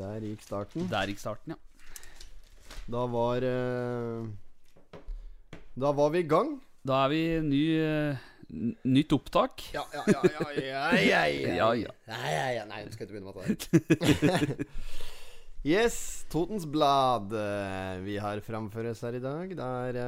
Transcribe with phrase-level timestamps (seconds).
[0.00, 0.86] Der gikk starten.
[0.88, 1.58] Der gikk starten, ja.
[2.90, 4.26] Da var eh,
[5.78, 6.56] Da var vi i gang.
[6.86, 8.22] Da er vi ny, eh,
[8.88, 9.66] nytt opptak.
[9.74, 11.92] Ja, ja, ja, ja, ja, ja, Ja, ja.
[12.08, 12.64] ja, ja, ja.
[12.70, 14.66] Nei, du skal ikke begynne med det.
[15.74, 17.32] yes, Totens Blad.
[17.36, 19.52] eh, Vi har framfor oss her i dag.
[19.52, 20.00] Det er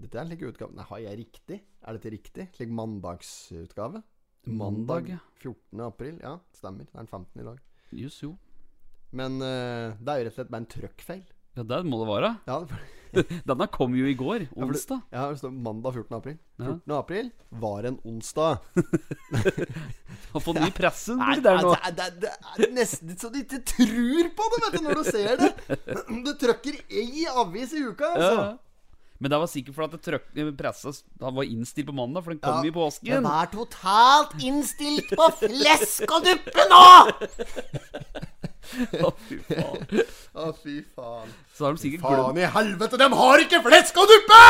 [0.00, 1.60] Dette er en slik utgave Nei, har jeg riktig?
[1.84, 2.48] Er dette riktig?
[2.56, 4.02] Slik mandagsutgave?
[4.46, 5.20] Mandag, ja.
[5.42, 5.80] 14.
[5.84, 6.18] april.
[6.22, 6.86] Ja, stemmer.
[6.86, 7.40] Det er den 15.
[7.42, 7.62] i dag.
[7.92, 8.32] Just, jo.
[9.16, 11.24] Men uh, det er jo rett og slett bare en trøkkfeil.
[11.56, 12.30] Ja, det må det være.
[12.48, 12.92] Ja, for,
[13.48, 14.98] Denne kom jo i går, for onsdag.
[15.14, 16.16] ja, det står mandag 14.
[16.18, 16.34] april.
[16.58, 16.74] Ja.
[16.74, 16.92] 14.
[16.98, 17.30] april
[17.62, 18.58] var en onsdag.
[20.34, 21.72] Har fått ny pressen det der nå.
[21.96, 25.08] det, det, det er nesten så du ikke tror på det, vet du, når du
[25.08, 25.50] ser det.
[26.26, 28.36] Du trykker ei avis i uka, altså.
[28.36, 28.46] ja.
[29.16, 30.92] Men det var sikkert fordi at det trøk, eh, pressa
[31.24, 33.14] var innstilt på mandag, for den kom Ja, i påsken.
[33.14, 36.84] Den er totalt innstilt på flesk og duppe nå!
[39.06, 39.82] Å, fy faen.
[40.34, 41.34] Å, fy faen.
[41.56, 44.42] Så har de sikkert glemt Faen i helvete, de har ikke flesk og duppe!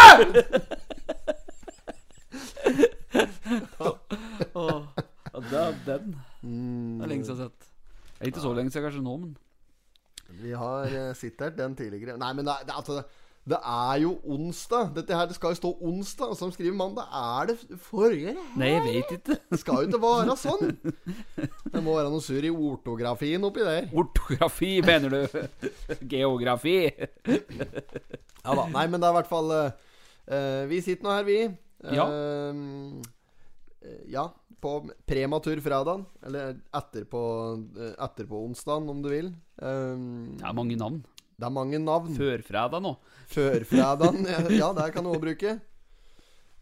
[4.57, 4.83] Åh,
[5.37, 6.15] Ja, det er den.
[6.41, 7.69] Det er lenge siden jeg har sett.
[8.17, 9.37] Det er ikke så lenge siden kanskje nå, men
[10.43, 12.17] Vi har uh, sitert den tidligere.
[12.19, 13.03] Nei, men det, det, altså,
[13.47, 14.89] det er jo onsdag.
[14.97, 17.07] Dette her, Det skal jo stå onsdag, og som skriver mandag.
[17.15, 18.35] Er det forrige?
[18.59, 19.37] Nei, jeg vet ikke.
[19.53, 20.73] Det skal jo ikke være sånn.
[21.71, 23.87] Det må være noe surr i ortografien oppi der.
[23.95, 25.39] Ortografi, mener du?
[26.11, 26.79] Geografi?
[27.27, 28.67] Ja da.
[28.75, 31.39] Nei, men det er i hvert fall eh, Vi sitter nå her, vi.
[31.95, 32.11] Ja.
[32.11, 33.15] Eh,
[34.11, 34.27] ja.
[34.63, 36.07] På prematur fredag.
[36.27, 37.21] Eller etterpå,
[37.77, 39.29] uh, etterpå onsdagen, om du vil.
[39.61, 41.05] Um, Det er mange navn.
[41.37, 42.15] Det er mange navn.
[42.17, 42.95] Førfredag nå.
[43.33, 44.23] Førfredagen.
[44.61, 45.59] Ja, det kan du òg bruke.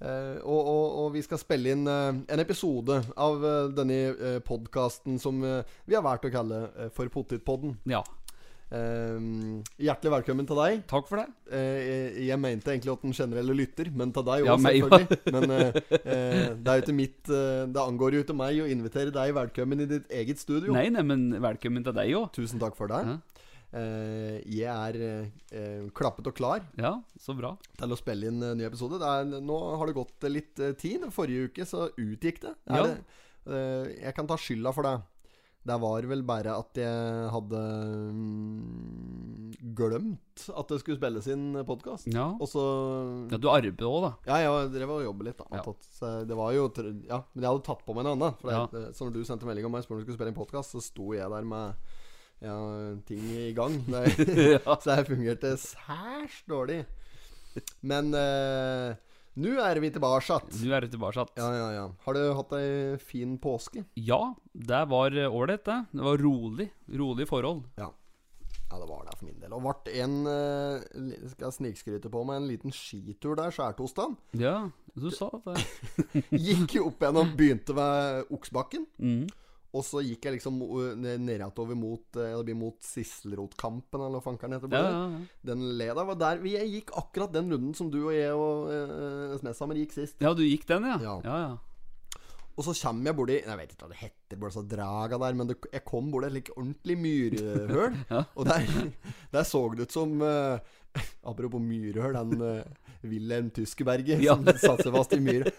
[0.05, 4.41] Uh, og, og, og vi skal spille inn uh, en episode av uh, denne uh,
[4.45, 7.77] podkasten som eh, vi har valgt å kalle eh, for Pottitpodden.
[7.89, 8.03] Ja.
[8.75, 9.19] Eh,
[9.87, 10.81] hjertelig velkommen til deg.
[10.91, 11.27] Takk for det.
[11.55, 14.81] Eh, jeg, jeg mente egentlig at den generelle lytter, men til deg òg, Ja, meg
[14.81, 15.19] Ja.
[15.37, 19.35] Men eh, eh, det er mitt eh, Det angår jo ikke meg å invitere deg
[19.37, 20.75] velkommen i ditt eget studio.
[20.75, 22.33] Nei, nei, men velkommen til deg òg.
[22.35, 23.05] Tusen takk for det.
[23.07, 23.21] Ja.
[23.75, 27.57] Eh, jeg er eh, eh, klappet og klar Ja, så bra.
[27.81, 29.01] til å spille inn en ny episode.
[29.03, 31.09] Det er, nå har det gått eh, litt eh, tid.
[31.11, 32.55] Forrige uke så utgikk det.
[32.71, 32.85] Ja.
[32.87, 32.95] det
[33.51, 34.95] eh, jeg kan ta skylda for det.
[35.65, 37.61] Det var vel bare at jeg hadde
[38.13, 42.09] mm, glemt at det skulle spilles inn podkast.
[42.13, 42.27] Ja.
[42.37, 42.63] Og så
[43.33, 44.11] ja du arbeider òg, da.
[44.29, 45.63] Ja, jeg drev og jobbet litt, da.
[45.63, 46.21] Ja.
[46.29, 46.69] Det var jo
[47.09, 48.37] Ja, men jeg hadde tatt på meg en annen.
[48.41, 48.55] For det,
[48.85, 48.93] Ja.
[48.93, 50.83] så når du sendte melding om meg spurte om du skulle spille inn podkast, så
[50.85, 51.75] sto jeg der med
[52.45, 52.59] ja,
[53.09, 53.81] ting i gang.
[53.89, 56.83] Det, så jeg fungerte særs dårlig.
[57.87, 58.95] Men uh,
[59.41, 60.39] nå er vi tilbake.
[60.61, 61.27] Nå er vi tilbake.
[61.39, 61.89] Ja, ja, ja.
[62.07, 62.71] Har du hatt ei
[63.03, 63.85] fin påske?
[63.99, 64.23] Ja,
[64.53, 65.81] det var ålreit, det.
[65.95, 66.71] Det var rolig.
[66.93, 67.65] Rolig forhold.
[67.81, 67.93] Ja.
[68.75, 69.53] Ja, det var det for min del.
[69.55, 70.85] Og ble en eh,
[71.31, 74.17] Skal jeg snikskryte på meg en liten skitur der, skjærtorsdag.
[74.41, 74.57] Ja,
[74.99, 75.61] du sa det.
[76.47, 78.89] Gikk jo opp igjennom, begynte ved Oksbakken.
[78.99, 79.29] Mm.
[79.75, 80.61] Og så gikk jeg liksom
[81.03, 84.71] ned- nedover mot Det mot Sisselrotkampen, eller hva fankeren heter.
[84.71, 85.21] Ja, Ja, ja.
[85.51, 89.39] Den leda var der Jeg gikk akkurat den runden som du og jeg og eh,
[89.43, 90.17] Sneshammer gikk sist.
[90.21, 90.99] ja, du gikk den, ja?
[91.03, 91.21] Ja.
[91.25, 91.57] ja.
[92.57, 95.35] Og så kommer jeg borti Jeg vet ikke hva det heter, borti så draga der,
[95.35, 97.97] men det, jeg kom borti et like ordentlig myrhull.
[98.39, 98.93] Og der,
[99.35, 100.59] der så det ut som uh,
[101.25, 102.63] Apropos myrhøl, den uh,
[103.05, 104.35] Wilhelm Tyskeberget Ja.
[104.37, 105.51] som satte seg fast i myra.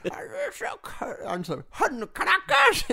[1.28, 2.86] Han sa 'Håndklakkers!'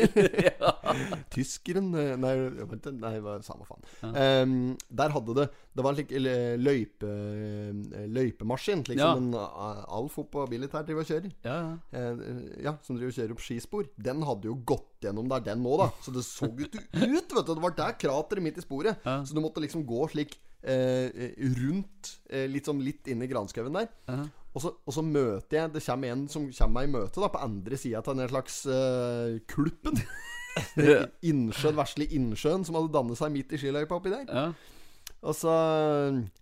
[1.32, 3.82] Tyskeren eh, Nei, det var samme faen.
[4.16, 4.54] Ehm,
[4.90, 9.14] der hadde det Det var en slik eh, løype, eh, løypemaskin, slik Ja.
[9.14, 10.18] som en uh, Alf
[10.50, 11.32] Billit her driver og kjører.
[11.44, 11.76] ja, ja.
[11.98, 13.88] Eh, ja, som driver og kjører opp skispor.
[13.96, 15.88] Den hadde jo gått gjennom der, den nå, da.
[16.04, 17.54] Så det så jo ikke ut, vet du.
[17.54, 19.00] Det var der krateret midt i sporet.
[19.04, 19.22] Ja.
[19.24, 23.30] Så du måtte liksom gå slik eh, eh, rundt, eh, litt sånn litt inn i
[23.30, 23.90] granskauen der.
[24.08, 24.22] Ja.
[24.52, 27.30] Og så, og så møter jeg Det kommer en som kommer meg i møte da
[27.32, 29.96] på andre sida av den slags uh, kulpen.
[31.30, 34.28] Innsjøen, vesle innsjøen som hadde dannet seg midt i skiløypa oppi der.
[34.28, 34.50] ja.
[35.22, 35.52] Og så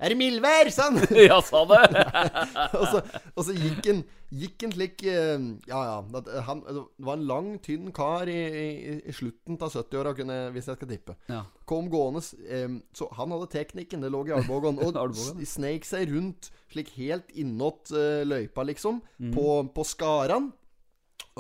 [0.01, 1.03] Er det mildvær, sa han!
[1.29, 1.83] ja sa det!
[2.81, 3.03] og, så,
[3.35, 5.97] og så gikk han Gikk en slik eh, Ja, ja.
[6.15, 10.13] Det, han, det var en lang, tynn kar i, i, i slutten av 70-åra,
[10.55, 11.17] hvis jeg skal tippe.
[11.27, 11.41] Ja.
[11.67, 14.79] Kom gående eh, Så han hadde teknikken, det lå i albuen.
[14.87, 19.03] Og sneik seg rundt slik helt innåt eh, løypa, liksom.
[19.19, 19.35] Mm.
[19.35, 20.53] På, på skaran.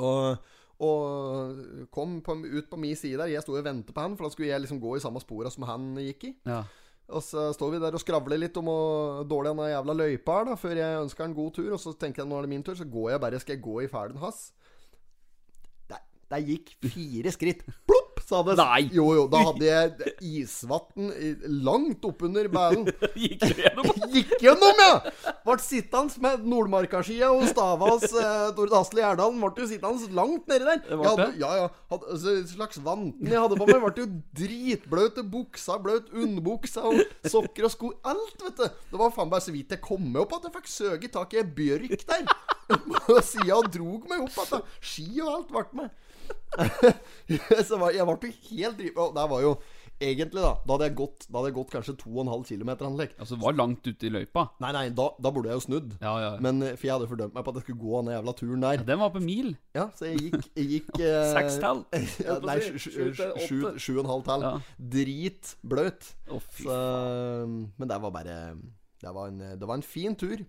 [0.00, 0.48] Og
[0.80, 1.58] og
[1.92, 3.28] kom på, ut på min side der.
[3.28, 5.50] Jeg sto og ventet på han, for da skulle jeg liksom gå i samme spora
[5.52, 6.34] som han gikk i.
[6.48, 6.62] Ja.
[7.10, 10.40] Og så står vi der og skravler litt om hvor dårlig han er jævla løypa
[10.40, 11.70] er, da, før jeg ønsker han god tur.
[11.76, 13.64] Og så tenker jeg nå er det min tur, så går jeg bare Skal jeg
[13.66, 14.44] gå i ferden hans?
[15.90, 17.66] Der, der gikk fire skritt.
[17.86, 17.99] Plopp!
[18.30, 18.84] Så hadde, Nei.
[18.94, 19.24] Jo, jo.
[19.30, 21.08] Da hadde jeg isvann
[21.66, 22.84] langt oppunder bælen.
[23.18, 23.88] Gikk du gjennom?
[24.14, 25.32] Gikk gjennom, ja!
[25.42, 29.40] Ble sittende med Nordmarkaskia og Stavas eh, Tord Asle Gjerdalen.
[29.42, 30.78] Ble jo sittende langt nedi der.
[30.84, 31.42] Det ble hadde, det?
[31.42, 31.66] ja, ja.
[31.90, 35.18] Hadde, altså, slags vanten jeg hadde på meg, ble jo dritbløt.
[35.30, 37.02] Buksa bløt, underbuksa og
[37.34, 37.90] sokker og sko.
[38.06, 38.78] Alt, vet du.
[38.92, 41.34] Det var faen bare så vidt jeg kom meg opp at jeg fikk søke tak
[41.34, 42.30] i ei bjørk der.
[43.26, 44.64] Sida og drog meg opp igjen.
[44.92, 45.90] ski og alt ble med.
[47.68, 48.96] så var, jeg ble helt driv...
[49.16, 49.52] Det var jo
[50.00, 52.70] egentlig, da Da hadde jeg gått, da hadde jeg gått kanskje 2,5 km.
[53.20, 54.46] Altså, det var langt ute i løypa.
[54.64, 55.94] Nei, nei, da, da burde jeg jo snudd.
[56.00, 56.30] Ja, ja.
[56.42, 58.64] Men eh, For jeg hadde fordømt meg på at jeg skulle gå den jævla turen
[58.66, 58.78] der.
[58.80, 59.52] Ja, Den var på mil.
[59.76, 61.84] Ja, så jeg gikk, jeg gikk eh, Sekstall.
[62.26, 64.46] ja, Nei, sju- og en halv tall.
[64.48, 64.54] Ja.
[64.96, 66.12] Dritbløt.
[66.30, 66.78] Oh, Så,
[67.76, 68.38] men det var bare
[69.00, 70.40] Det var en, det var en fin tur.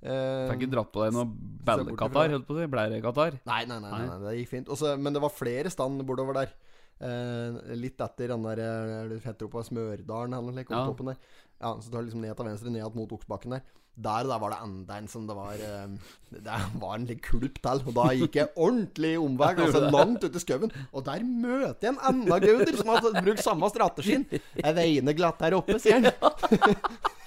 [0.00, 1.26] Eh, Fikk ikke dratt på deg noe
[1.66, 2.68] ballekatar, holdt på å si.
[2.72, 3.34] Blærekatar?
[3.50, 4.70] Nei, nei, nei, nei, nei, det gikk fint.
[4.72, 6.54] Også, men det var flere stand bortover der.
[7.00, 10.82] Eh, litt etter den der eh, Det heter oppe Smørdalen eller noe, Ja.
[10.88, 11.20] toppen der.
[11.60, 13.62] Ja, så du har liksom ned til venstre, ned mot Oksbakken der.
[14.00, 15.88] Der, der var det enda en som det var eh,
[16.46, 17.82] Det var en litt kulp til.
[17.88, 20.72] Og da gikk jeg ordentlig omvei, altså langt ut i skauen.
[20.96, 24.24] Og der møter jeg en enda gauder som hadde brukt samme strategien.
[24.64, 26.80] Jeg veiner glatt her oppe, sier han.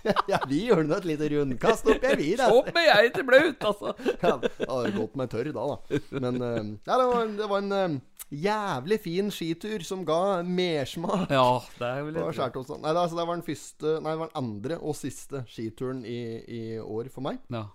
[0.31, 2.31] ja, vi gjør nå et lite rundkast oppi her, vi.
[2.39, 2.49] da.
[2.53, 3.93] Opp med jeg til blaut, altså!
[4.23, 6.01] Ja, det hadde gått meg tørr da, da.
[6.23, 7.97] Men eh, ja, det, var, det var en eh,
[8.43, 11.27] jævlig fin skitur som ga mersmak.
[11.31, 11.47] Ja,
[11.79, 12.23] det er vel litt.
[12.23, 16.03] Nei, det, altså, det var den første Nei, det var den andre og siste skituren
[16.07, 17.39] i, i år for meg.
[17.53, 17.67] Ja.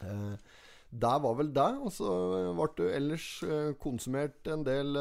[0.00, 0.38] Det
[0.96, 1.70] der var vel det.
[1.82, 2.10] Og så
[2.56, 4.96] ble det ellers eh, konsumert en del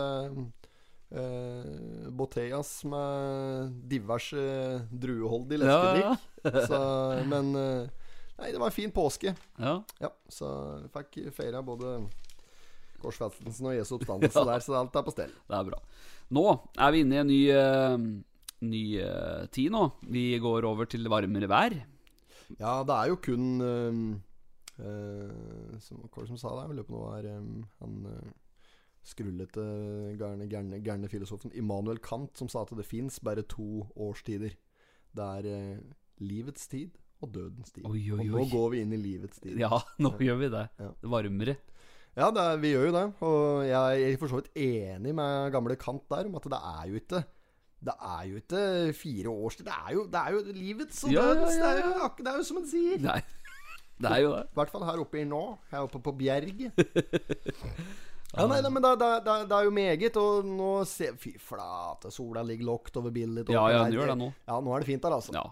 [1.11, 4.41] eh, Boteas med diverse
[4.91, 6.25] drueholdig Ja, leskedrikk.
[6.45, 6.65] ja.
[6.69, 7.23] ja.
[7.29, 8.03] men eh,
[8.35, 9.31] Nei, det var en fin påske.
[9.57, 9.77] ja.
[10.03, 10.47] Ja, så
[10.91, 12.01] fikk feira både
[12.99, 15.31] korsfestelsen og Jesu oppstandelse der, så alt er på stell.
[15.47, 15.79] Det er bra.
[16.35, 16.43] Nå
[16.75, 17.95] er vi inne i en ny, uh,
[18.65, 19.85] ny uh, tid nå.
[20.11, 21.77] Vi går over til varmere vær.
[22.59, 24.17] Ja, det er jo kun uh,
[25.79, 26.65] som, Hva var det som sa det?
[26.65, 28.33] Jeg lurer på noe her um, han uh,
[29.05, 29.63] skrullete,
[30.19, 34.55] gærne, gærne, gærne filosofen Immanuel Kant som sa at det fins bare to årstider.
[35.15, 35.83] Det er eh,
[36.25, 37.85] livets tid og dødens tid.
[37.87, 39.55] Oi, oi, Og nå går vi inn i livets tid.
[39.61, 40.65] Ja, nå gjør vi det.
[40.81, 40.89] Ja.
[41.15, 41.55] Varmere.
[42.15, 43.05] Ja, det er, vi gjør jo det.
[43.27, 46.85] Og jeg er for så vidt enig med gamle Kant der om at det er
[46.91, 47.23] jo ikke
[47.85, 48.61] det er jo ikke
[48.97, 49.67] fire årstid.
[49.67, 51.57] Det er jo, det er jo livets og Ja, ja, dødens.
[51.59, 52.07] ja, Det, er jo, ja.
[52.17, 53.03] det er jo som en sier.
[53.03, 53.19] Nei,
[54.01, 54.43] det er jo det.
[54.47, 55.41] I hvert fall her oppe i nå.
[55.69, 56.71] Her oppe på Bjerget.
[58.33, 60.17] Ja, nei, nei, men det, er jo meget.
[60.19, 63.51] Og nå ser Fy flate, sola ligger lågt over bildet.
[63.53, 64.31] Ja, ja, den gjør det nå.
[64.47, 65.35] Ja, nå er det fint der, altså.
[65.35, 65.45] Ja.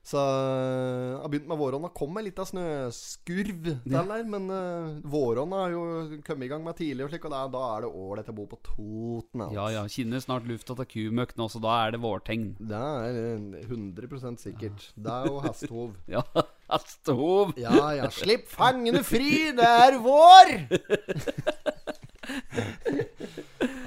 [0.00, 1.90] Så jeg har begynt med våronna.
[1.94, 5.82] Kom med litt av snøskurv til der men uh, våronna har jo
[6.26, 8.46] kommet i gang med tidlig, og slik, og da, da er det ålreit å bo
[8.50, 9.44] på Toten.
[9.44, 9.58] Altså.
[9.58, 9.84] ja, ja.
[9.92, 12.48] Kinner snart lufta til kumøkk nå, så da er det vårtegn.
[12.72, 14.90] Det er eh, 100 sikkert.
[14.96, 15.94] Det er jo hestehov.
[16.16, 16.24] Ja,
[16.72, 17.52] hestehov.
[17.60, 20.56] Ja ja, slipp fangene fri, det er vår!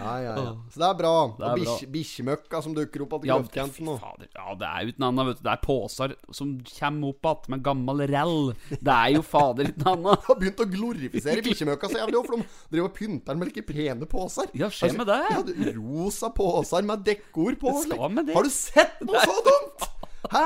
[0.04, 0.52] Ja, ja, ja.
[0.70, 1.12] Så det er bra.
[1.38, 3.96] Det er og bikkjemøkka som dukker opp på Ja, grøftkanten nå.
[4.36, 5.44] Ja, det er jo ikke annet, vet du.
[5.48, 8.36] Det er poser som kommer opp igjen med gammel rell.
[8.74, 10.28] Det er jo fader ikke annet annet.
[10.28, 14.10] har begynt å glorifisere bikkjemøkka så jævlig, for de driver og pynter med like pene
[14.12, 14.52] poser.
[14.60, 15.20] Ja, skjer med det?
[15.32, 17.76] Ja, rosa poser med dekkord på.
[17.88, 18.38] Skal med det.
[18.38, 19.90] Har du sett noe så dumt?!
[20.34, 20.46] Hæ?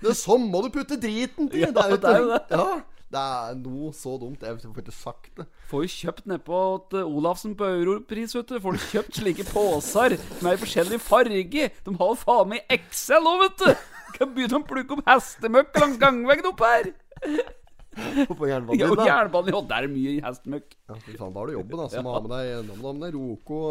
[0.00, 1.60] Det er sånn må du putte driten til!
[1.66, 2.44] Ja, det er jo det.
[2.56, 2.68] Ja,
[3.10, 4.42] det er noe så dumt.
[4.46, 5.46] Jeg får ikke sagt det.
[5.70, 6.58] Får jo kjøpt nedpå
[6.92, 8.60] til Olafsen på Europris, vet du.
[8.62, 10.14] Får du kjøpt slike poser
[10.44, 11.70] med i forskjellig farge.
[11.86, 13.88] De har jo faen meg Excel òg, vet du.
[14.18, 16.92] Kan begynne å plukke opp hestemøkk langs gangveggen opp her.
[18.30, 19.06] På jernbanen Ja, din, og da.
[19.10, 20.74] jernbanen, ja, der er mye hestemøkk.
[20.88, 22.02] Ja, fy faen, da har du jobben, altså.
[22.06, 23.62] Må ha med deg, da du med deg Roko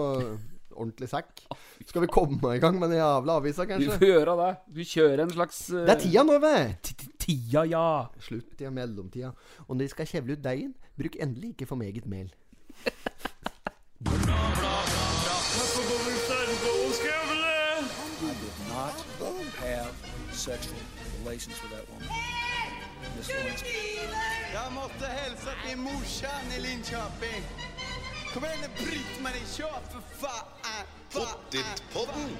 [0.79, 1.41] ordentlig sekk.
[1.89, 3.96] Skal vi komme i gang med den jævla avisa, Vi kanskje?
[4.00, 4.51] får gjøre det.
[4.77, 5.79] Vi kjører en slags uh...
[5.88, 6.91] Det er tida nå, vet
[7.29, 8.09] Tida, ja.
[8.19, 9.31] Slutt i mellomtida.
[9.67, 12.33] Og når de skal kjevle ut deigen, bruk endelig ikke for meget mel.
[24.53, 27.43] Jeg måtte hilse til morsan i Linköping.
[28.33, 30.86] Kom igjen, Britt-Marie, kör for faen!
[31.13, 32.38] Pottit-podden.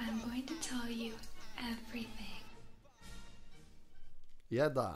[0.00, 1.12] I'm going to tell you
[1.58, 2.33] everything.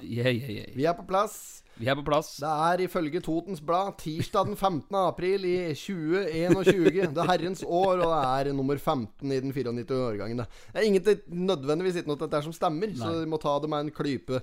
[0.03, 0.77] Yeah, yeah, yeah.
[0.77, 1.39] Vi er på plass.
[1.79, 2.33] Vi er på plass.
[2.43, 4.97] Det er ifølge Totens Blad tirsdag den 15.
[4.99, 7.13] april i 2021.
[7.15, 10.43] Det er herrens år, og det er nummer 15 i den 94 årgangen.
[10.43, 13.87] Det er ingenting nødvendigvis ikke noe dette som stemmer, så vi må ta det med
[13.87, 14.43] en klype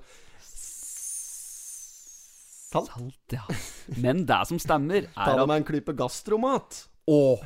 [2.71, 2.89] salt.
[2.91, 3.43] Salt, ja.
[4.01, 6.85] Men det som stemmer, Ta er det med en klype gastromat.
[7.05, 7.37] Åh,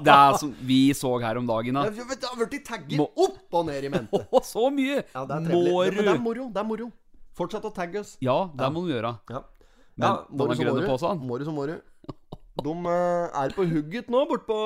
[0.00, 1.82] det er som vi så her om dagen, da.
[1.90, 4.22] Det har blitt tagget opp og ned i mente.
[4.32, 5.02] Åh, så mye!
[5.12, 5.68] Ja, det er trivelig.
[5.68, 6.46] Må Det, det er moro.
[6.48, 6.88] Det er moro.
[7.38, 8.16] Fortsett å tagge oss.
[8.24, 9.14] Ja, det må du gjøre.
[9.32, 9.42] Ja.
[9.96, 10.16] Men ja,
[11.00, 11.24] seg.
[11.28, 11.78] Måru som måru.
[12.62, 14.58] De eh, er på hugget nå, bort på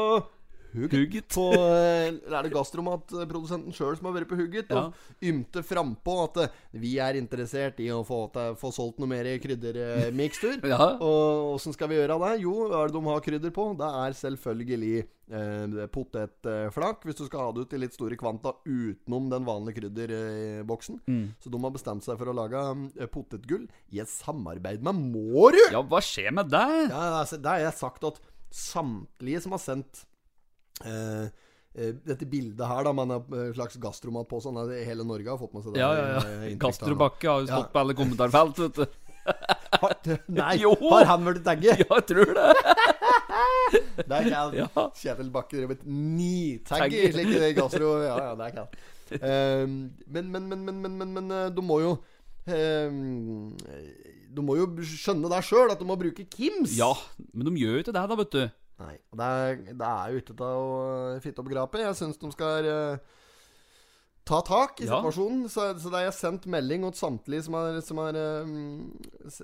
[0.75, 1.29] Hugget.
[1.35, 4.87] På, eh, er det gastromatprodusenten sjøl som har vært på hugget Ja.
[4.89, 8.27] og ymte frampå at eh, vi er interessert i å få,
[8.59, 10.61] få solgt noe mer kryddermikstur.
[10.73, 10.97] Ja.
[11.01, 12.33] Og åssen skal vi gjøre det?
[12.43, 13.67] Jo, hva er det de har krydder på?
[13.79, 14.95] Det er selvfølgelig
[15.31, 19.81] eh, potetflak, hvis du skal ha det ut i litt store kvanta utenom den vanlige
[19.81, 21.01] krydderboksen.
[21.07, 21.25] Mm.
[21.43, 22.63] Så de har bestemt seg for å lage
[22.99, 25.71] eh, potetgull i et samarbeid med Mårud!
[25.73, 26.67] Ja, hva skjer med det?
[26.91, 28.21] Ja, altså, det har jeg sagt at
[28.57, 30.05] samtlige som har sendt
[32.07, 34.57] dette bildet her, da, med en slags gastromat på sånn,
[34.87, 35.83] hele Norge har fått med seg det.
[35.83, 36.21] Ja, ja, eh, ja.
[36.53, 37.01] inntrykket Castro her nå.
[37.03, 37.73] Bakke har jo stått Ja.
[37.75, 40.17] på alle kommentarfelt, vet du.
[40.33, 40.71] Nei, Jo.
[40.89, 41.83] har han vært tagget?
[41.85, 42.49] Ja, jeg tror det.
[44.07, 44.55] Det er kaldt.
[44.57, 44.85] Ja.
[44.97, 45.83] Kjetil Bakke drev et
[47.13, 47.89] slik i gastro.
[48.05, 48.77] Ja, ja, det er kaldt.
[49.11, 49.75] Um,
[50.07, 51.93] men, men, men, men, men, men, men eh, du må jo
[52.51, 53.53] um,
[54.35, 56.75] Du må jo skjønne deg sjøl at du må bruke Kims.
[56.79, 56.93] Ja,
[57.33, 58.43] men de gjør jo ikke det, da, vet du.
[58.83, 58.97] Nei.
[59.17, 60.65] Det er, det er ikke til å
[61.15, 61.81] eh, fitte opp grapet.
[61.87, 62.99] Jeg syns de skal uh,
[64.27, 64.99] ta tak i Ja.
[64.99, 65.47] situasjonen.
[65.49, 68.55] Så, så det har jeg sendt melding til samtlige som har, som har eh,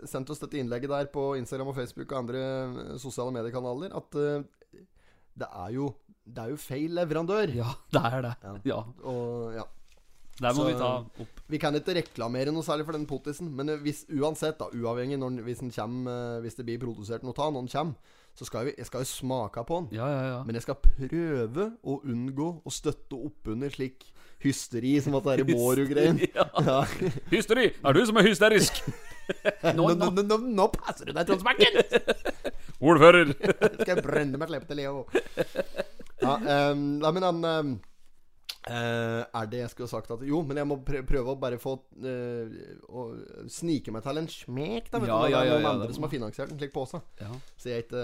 [0.04, 4.80] sendt oss dette innlegget der på Instagram og Facebook og andre sosiale mediekanaler, at uh,
[5.32, 7.50] det er jo det er jo feil leverandør.
[7.56, 8.34] Ja, det er det.
[8.44, 8.52] Ja.
[8.68, 8.76] Ja,
[9.10, 9.64] Og ja
[10.38, 11.40] Der må Så- vi ta opp.
[11.50, 15.42] Vi kan ikke reklamere noe særlig for den potisen, men hvis, uansett, da, uavhengig når,
[15.42, 17.94] hvis, kommer, hvis det blir produsert noe av når den kommer,
[18.34, 19.88] så skal jeg, jeg skal jo smake på den.
[19.98, 20.40] Ja, ja, ja.
[20.46, 24.06] Men jeg skal prøve å unngå å støtte oppunder slik
[24.42, 26.20] hysteri som at det er i Mårud-greien.
[26.32, 26.78] Ja.
[27.30, 27.70] Hysteri!
[27.84, 28.82] Er du som er hysterisk?
[29.76, 31.78] Nå, nå, nå, nå, nå passer du deg, Trond Smakken!
[32.88, 33.30] Ordfører!
[33.36, 35.04] Skal jeg brenne meg slepet til Leo.
[36.22, 36.34] Ja,
[36.72, 37.70] um, men han um,
[38.68, 41.58] eh, Er det jeg skulle sagt at Jo, men jeg må prø prøve å bare
[41.58, 42.52] få uh,
[42.88, 43.04] Å
[43.50, 45.00] snike meg til en smek, da.
[45.02, 46.72] Vet Ja, du, ja, det er noen ja, andre det som har finansiert en slik
[46.74, 47.00] pose.
[47.58, 48.02] Så jeg ikke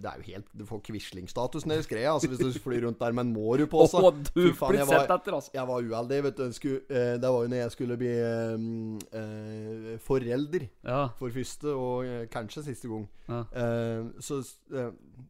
[0.00, 3.00] Det er jo helt Du får Quisling-status nede i skreia, altså, hvis du flyr rundt
[3.00, 4.00] der med en Mårud-pose.
[4.00, 5.50] Oh, du faen, jeg var- etter, altså.
[5.54, 6.52] Jeg var uheldig, vet du.
[6.52, 8.14] Skulle, eh, det var jo når jeg skulle bli
[10.04, 10.66] forelder
[11.18, 13.06] for første og kanskje siste gang.
[14.20, 14.40] Så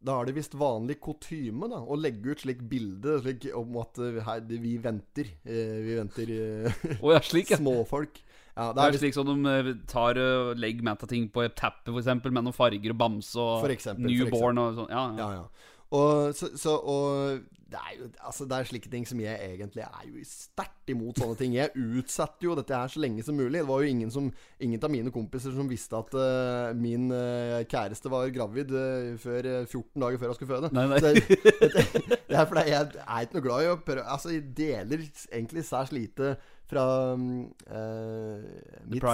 [0.04, 4.20] da er det visst vanlig kutyme å legge ut slik bilde slik, om at eh,
[4.26, 5.30] her, vi venter.
[5.44, 6.34] Eh, vi venter
[7.02, 7.60] oh, ja, slik, ja.
[7.60, 8.22] småfolk.
[8.56, 11.44] Ja, Det det er er visst slik som de tar og legger med ting på
[11.46, 14.90] et teppe, eksempel, med noen farger og bamse og For eksempel, for newborn og sånn.
[14.92, 15.20] Ja, ja.
[15.20, 15.76] Ja, ja.
[15.90, 17.40] Og, så, så, og
[17.70, 21.20] det er jo altså, Det er slike ting som jeg egentlig er jo sterkt imot
[21.20, 21.54] sånne ting.
[21.54, 23.60] Jeg utsetter jo dette her så lenge som mulig.
[23.60, 27.60] Det var jo ingen, som, ingen av mine kompiser som visste at uh, min uh,
[27.70, 30.72] kjæreste var gravid uh, før, eh, 14 dager før jeg skulle føde.
[30.74, 31.02] Nei, nei.
[31.04, 31.12] Det,
[31.60, 35.04] det, det er fordi jeg er ikke noe glad i å prøve Altså, jeg deler
[35.30, 36.34] egentlig særs lite
[36.70, 38.50] fra mm, eh,
[38.90, 39.06] mitt.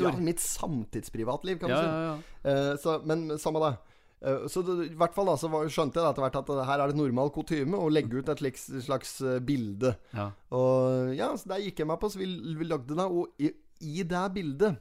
[0.00, 1.88] Ja, mitt samtidsprivatliv, kan Ja, du si.
[1.88, 2.72] ja, ja.
[2.72, 3.74] Eh, så, men samme det.
[4.22, 6.82] Eh, så det, i hvert fall da Så skjønte jeg etter hvert at det her
[6.84, 9.96] er det normal kutyme å legge ut et slags, slags eh, bilde.
[10.14, 10.28] Ja.
[10.54, 13.08] Og ja, så der gikk jeg meg på, så vi, vi lagde det.
[13.10, 13.50] Og i,
[13.82, 14.78] i det bildet,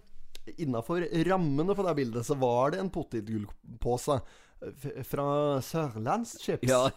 [0.61, 5.27] innafor rammene for det bildet, så var det en potetgullpose eh, fra
[5.65, 6.69] Sørlandschips.
[6.69, 6.85] Ja.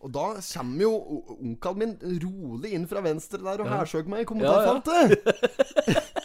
[0.00, 0.92] Og da kommer jo
[1.34, 3.82] onkelen min rolig inn fra venstre der og Ja.
[3.82, 5.12] hærsøker meg i kommentarfeltet!
[5.12, 6.00] Ja, ja.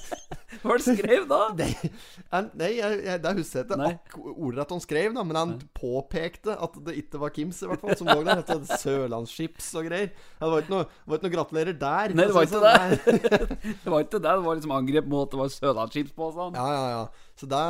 [0.65, 1.39] Hva var det skrev da?
[1.59, 1.89] Nei,
[2.31, 6.55] han, nei jeg, jeg, det husker jeg ikke ordrett han skrev, da, men han påpekte
[6.57, 8.41] at det ikke var Kims, i hvert fall, som lå der.
[8.49, 10.09] Var Sørlandschips og greier.
[10.09, 12.15] Det var ikke noe, var ikke noe gratulerer der.
[12.17, 12.73] Nei, det var ikke det.
[12.81, 13.21] sånn.
[13.21, 13.73] Nei.
[13.85, 14.23] Det var ikke det.
[14.25, 16.57] Det var liksom angrep mot at det var Sørlandsskips på sånn.
[16.57, 17.31] Ja, ja, ja.
[17.37, 17.63] Så det,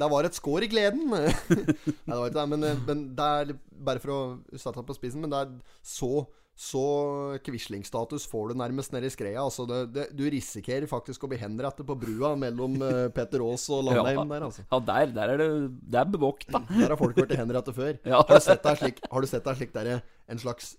[0.00, 1.06] det var et skår i gleden.
[1.14, 3.54] Nei, det var ikke det, men, men det er
[3.86, 4.20] Bare for å
[4.56, 5.50] sette det på spissen, men det er
[5.84, 6.24] så
[6.56, 9.42] så Quisling-status får du nærmest nede i skreia.
[9.42, 13.66] Altså det, det, du risikerer faktisk å bli henrettet på brua mellom eh, Petter Aas
[13.68, 14.64] og Landheim der, altså.
[14.72, 15.48] Ja, der, der er det
[15.92, 16.62] Det er bevåkt, da.
[16.72, 17.92] Der har folk vært henrettet før.
[18.08, 18.22] Ja.
[18.24, 19.90] Har du sett deg slik Har du sett deg slik der
[20.32, 20.72] En slags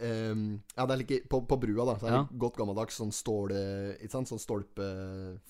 [0.00, 0.46] ehm,
[0.76, 1.98] Ja, det er like på, på brua, da.
[2.00, 2.26] Så er det Ja.
[2.48, 3.52] godt gammeldags sånn stål
[4.00, 4.30] Ikke sant?
[4.32, 4.88] Sånn stolpe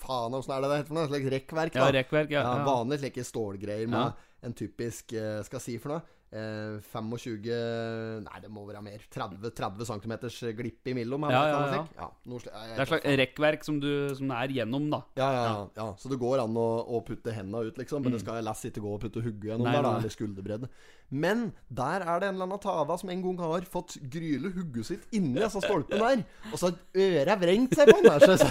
[0.03, 1.09] Faen, åssen er det det heter for noe?
[1.15, 1.87] Slik rekkverk, da.
[1.87, 2.43] Ja, rekkverk, ja.
[2.43, 2.67] Ja, ja.
[2.67, 4.31] vanlig slike stålgreier med Ja.
[4.51, 6.03] en typisk eh, Skal jeg si for noe?
[6.31, 9.01] Eh, 25 Nei, det må være mer.
[9.11, 10.13] 30, 30 cm
[10.55, 11.25] glipp imellom.
[11.29, 11.81] Ja, ja, ja.
[11.99, 15.01] ja noe jeg- jeg Det er et slags rekkverk som, du, som er gjennom, da.
[15.19, 15.89] ja, ja, ja.
[15.99, 18.05] Så det går an å, å putte henda ut, liksom.
[18.05, 19.73] Men det skal jeg lest ikke gå og putte hugget gjennom Mm.
[19.73, 20.69] Nei, der, da, eller skulderbredde.
[21.11, 24.87] Men der er det en eller annen tava som en gang har fått gryle hugget
[24.87, 26.25] sitt inni disse stolpene der.
[26.53, 28.21] Og så har øret vrengt seg på den der.
[28.23, 28.51] Så, så.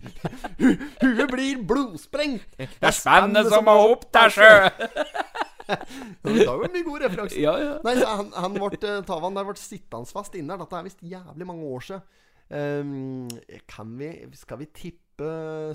[1.04, 2.42] Huet blir blodsprengt.
[2.58, 4.50] Det er spennende som å opp til sjø!
[6.30, 7.42] I dag var det mye gode referanser.
[7.42, 7.76] Ja, ja.
[7.86, 10.58] Nei, han, han ble, eh, Tavan der ble sittende fast inne.
[10.60, 12.18] Dette er visst jævlig mange år siden.
[12.50, 13.28] Um,
[13.70, 15.26] kan vi Skal vi tippe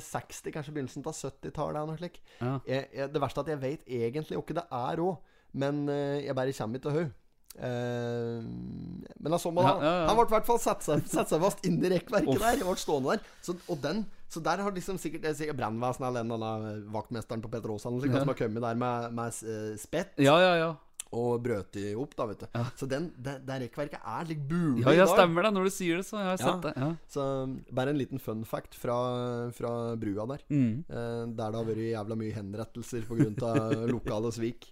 [0.03, 2.19] 60, kanskje begynnelsen av 70-tallet eller noe slikt?
[2.41, 2.57] Ja.
[3.07, 5.21] Det verste er at jeg vet egentlig ikke det er òg,
[5.55, 7.05] men eh, jeg bare kommer ikke til høy.
[7.63, 10.07] Ehm, men da så man Ja, han, ja, ja.
[10.09, 12.63] han ble i hvert fall satt seg, satt seg fast inni rekkverket der.
[12.65, 13.29] Ble stående der.
[13.45, 17.43] Så, og den så der har liksom sikkert, er brannvesenet eller en eller annen vaktmesteren
[17.43, 20.71] på Peter Aasan som har kommet der med, med eh, spett Ja, ja, ja.
[21.15, 22.60] Og brøt de opp, da, vet du.
[22.79, 25.51] Så den, det, det rekkverket er litt bulig Ja, i ja, stemmer det.
[25.55, 26.51] Når du sier det, så har jeg Ja.
[26.51, 26.74] sett det.
[26.84, 26.89] Ja.
[27.15, 27.25] Så
[27.79, 28.98] bare en liten fun fact fra,
[29.55, 30.43] fra brua der.
[30.51, 30.84] Mm.
[30.89, 33.53] Eh, der det har vært jævla mye henrettelser pga.
[33.95, 34.67] lokale svik.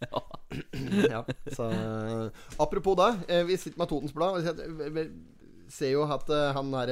[1.13, 1.23] ja,
[1.55, 4.35] så eh, Apropos det, eh, vi sitter med Totens Blad.
[4.35, 5.09] og vi ser- vi-
[5.73, 6.91] ser jo at eh, han er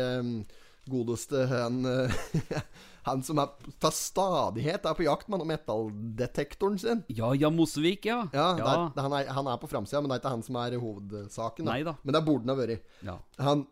[0.89, 2.09] godeste han, eh,
[3.07, 7.03] han som er til stadighet er på jakt med metalldetektoren sin.
[7.09, 8.23] ja, Jan Mosevik, ja.
[8.33, 8.73] Ja, ja.
[8.73, 11.65] er, han, er, han er på framsida, men det er ikke han som er hovedsaken.
[11.65, 11.71] Da.
[11.71, 11.95] Nei da.
[12.03, 12.91] Men det burde han ha vært.
[13.07, 13.17] Ja.
[13.41, 13.65] Han,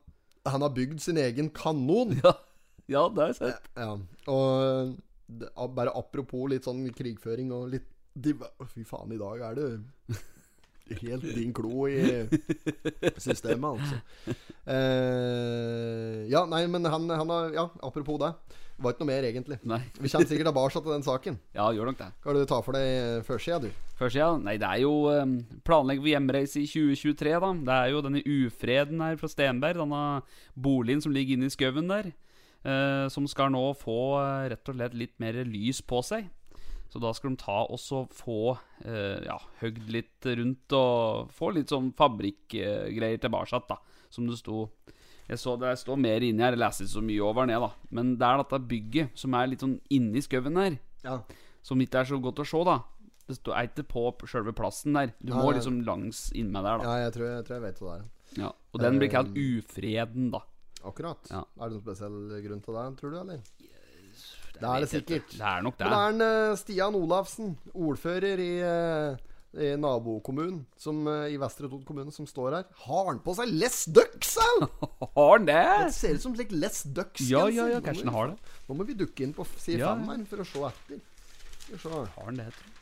[0.50, 2.17] han har bygd sin egen kanon.
[2.24, 2.33] Ja,
[2.89, 3.71] ja det har jeg sett.
[3.77, 3.93] Ja,
[4.33, 7.86] og bare apropos litt sånn krigføring og litt
[8.19, 8.33] de,
[8.74, 9.67] Fy faen, i dag er det
[11.03, 12.00] helt din klo i
[13.21, 14.00] systemet, altså.
[14.69, 18.33] Eh, ja, nei, men han, han har Ja, apropos det.
[18.79, 19.57] Var ikke noe mer, egentlig.
[19.67, 19.79] Nei.
[19.98, 21.39] Vi kommer sikkert tilbake til den saken.
[21.57, 22.07] Ja, gjør nok det.
[22.24, 23.91] Hva er det du tar for deg førsida, du?
[24.00, 24.29] Først, ja.
[24.39, 25.36] Nei, det er jo um,
[25.67, 27.51] Planlegger for hjemreise i 2023, da.
[27.67, 30.03] Det er jo denne ufreden her fra Stenberg, denne
[30.55, 32.12] boligen som ligger inne i skauen der,
[32.59, 36.25] Uh, som skal nå få uh, rett og slett litt mer lys på seg.
[36.91, 41.71] Så da skal de ta og få uh, ja, høgd litt rundt og få litt
[41.71, 43.79] sånn fabrikkgreier tilbake, da.
[44.12, 44.65] Som det sto
[45.29, 47.69] Jeg så det står mer inni her, jeg leser ikke så mye over ned, da.
[47.93, 51.19] Men det er dette bygget som er litt sånn inni skauen her Ja.
[51.62, 52.79] som ikke er så godt å se, da.
[53.29, 55.13] Det står er ikke på sjølve plassen der.
[55.21, 56.83] Du Ja, må liksom langs innmed der, da.
[56.98, 58.41] ja, jeg tror jeg, tror jeg vet hva det er.
[58.41, 58.51] Ja.
[58.74, 60.41] Og den blir kalt Ufreden, da.
[60.83, 61.19] Akkurat.
[61.29, 61.43] Ja.
[61.59, 63.39] Er det noen spesiell grunn til det, tror du, eller?
[64.60, 65.30] Det er det sikkert.
[65.38, 65.88] Det er nok det.
[65.88, 69.17] Men det er en eh, Stian Olafsen, ordfører i, eh,
[69.57, 72.65] i nabokommunen som, eh, i Vestre Tod kommune, som står her.
[72.85, 74.67] Har han på seg Les Ducks, au!
[75.15, 75.62] Har han det?
[75.88, 77.23] Det ser ut som slik Les Ducks.
[77.31, 78.53] Ja, ja, ja, kanskje han har det.
[78.67, 79.95] Nå må vi dukke inn på side Ja.
[79.95, 81.01] fem her for å se etter.
[81.63, 81.89] Skal vi se.
[82.19, 82.75] Har han det, tror jeg.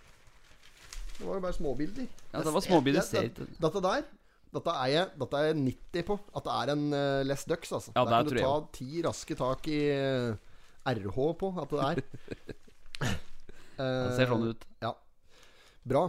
[1.18, 2.08] Det var jo bare småbilder.
[2.34, 4.04] Ja, det var småbilder, Ja, det, det- Dette der
[4.58, 6.16] dette er, jeg, dette er jeg 90 på.
[6.36, 7.92] At det er en uh, Les Ducks, altså.
[7.96, 10.38] Ja, Der der kan du jeg ta ti raske tak i uh,
[10.88, 12.02] RH på at det er.
[13.78, 14.64] Det ser sånn ut.
[14.82, 14.94] Ja.
[15.86, 16.08] Bra.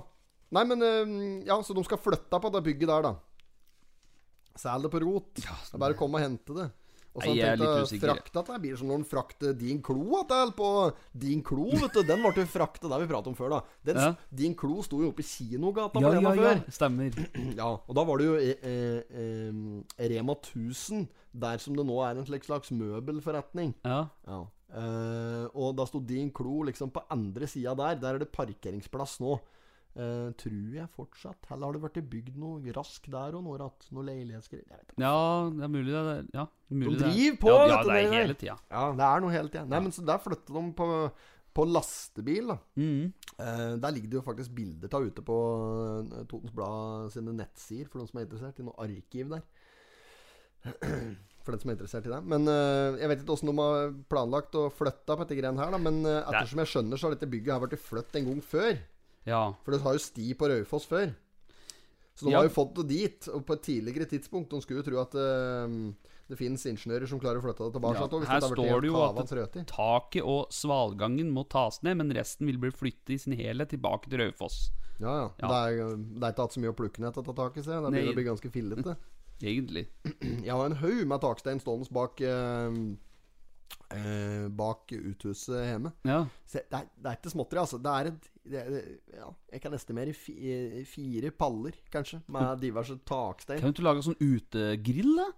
[0.54, 1.14] Nei, men eh,
[1.48, 3.14] Ja, så de skal flytte på det bygget der, da.
[4.58, 5.32] Sel det på rot.
[5.38, 6.68] det er bare å komme og hente det.
[7.18, 10.20] Og så jeg tenkte jeg frakta til blir det som når han frakter din klo
[10.28, 10.68] til på
[11.18, 12.02] Din klo, vet du.
[12.06, 13.60] Den ble frakta, der vi pratet om før, da.
[13.88, 14.10] Den, Ja.
[14.42, 16.34] Din klo sto jo oppe i kinogata Ja, ja, den ja.
[16.36, 16.62] før.
[16.78, 17.18] Stemmer.
[17.58, 21.98] Ja, og da var det jo eh, eh, eh, Rema 1000, der som det nå
[22.06, 23.74] er en slags møbelforretning.
[23.88, 24.04] Ja.
[24.28, 24.40] Ja.
[24.68, 27.98] Eh, og da sto din klo liksom på andre sida der.
[27.98, 29.38] Der er det parkeringsplass nå.
[29.98, 31.48] Eh, tror jeg fortsatt.
[31.50, 33.88] Eller har det vært bygd noe rask der og noe att?
[33.90, 34.84] Noe leilighetsgreier?
[34.94, 35.14] Ja,
[35.50, 38.12] det er mulig det er Ja, mulig De er- driver på, ja, ja, det er
[38.12, 38.54] hele tida.
[38.70, 39.64] Ja, det er noe hele tida.
[39.66, 40.86] Nei, men så der flytter de på,
[41.58, 42.58] på lastebil, da.
[42.78, 43.12] Mm.
[43.40, 45.38] Eh, der ligger det jo faktisk bilder av ute på
[46.14, 48.60] eh, Totens Blad sine nettsider, for noen som er interessert.
[48.62, 49.42] I noe arkiv der.
[51.42, 52.20] For den som er interessert i det.
[52.28, 55.72] Men eh, jeg vet ikke åssen de har planlagt å flytte på dette greiene her,
[55.74, 55.78] da.
[55.80, 58.78] Men ettersom jeg skjønner, så har dette bygget her blitt flyttet en gang før.
[59.28, 59.42] Ja.
[59.64, 61.12] For det har jo sti på Raufoss før.
[62.18, 62.40] Så de Ja.
[62.40, 63.28] har jo fått det dit.
[63.30, 64.50] Og på et tidligere tidspunkt.
[64.50, 65.92] De skulle jo tro at uh,
[66.28, 68.00] det finnes ingeniører som klarer å flytte det tilbake.
[68.00, 72.48] Ja, her det står det jo at taket og svalgangen må tas ned, men resten
[72.50, 74.72] vil bli flyttet i sin helhet tilbake til Raufoss.
[74.98, 75.28] Ja, ja.
[75.38, 75.46] Ja.
[75.46, 77.84] Det, er, det er ikke hatt så mye å plukke ned dette taket, ser jeg.
[77.86, 78.96] Det begynner å bli ganske fillete.
[79.52, 79.84] Egentlig.
[80.48, 82.78] Jeg har en haug med takstein stående bak eh,
[83.94, 85.92] eh, Bak uthuset hjemme.
[86.08, 86.24] Ja.
[86.52, 87.80] Det, er, det er ikke småtteri, altså.
[87.82, 90.34] Det er et det er, ja, Jeg kan estimere fi,
[90.88, 93.60] fire paller, kanskje, med diverse takstein.
[93.60, 95.28] Kan du ikke lage sånn utegrill, da?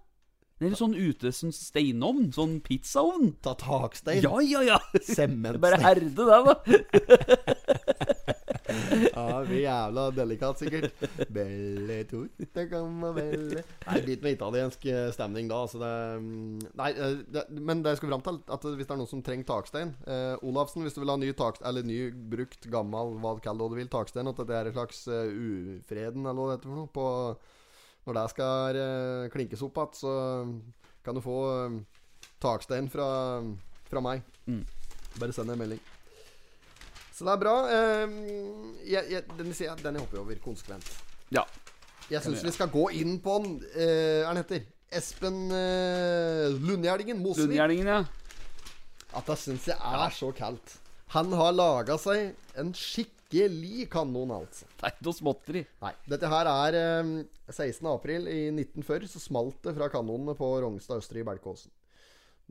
[0.61, 2.29] Eller sånn ute sånn steinovn?
[2.35, 3.33] Sånn pizzaovn?
[3.41, 4.21] Ta takstein.
[4.21, 4.77] Ja, ja, ja!
[5.01, 5.61] Sementstein.
[5.65, 6.53] Bare herde der, da.
[9.11, 11.03] Ja, blir jævla delikat, sikkert.
[11.33, 15.61] Belle tutte gamma belle Nei, bit med italiensk eh, stemning da.
[15.65, 18.95] Altså det, mm, nei, eh, det, men det jeg skulle fram til, at hvis det
[18.95, 21.99] er noen som trenger takstein eh, Olafsen, hvis du vil ha ny takstein, eller ny
[22.33, 25.25] brukt, gammel, hva kall det du vil, takstein, at det er en slags uh,
[25.77, 27.07] ufreden, eller hva det heter for noe, på,
[28.07, 30.13] når det skal eh, klinkes opp igjen, så
[31.05, 31.79] kan du få eh,
[32.41, 33.07] takstein fra,
[33.89, 34.23] fra meg.
[34.47, 34.63] Mm.
[35.19, 35.81] Bare send en melding.
[37.11, 37.55] Så det er bra.
[37.67, 38.13] Uh,
[38.87, 40.87] jeg, jeg, den, jeg- den jeg hopper over konsekvent.
[41.31, 41.43] Ja.
[42.11, 43.57] Jeg syns vi skal gå inn på den.
[43.75, 44.63] uh, han heter?
[44.91, 47.45] Espen uh, Lundgjerdingen Mosvik.
[47.47, 48.01] Lundgjerdingen, ja.
[49.15, 50.77] At det syns jeg er så kaldt.
[51.15, 54.67] Han har laga seg en skikkelig kanon, altså.
[54.79, 55.61] Det er ikke noe småtteri.
[55.83, 55.91] Nei.
[56.11, 57.13] Dette her er um,
[57.51, 57.87] 16.
[57.91, 61.71] april i 1940, så smalt det fra kanonene på Rognstad Østre i Belkåsen.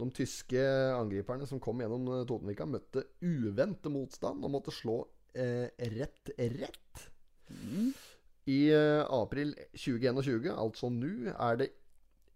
[0.00, 0.60] De tyske
[0.96, 5.02] angriperne som kom gjennom eh, Totenvika, møtte uventet motstand og måtte slå
[5.36, 7.04] eh, rett rett.
[8.50, 11.70] I eh, april 2021, altså nå, er det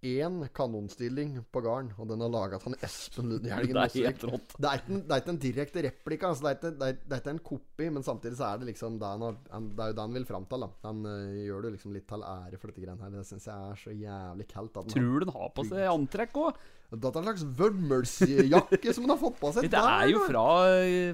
[0.05, 3.79] én kanonstilling på garden, og den har laga han Espen Lundhjelgen.
[3.79, 4.13] Det.
[4.61, 6.31] Det det er ikke en direkte replika.
[6.31, 8.99] Altså det, er ikke, det, er, ikke en kopi, men samtidig så er det liksom
[9.01, 10.67] det han, han, det er jo det han vil fram til.
[10.85, 13.15] Han uh, gjør det liksom litt til ære for dette greiene her.
[13.17, 14.81] Det syns jeg er så jævlig kaldt.
[14.95, 16.65] Tror du den har på seg antrekk òg?
[16.95, 19.67] Det er en slags vømmelsjakke som han har fått på seg.
[19.73, 20.47] Det er jo fra,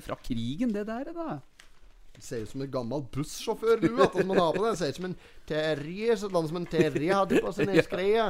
[0.05, 1.15] fra krigen, det der.
[1.15, 1.39] da
[2.17, 3.91] Det ser ut som en gammel bussjåfør, du.
[4.03, 4.75] At man har på det.
[4.75, 5.17] Det ser ut som en
[5.49, 8.27] Terje Sånn som en Terje hadde på seg ned skreia.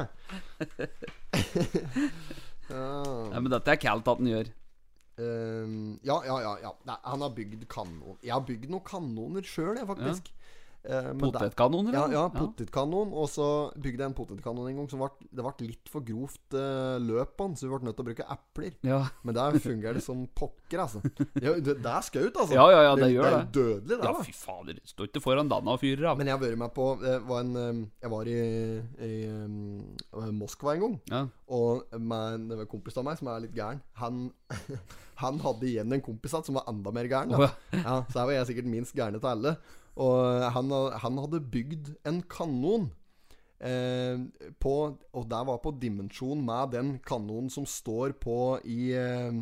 [2.71, 2.87] ja.
[3.31, 4.51] Nei, Men dette er kaldt at den gjør.
[5.21, 6.53] Um, ja, ja, ja.
[6.63, 6.71] ja.
[6.87, 8.17] Nei, han har bygd kanon.
[8.23, 10.31] Jeg har bygd noen kanoner sjøl, jeg, faktisk.
[10.81, 11.93] Eh, Potetkanoner?
[11.93, 13.11] Ja, ja potetkanon.
[13.13, 13.45] Og så
[13.77, 17.35] bygde jeg en potetkanon en gang så ble, det ble litt for grovt eh, løp
[17.37, 18.77] på den, så vi ble nødt til å bruke epler.
[18.87, 19.01] Ja.
[19.27, 21.03] Men der fungerer det som pokker, altså.
[21.41, 22.55] Ja, det, det er skaut, altså.
[22.57, 23.31] Ja, ja, ja, det gjør det.
[23.31, 23.41] er det.
[23.41, 23.99] er dødelig, det.
[23.99, 24.25] ja, da.
[24.25, 24.81] fy fader.
[24.93, 26.19] Står ikke foran denne og fyrer av.
[26.19, 28.39] Men jeg har vært med på det var en, eh, Jeg var i,
[29.05, 30.97] i eh, Moskva en gang.
[31.11, 31.21] Ja.
[31.51, 34.25] Og med en kompis av meg som er litt gæren, han,
[35.21, 37.37] han hadde igjen en kompis som var enda mer gæren.
[37.37, 39.55] Å, Ja, så her var jeg sikkert minst gærne til alle.
[40.01, 42.89] Og han, han hadde bygd en kanon.
[43.61, 44.17] Eh,
[44.57, 44.73] på,
[45.13, 49.35] og der var på dimensjon med den kanonen som står på i eh,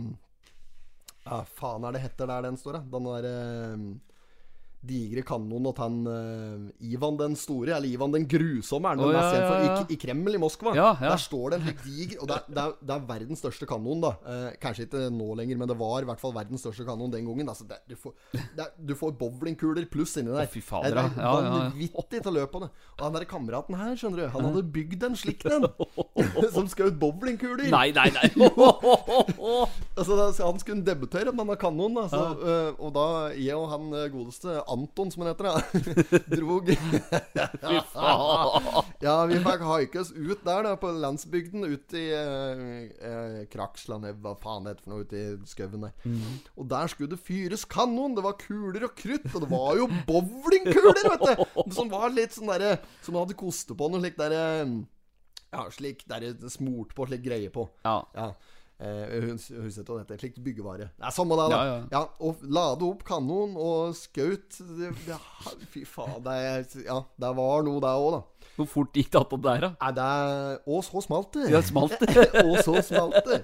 [1.24, 2.98] Ja, faen er det heter der den står, da?
[2.98, 3.86] Den der eh,
[4.80, 9.12] digre kanonen til han uh, Ivan den store, eller Ivan den grusomme, er den oh,
[9.12, 9.74] ja, ja, ja.
[9.82, 10.72] I, I Kreml i Moskva.
[11.02, 13.68] Der står det en slik diger Og det er, det, er, det er verdens største
[13.68, 14.14] kanon, da.
[14.24, 17.28] Eh, kanskje ikke nå lenger, men det var i hvert fall verdens største kanon den
[17.28, 17.52] gangen.
[17.52, 20.48] Altså, det, du, får, er, du får bowlingkuler pluss inni der.
[20.48, 22.72] Oh, fy fader, det er vanvittig til å løpe på det.
[22.96, 25.68] Og han der kameraten her, skjønner du, han hadde bygd en slik en.
[26.56, 27.68] som skjøt bowlingkuler.
[27.74, 28.32] Nei, nei, nei.
[30.00, 32.06] Altså, han skulle debutere med denne kanonen.
[32.06, 35.62] Altså, og da jeg og han øh, godeste Anton, som han heter, da,
[36.36, 36.70] drog.
[39.04, 41.66] Ja, vi fikk haike oss ut der, da, på landsbygden.
[41.70, 42.64] Ut i eh,
[43.02, 45.96] uh, Kraksland, hva faen det heter for noe, ute i skauen der.
[46.06, 46.38] Mhm.
[46.60, 48.16] Og der skulle det fyres kanon.
[48.18, 49.28] Det var kuler og krutt.
[49.34, 51.74] Og det var jo bowlingkuler, vet du!
[51.76, 54.44] Som var litt sånn derre Som hadde koste på noe slik derre
[55.50, 57.68] Ja, slik derre smurt på, slik greie på.
[57.86, 58.00] Ja.
[58.16, 58.32] Ja.
[58.80, 60.18] Eh, hun husker dette.
[60.22, 60.88] Slikt byggevare.
[60.96, 61.58] Det er samme det, da.
[61.60, 61.80] Ja, ja.
[61.98, 65.18] ja, og lade opp kanon og skaut det, det,
[65.74, 66.22] Fy faen.
[66.24, 66.38] Det,
[66.86, 68.54] ja, det var noe, det òg, da.
[68.56, 69.72] Hvor fort gikk det opp der, da?
[69.84, 70.08] Nei, det
[70.72, 71.50] Og så smalt det.
[71.52, 72.30] Ja, smalt det.
[72.48, 73.42] og så smalt det.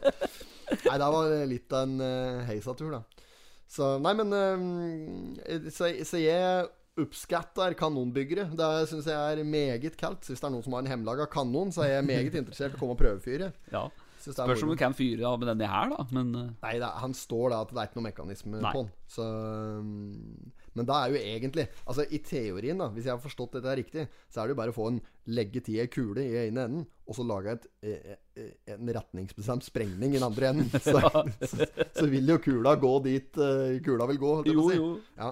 [0.85, 3.27] Nei, det var litt av en uh, heisatur, da.
[3.75, 8.47] Så Nei, men um, så, så jeg oppskatter kanonbyggere.
[8.55, 10.23] Det syns jeg er meget kaldt.
[10.29, 12.79] Hvis det er noen som har en hjemmelaga kanon, så er jeg meget interessert i
[12.79, 13.51] å komme og prøvefyre.
[13.73, 13.89] Ja.
[14.33, 16.05] Spørs om du kan fyre av med denne her, da.
[16.15, 18.71] Men eh, Nei, er, han står da at det er ikke noe mekanisme Nei.
[18.73, 18.91] på den.
[19.15, 23.53] Så, um, men da er jo egentlig Altså i teorien, da hvis jeg har forstått
[23.59, 24.97] dette riktig, så er det jo bare å få en
[25.37, 29.63] legge til ei kule i ene enden, og så lage et, eh, eh, en retningsbestemt
[29.67, 30.69] sprengning i den andre enden.
[30.85, 30.99] Så,
[31.45, 34.33] så, så vil jo kula gå dit eh, kula vil gå.
[34.39, 34.81] holdt jeg på å si.
[34.81, 34.91] jo.
[35.21, 35.31] Ja.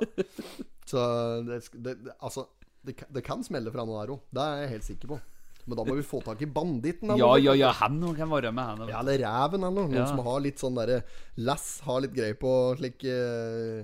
[0.85, 1.03] Så
[1.49, 2.47] det, det, altså
[2.83, 4.23] det, kan- det kan smelle fra noe der òg.
[4.33, 5.19] Det er jeg helt sikker på.
[5.65, 7.13] Men da må vi få tak i banditten.
[7.19, 8.87] Ja, ja, ja, han kan være med, han.
[8.91, 9.87] Ja, eller reven eller noe.
[9.87, 10.07] Noen Ja.
[10.09, 11.03] som har litt sånn derre
[11.37, 13.83] Lass har litt greie på slik uh,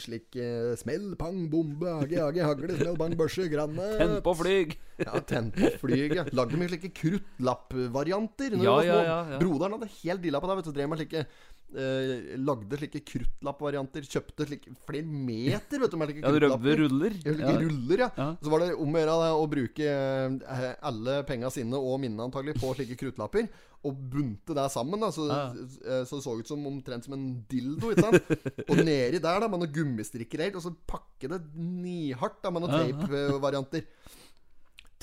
[0.00, 4.72] Slik uh, smell, pang, bombe, age, age, hagle, smell, bang, børse, granat Tenn på flyg.
[5.04, 6.24] Ja, tenn på flyg, ja.
[6.32, 8.56] Lagde mye slike kruttlappvarianter.
[8.64, 9.38] Ja, ja, ja, ja.
[9.42, 10.56] Broderen hadde helt dilla på det.
[10.60, 11.26] Vet du, drev med slike
[11.76, 14.02] eh, Lagde slike kruttlappvarianter.
[14.06, 16.76] Kjøpte slike flere meter vet du, med slike Ja, kruttlapper.
[16.84, 17.12] ruller.
[17.24, 17.60] Ja, slike Ja.
[17.64, 18.10] ruller, ja.
[18.16, 18.28] Ja.
[18.42, 22.54] Så var det om å gjøre å bruke eh, alle penga sine og minnene antagelig
[22.60, 23.48] på slike kruttlapper.
[23.84, 24.98] Og bunte det sammen.
[25.00, 25.50] Da, så, Ja.
[25.52, 27.90] eh, så det så ut som omtrent som en dildo.
[27.92, 28.68] Ikke sant?
[28.70, 32.62] og nedi der da med noen gummistrikker helt, og så pakke det nihardt da, med
[32.62, 32.84] noen Ja.
[32.88, 33.84] teipvarianter.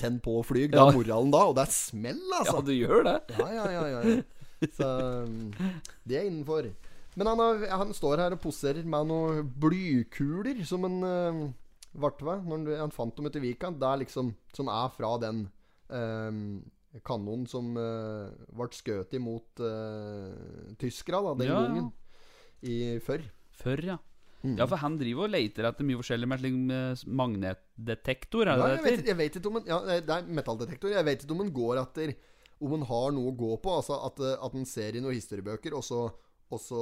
[0.02, 0.72] Tenn på flyg.
[0.72, 0.90] Det er Ja.
[0.90, 2.64] moralen da, og det er smell, Ja, altså.
[2.64, 3.38] du gjør det.
[3.38, 4.22] Ja, ja, ja, ja, ja.
[4.78, 4.88] Så
[5.26, 5.50] um,
[6.06, 6.68] det er innenfor.
[7.14, 11.42] Men han, har, han står her og poserer med noen blykuler som en uh,
[11.92, 12.38] Vartve.
[12.48, 13.72] Når han, fant dem ute i Vika.
[13.76, 15.44] Det er liksom Som er fra den
[15.92, 16.62] um,
[17.04, 21.84] kanonen som uh, ble skutt imot uh, tyskere da, den Ja, ja.
[22.62, 23.24] I før.
[23.58, 23.98] Før, ja.
[24.42, 28.82] Ja, for han driver og leter etter mye forskjellig med slik magnetdetektor, er Ja, jeg,
[28.82, 30.90] vet, jeg vet ikke om en Ja, det er metalldetektor.
[30.90, 32.14] Jeg vet ikke om en går etter
[32.62, 33.78] Om en har noe å gå på.
[33.80, 36.02] Altså at, eh, at en ser i noen historiebøker, og så,
[36.52, 36.80] og så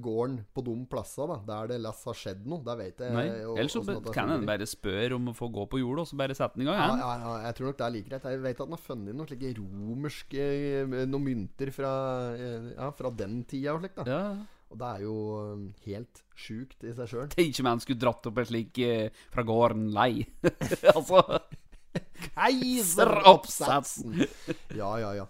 [0.00, 2.62] går en på de plassene, der det lest har skjedd noe.
[2.64, 5.48] Der vet jeg Nei, og- ellers så sånn kan en bare spørre om å få
[5.52, 6.78] gå på jorda, og så bare sette den i gang.
[6.78, 8.22] ja, ja, ja, jeg tror nok det er like greit.
[8.30, 11.92] Jeg vet at han har funnet noen slike romerske eh, Noen mynter fra,
[12.38, 14.06] eh, ja, fra den tida og slikt.
[14.06, 14.22] Ja.
[14.70, 17.28] Og det er jo eh, helt sjukt i seg sjøl.
[17.34, 20.22] Tenk om han skulle dratt opp en slik eh, fra gården lei.
[20.94, 21.24] altså
[22.34, 24.26] Keiseroppsatsen!
[24.80, 25.26] Ja, ja, ja.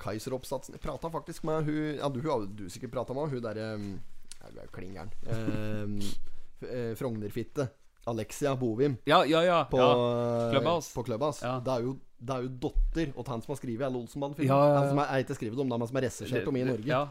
[0.00, 0.74] Keiseroppsatsen.
[0.76, 4.50] Jeg prata faktisk med hun Ja, du har du sikkert prata med hun derre ja,
[4.50, 5.12] Du er jo klin gæren.
[5.26, 7.68] Eh, eh, Frognerfitte.
[8.06, 8.98] Alexia Bovim.
[9.08, 9.62] Ja, ja, ja.
[9.64, 9.92] På, ja.
[9.94, 10.90] eh, Clubhouse.
[10.94, 11.40] På Clubhouse.
[11.46, 11.54] Ja.
[11.64, 14.50] Det, er jo, det er jo dotter og han som har skrevet alle Olsenband-filmer.
[14.52, 14.80] Ja, ja, ja.
[14.82, 16.90] Han som er, er ikke skrevet om, han som er regissert om i Norge.
[16.90, 17.06] Ja.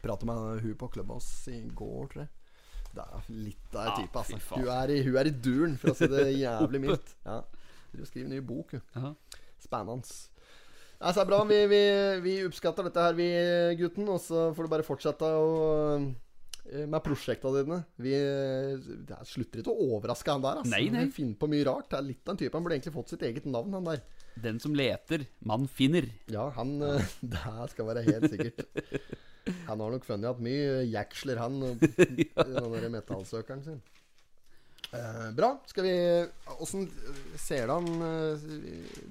[0.00, 2.30] Prata med hun på Clubhouse i går, tror jeg.
[2.90, 4.38] Det er litt av en Ah, type, altså.
[4.58, 7.12] Hun er, i, hun er i duren, for å si det jævlig mildt.
[7.24, 7.40] Ja.
[7.90, 8.74] Driver og skriver ny bok.
[8.96, 9.12] Ja.
[9.60, 10.06] Spennende.
[11.00, 11.42] Nei, så er det bra.
[11.48, 11.82] Vi, vi,
[12.26, 13.28] vi oppskatter dette her, vi,
[13.80, 14.08] gutten.
[14.12, 15.46] Og så får du bare fortsette å,
[16.68, 17.78] eh, med prosjektene dine.
[18.04, 18.12] Vi
[19.08, 20.60] det er- slutter ikke å overraske han der.
[20.60, 20.74] Altså.
[20.74, 21.06] Nei, nei.
[21.08, 21.88] Vi finner på mye rart.
[21.90, 22.52] Det er litt av en type.
[22.54, 24.02] Han burde egentlig fått sitt eget navn, han der.
[24.40, 26.06] Den som leter, man finner.
[26.30, 27.02] Ja, han eh,
[27.34, 28.62] Det skal være helt sikkert.
[29.66, 32.28] Han har nok funnet at mye jeksler, han, i
[32.84, 33.80] den metallsøkeren sin.
[34.92, 35.52] Eh, bra.
[35.70, 35.92] Skal vi
[36.58, 36.88] Åssen
[37.38, 38.46] ser det an eh,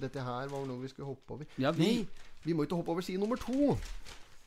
[0.01, 1.45] Dette her var noe vi skulle hoppe over.
[1.57, 2.07] Ja, vi- Nei,
[2.43, 3.77] vi må ikke hoppe over side nummer to.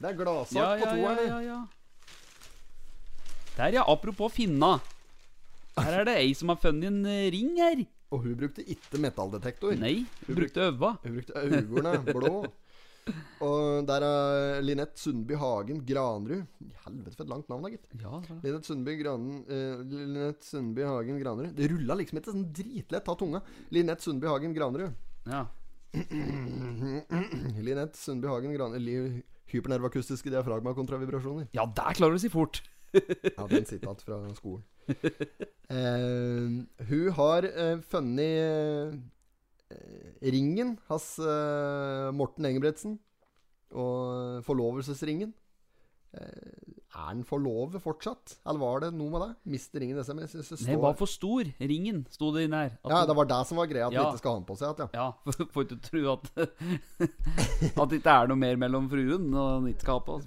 [0.03, 1.29] Det er gladsak Ja, på ja, ja, toeren.
[1.29, 1.61] ja, ja.
[3.57, 3.83] Der, ja.
[3.87, 4.81] Apropos finna.
[5.79, 7.85] Her er det ei som har funnet en eh, ring her.
[8.13, 9.73] Og hun brukte ikke metalldetektor.
[9.81, 10.95] Nei, hun brukte øva.
[11.05, 12.43] Hun brukte øynene blå.
[13.43, 16.45] Og der er Linette Sundby Hagen Granrud.
[16.85, 17.89] Helvete, for et langt navn, da, gitt.
[17.99, 18.21] Ja.
[18.45, 21.51] Linette Sundby, Gran, uh, Linette Sundby Hagen Granrud.
[21.59, 23.43] Det rulla liksom ikke sånn dritlett av tunga.
[23.75, 24.95] Linette Sundby Hagen Granrud.
[25.31, 25.47] ja.
[27.61, 29.23] Linette Sundby Hagen Granrud.
[29.53, 31.49] Hypernervakustiske diafragma kontra vibrasjoner.
[31.53, 32.63] ja, der klarer du å si fort.
[33.39, 34.65] Ja, den sitter alt fra skolen.
[35.73, 38.99] Uh, hun har uh, funnet eh,
[40.23, 42.99] ringen hans eh, Morten Engebretsen.
[43.73, 45.33] Og forlovelsesringen.
[46.13, 48.35] Eh, er den forlovet fortsatt?
[48.45, 49.29] Eller var det noe med det?
[49.55, 50.35] Mister ringen SMS?
[50.37, 51.49] Det Den var for stor.
[51.57, 52.75] Ringen sto det inn her.
[52.85, 54.03] Ja, det var det som var greia, at Ja.
[54.05, 54.91] han ikke skal ha den på seg igjen.
[54.93, 55.07] Ja.
[55.25, 56.29] Ja, får ikke tro at
[57.81, 60.19] At det ikke er noe mer mellom fruen og han ikke skal ha på.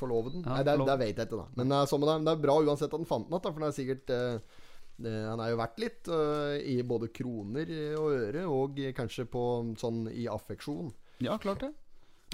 [0.00, 0.42] Forlove den?
[0.42, 0.90] Ja, Nei, det, forlovet.
[0.90, 1.46] det vet jeg ikke, da.
[1.60, 3.68] Men det det, er, det er bra uansett at den fant den igjen, for det
[3.70, 4.57] er sikkert eh,
[5.02, 9.42] Han er jo verdt litt eh, i både kroner og øre, og kanskje på
[9.78, 10.90] sånn i affeksjon.
[11.22, 11.72] Ja, klart det.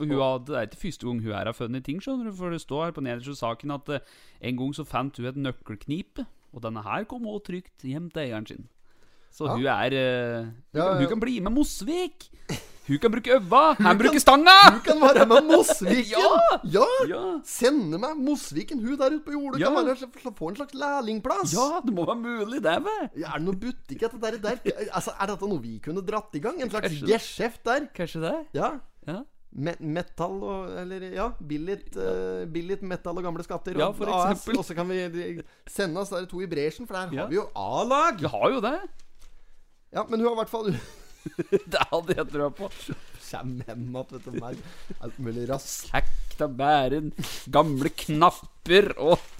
[0.01, 2.33] Og hun hadde, Det er ikke første gang hun her har funnet ting, skjønner du.
[2.35, 4.01] For det står her på nederste saken at eh,
[4.43, 6.25] en gang så fant hun et nøkkelknipe,
[6.55, 8.65] og denne her kom også trygt hjem til eieren sin.
[9.35, 9.55] Så Ja.
[9.57, 10.99] hun er uh, hun, Ja, ja.
[11.01, 12.29] hun kan bli med Mosvik!
[12.85, 13.63] Hun kan bruke øva!
[13.81, 14.55] Han bruker stanga!
[14.75, 16.21] Hun kan være med Mosviken!
[16.21, 16.59] Ja!
[16.75, 16.89] ja!
[17.09, 17.21] Ja!
[17.49, 19.63] Sende meg Mosviken, hun der ute på jordet.
[19.63, 19.71] Ja.
[19.73, 21.55] Kan være, få en slags lærlingplass.
[21.57, 23.07] Ja, det må være mulig, det, vel?
[23.23, 24.59] Ja, Er det noe butikk etter det der?
[24.97, 26.61] Altså, Er dette noe vi kunne dratt i gang?
[26.61, 27.87] En slags geskjeft der?
[27.97, 28.35] Kanskje det?
[28.59, 28.75] Ja.
[29.09, 29.23] Ja.
[29.55, 33.79] Me metal og Eller ja, billigt, uh, billigt metall og gamle skatter.
[33.79, 34.59] Ja, for AS, eksempel.
[34.61, 35.39] Og så kan vi
[35.71, 38.21] sende oss der to i bresjen, for der har vi jo A-lag!
[38.21, 38.75] Vi har jo det.
[39.95, 40.75] Ja, men hun har i hvert fall
[41.73, 42.71] Det hadde jeg trua på.
[43.25, 44.39] Kjem hjem igjen.
[44.39, 44.65] Med
[45.01, 45.89] alt mulig rask.
[45.95, 47.13] Hekt av bæren,
[47.53, 49.31] gamle knapper og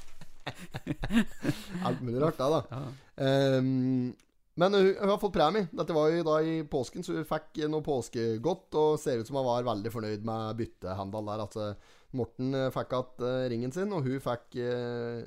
[1.85, 2.61] Alt mulig rart, da.
[2.61, 2.81] da.
[3.17, 4.13] Um,
[4.55, 5.69] men hun, hun har fått premie.
[5.75, 8.69] Dette var jo da i påsken, så hun fikk noe påskegodt.
[8.79, 11.45] Og ser ut som hun var veldig fornøyd med byttehandel der.
[11.47, 11.71] Altså,
[12.15, 15.25] Morten eh, fikk igjen eh, ringen sin, og hun fikk uh,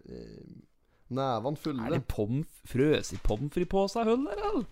[1.18, 1.84] nevene fulle.
[1.84, 4.66] Er det pomf, frøs i pommes frites-pose hull der, eller?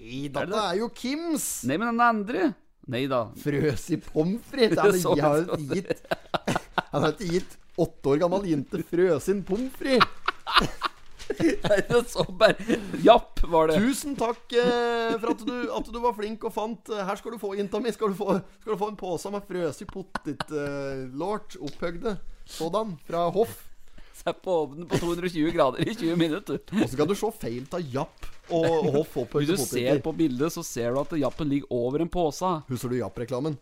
[0.00, 1.48] Nei, dette er jo Kims!
[1.68, 2.50] Nei, men den andre
[2.90, 3.26] Nei da.
[3.38, 5.04] Frøs i pommes frites.
[5.06, 6.06] Han har ikke gitt
[6.90, 10.88] Han har ikke gitt åtte år gammel jente frøsin pommes frites.
[11.30, 13.76] Det Japp, var det.
[13.78, 17.36] Tusen takk eh, for at du, at du var flink og fant eh, Her skal
[17.36, 17.92] du få, jenta mi.
[17.94, 21.54] Skal du få, skal du få en pose med frøs i potetlort.
[21.54, 22.16] Eh, opphøgde
[22.50, 22.96] sådan.
[23.06, 23.69] Fra Hoff.
[24.20, 26.60] Sett på ovnen på 220 grader i 20 minutter.
[26.88, 30.52] Så kan du se feil av Japp og, Hoff Hvis opphøgde du ser på bildet,
[30.52, 32.50] så ser du at jappen ligger over en pose.
[32.68, 33.56] Husker du Japp-reklamen?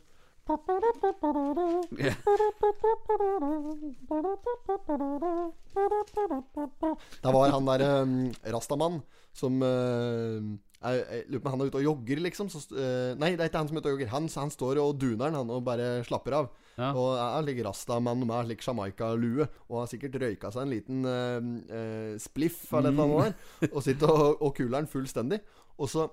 [7.23, 8.14] Det var han der um,
[8.49, 9.03] Rastamann
[9.37, 10.40] som uh,
[10.83, 12.51] jeg, jeg lurer på om han er ute og jogger, liksom.
[12.51, 14.11] Så, eh, nei, det er ikke han som er ute og jogger.
[14.14, 16.51] Han, han står og duner han, og bare slapper av.
[16.79, 16.93] Ja.
[16.95, 19.49] Og er like rastamann med slik Jamaica-lue.
[19.69, 23.73] Og har sikkert røyka seg en liten eh, spliff eller eller annet der.
[23.73, 25.41] Og sitter og, og kuler den fullstendig.
[25.79, 26.07] Og så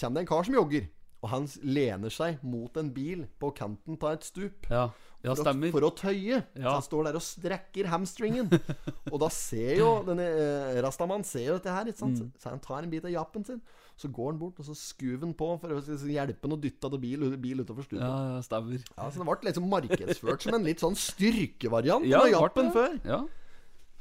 [0.00, 0.88] kommer det en kar som jogger.
[1.18, 4.68] Og han lener seg mot en bil på kanten av et stup.
[4.70, 4.84] Ja,
[5.26, 6.38] ja For å, for å tøye.
[6.54, 8.52] Så han står der og strekker hamstringen.
[9.12, 12.30] og da ser jo denne eh, Rastaman ser jo dette her, ikke Mm.
[12.38, 13.58] Så han tar en bit av jappen sin.
[13.98, 16.86] Så går han bort, og så skuver han på for å hjelpe han å dytte
[16.86, 18.04] av bil, bil utover stupet.
[18.04, 18.78] Ja, Ja.
[18.94, 22.94] ja, så det ble liksom markedsført som en litt sånn styrkevariant Ja, av jappen før.
[23.04, 23.24] Ja.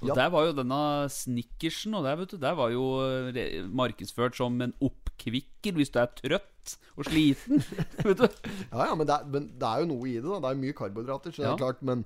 [0.06, 2.84] Og der var jo denne snickersen, og der, vet du, der var jo
[3.34, 7.64] eh, markedsført som en oppkvikker hvis du er trøtt og sliten.
[8.06, 8.28] vet du.
[8.70, 10.28] Ja, ja, men det, er, men det er jo noe i det.
[10.30, 11.82] da Det er jo mye karbohydrater, så det er klart.
[11.82, 12.06] Men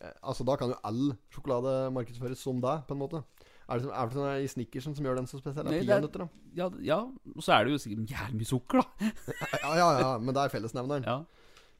[0.00, 1.02] eh, altså da kan jo all
[1.34, 3.20] sjokolade markedsføres som det, på en måte.
[3.68, 5.66] Er det, er det sånn i Snickersen som gjør den så spesiell?
[5.66, 6.28] Det er- peanøtter, da?
[6.54, 6.98] Ja, ja,
[7.34, 9.10] og så er det jo sikkert jævlig mye sukker, da.
[9.64, 11.04] Ja, ja, ja, men det er fellesnevneren.
[11.04, 11.16] Ja.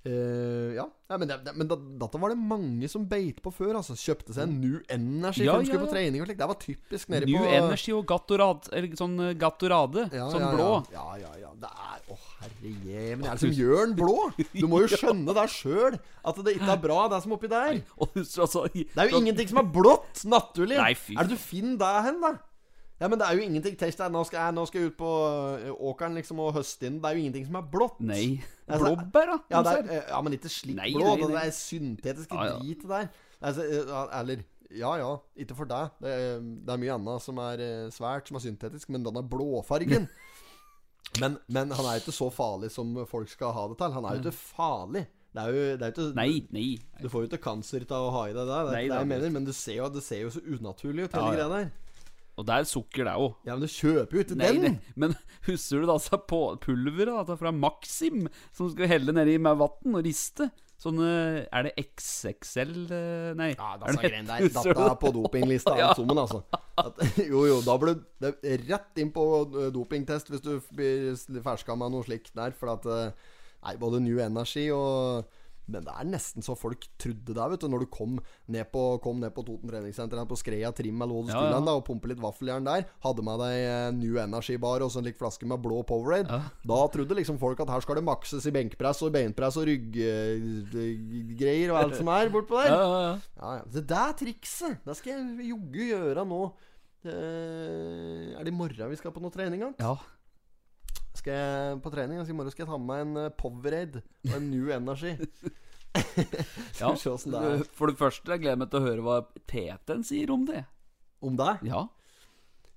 [0.07, 0.85] Eh, ja.
[1.11, 3.73] ja, men, det, det, men da, dette var det mange som beit på før.
[3.81, 6.23] Altså Kjøpte seg en New Energy Ja, ja, på trening.
[6.23, 10.07] og slik Det var typisk nede New på Energy og Gatorade, eller sånn eh, Gatorade,
[10.15, 10.71] sånn blå.
[10.95, 11.53] Ja, ja, ja.
[11.57, 13.27] Det er Å, herre jemini.
[13.27, 14.17] Er det som gjør den blå?
[14.61, 15.97] Du må jo skjønne det sjøl.
[16.27, 17.81] At det ikke er bra, det som er oppi der.
[17.99, 20.77] Altså, Det er jo ingenting som er blått, naturlig.
[20.79, 22.37] Nei, Er det du finner det hen, da?
[22.97, 25.13] Ja, men det er jo ingenting Tenk deg, nå nå skal jeg ut på
[25.91, 26.97] åkeren liksom og høste inn.
[27.03, 28.03] Det er jo ingenting som er blått.
[28.05, 28.27] Nei.
[28.67, 29.35] Altså, Blåbær, da?
[29.53, 31.05] Ja, det er, eh, ja, men ikke slik blå.
[31.07, 32.57] nei, Det er syntetisk Ja, ja.
[32.59, 33.05] dritet der.
[33.39, 34.43] Altså, eh, eller
[34.75, 35.93] Ja ja, ikke for deg.
[36.03, 36.15] Det,
[36.67, 40.09] det er mye annet som er eh, svært, som er syntetisk, men den er blåfargen.
[41.23, 43.95] men, men han er jo ikke så farlig som folk skal ha det til.
[44.01, 45.07] Han er jo ikke farlig.
[45.37, 46.69] Det er jo, det er ikke Nei, nei.
[46.99, 48.61] Du får jo ikke kanser av å ha i deg det.
[48.67, 51.07] Det Nei, det jeg er mener, men du ser jo, det ser jo så unaturlig
[51.07, 51.35] ut, hele ja.
[51.37, 51.75] greia der.
[52.37, 53.33] Og det er sukker, det òg.
[53.49, 54.61] Ja, men du kjøper jo ikke den!
[54.67, 55.15] det, men
[55.49, 60.05] husker du da altså på pulveret fra Maxim som skal helle nedi med vann og
[60.05, 60.51] riste?
[60.77, 63.47] Sånn Er det XXL eh, Nei.
[63.57, 64.45] Ja, det- greiene der.
[64.53, 65.95] Dette er på dopinglista, Ja.
[65.97, 66.43] summen, altså.
[66.77, 68.35] At, jo, jo, da blir det
[68.69, 72.53] rett inn på eh, dopingtest hvis du blir ferska med noe slikt der.
[72.61, 73.33] For at eh,
[73.65, 75.25] Nei, både New Energy og
[75.67, 77.69] Men det er nesten så folk trodde det, vet du.
[77.73, 78.19] Når du kom
[78.53, 81.65] ned på, kom ned på Toten treningssenter på Skreia Trim eller hva Ja, skulle ja.
[81.67, 82.87] da, og pumpe litt vaffeljern der.
[83.05, 86.31] Hadde med deg eh, New Energy-bar og sånn lik flaske med blå Powerade.
[86.31, 86.41] Ja.
[86.71, 91.69] Da trodde liksom folk at her skal det makses i benkpress og beinpress og rygggreier
[91.75, 92.71] og alt som er bortpå der.
[92.71, 93.15] Ja, ja, ja.
[93.41, 93.65] Ja, ja.
[93.77, 96.43] Det der trikset, det skal jeg jogge gjøre nå.
[97.07, 99.63] Eh, er det i morgen vi skal på noe trening?
[99.63, 99.77] igjen?
[99.83, 99.97] ja.
[101.27, 102.21] Skal på trening?
[102.21, 105.17] Altså, I morgen skal jeg ta med meg en eh, Powerade og en New Energy.
[106.79, 106.93] ja.
[107.33, 107.65] Det er.
[107.75, 109.17] For det første, jeg gleder meg til å høre hva
[109.51, 110.63] Teten sier om det.
[111.27, 111.57] Om det?
[111.67, 111.83] Ja.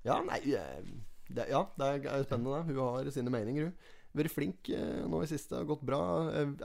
[0.08, 0.82] Ja, nei eh,
[1.30, 2.64] det, Ja, det er spennende.
[2.64, 2.74] det.
[2.74, 3.96] Hun har sine meninger, hun.
[4.18, 5.60] Vært flink eh, nå i siste.
[5.60, 6.02] Har gått bra.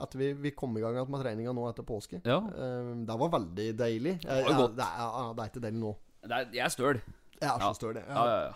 [0.00, 2.22] At vi, vi kom i gang med treninga nå etter påske.
[2.24, 2.40] Ja.
[2.48, 4.22] Det var veldig deilig.
[4.24, 4.78] Det, var ja, godt.
[4.80, 5.96] Det, er, det er ikke deilig nå.
[6.24, 7.02] Det er, jeg er støl.
[7.42, 8.08] Jeg er så støl, Ja.
[8.08, 8.54] Ja, ja, ja.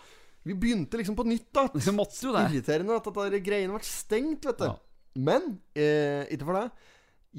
[0.49, 1.67] Vi begynte liksom på nytt, da.
[1.77, 2.47] Det måtte jo det.
[2.49, 4.69] Irriterende at dette greiene ble stengt, vet du.
[4.69, 4.77] Ja.
[5.19, 6.69] Men eh, ikke for det.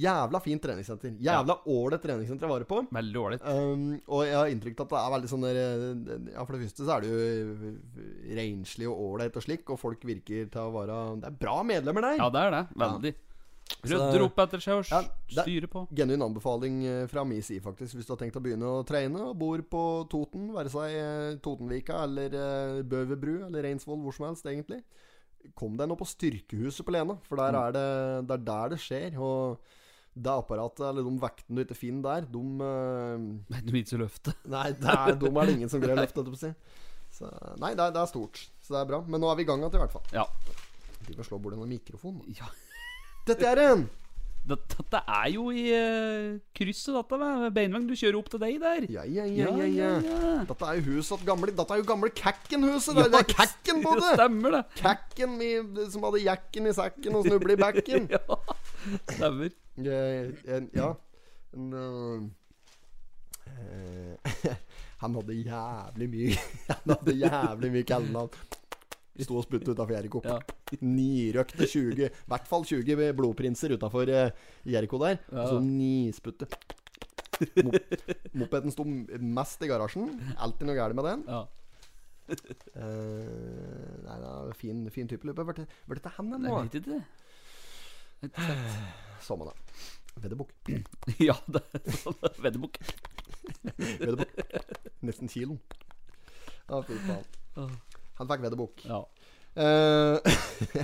[0.00, 1.16] Jævla fint treningssenter.
[1.18, 2.76] Jævla ålreit treningssenter jeg var på.
[2.94, 3.42] Veldig ålreit.
[3.42, 6.54] Um, og jeg har inntrykk av at det er veldig sånn der eh, Ja, for
[6.54, 7.72] det første så er det jo
[8.38, 12.06] renslig og ålreit og slik, og folk virker til å være Det er bra medlemmer
[12.06, 12.20] der.
[12.22, 12.62] Ja, det er det.
[12.84, 13.12] Veldig.
[13.16, 13.26] Så-
[13.86, 15.00] Rydder opp etter seg og Ja,
[15.46, 15.86] det- på.
[15.96, 17.96] Genuin anbefaling eh, fra min side, faktisk.
[17.96, 21.36] Hvis du har tenkt å begynne å trene og bor på Toten, være seg eh,
[21.40, 24.82] Totenvika eller eh, Bøverbru eller Reinsvoll, hvor som helst, egentlig.
[25.56, 27.86] Kom deg nå på Styrkehuset på Lena, for der er det,
[28.28, 29.16] det er der det skjer.
[29.16, 29.58] Og
[30.20, 32.42] det apparatet, eller de vektene du ikke finner der, de
[33.48, 34.34] Nei, Du vil ikke løfte.
[34.56, 36.46] Nei, der, er, de er det ingen som greier å løfte, holdt jeg på å
[36.50, 36.88] si.
[37.10, 37.26] Så,
[37.58, 38.38] nei, det er, det er stort.
[38.62, 39.00] Så det er bra.
[39.06, 40.04] Men nå er vi i gang igjen, i hvert fall.
[40.14, 40.26] Ja.
[41.08, 42.22] De bør slå bordet med mikrofonen.
[42.38, 42.46] ja.
[43.28, 43.88] Dette er en!
[44.50, 47.84] Dette, er jo i eh, krysset, dette Beinvang.
[47.86, 48.86] Du kjører opp til deg der.
[48.90, 49.90] Ja, ja, ja, ja.
[50.48, 52.96] Dette er jo huset gamle Dette er jo gamle Kakken-huset!
[52.96, 54.14] Det er- det Kakken på det!
[54.16, 54.62] stemmer det.
[54.80, 55.36] Kakken
[55.92, 58.08] som hadde jakken i sekken og snubla i bekken.
[58.16, 58.24] Ja,
[59.12, 59.52] stemmer.
[59.76, 60.88] Ja
[63.46, 64.56] eh,
[65.04, 66.36] Han hadde jævlig mye
[66.72, 68.30] Han hadde jævlig mye kallenavn.
[69.18, 70.22] Sto og spytte utafor Jeriko.
[70.24, 70.38] Ja.
[70.86, 75.18] Nirøkte 20 I hvert fall 20 blodprinser utafor Jeriko der.
[75.30, 75.44] Ja.
[75.44, 76.48] Og så nisputte.
[77.64, 77.74] Mop
[78.36, 80.12] mopeden sto mest i garasjen.
[80.36, 81.24] Alltid noe galt med den.
[81.28, 81.46] Ja.
[82.30, 85.48] Uh, nei, det er fin, fin type løper.
[85.50, 86.60] Hvor er dette hen Jeg nå?
[86.60, 87.02] vet ikke det.
[89.24, 89.56] Samme det.
[90.20, 90.52] Veddebukk.
[91.28, 92.78] Ja, det er sånn veddebukk.
[93.80, 94.34] Veddebukk.
[95.06, 95.60] Nesten kiloen.
[96.70, 97.24] Å, fy faen.
[98.20, 98.84] Han fikk vedderbok.
[98.84, 99.00] Ja.
[99.50, 100.20] Uh,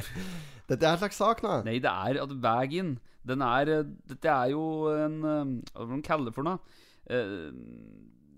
[0.71, 1.61] dette er en slags sak, nå.
[1.69, 5.93] Nei, det er at veien Den er eh, Dette er jo en eh, Hva skal
[5.93, 6.59] man kalle det for noe?
[7.07, 7.55] Uh,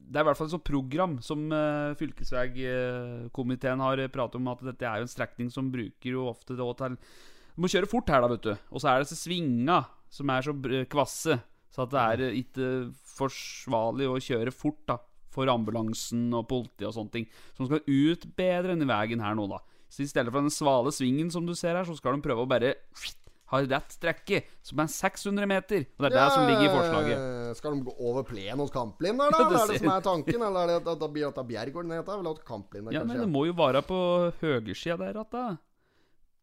[0.05, 4.67] Det er i hvert fall et sånt program som uh, fylkesvegkomiteen har pratet om, at
[4.69, 8.13] dette er jo en strekning som bruker jo ofte det til Du må kjøre fort
[8.13, 8.55] her, da, vet du.
[8.69, 9.83] Og så er det disse svinga
[10.13, 10.55] som er så
[10.93, 11.41] kvasse,
[11.73, 12.69] så at det er ikke
[13.17, 15.01] forsvarlig å kjøre fort, da.
[15.35, 17.26] For ambulansen og politiet og sånne ting.
[17.59, 19.61] Som skal ut bedre enn i veien her nå, da.
[19.89, 22.45] Så i stedet for den svale svingen som du ser her, så skal de prøve
[22.45, 22.74] å bare
[23.49, 25.87] ha rett strekke, som er 600 meter.
[25.97, 27.20] Og det er det som ligger i forslaget.
[27.22, 29.39] Eh, Skal de gå over plenen hos Kamplin der, da?
[29.39, 30.45] Det Eller er det som er tanken?
[30.51, 31.05] Eller er det at
[31.39, 32.20] det Bjergården heter?
[32.20, 34.01] Eller at Kamplin der, Ja, men det må jo være på
[34.43, 35.47] høyresida der at da.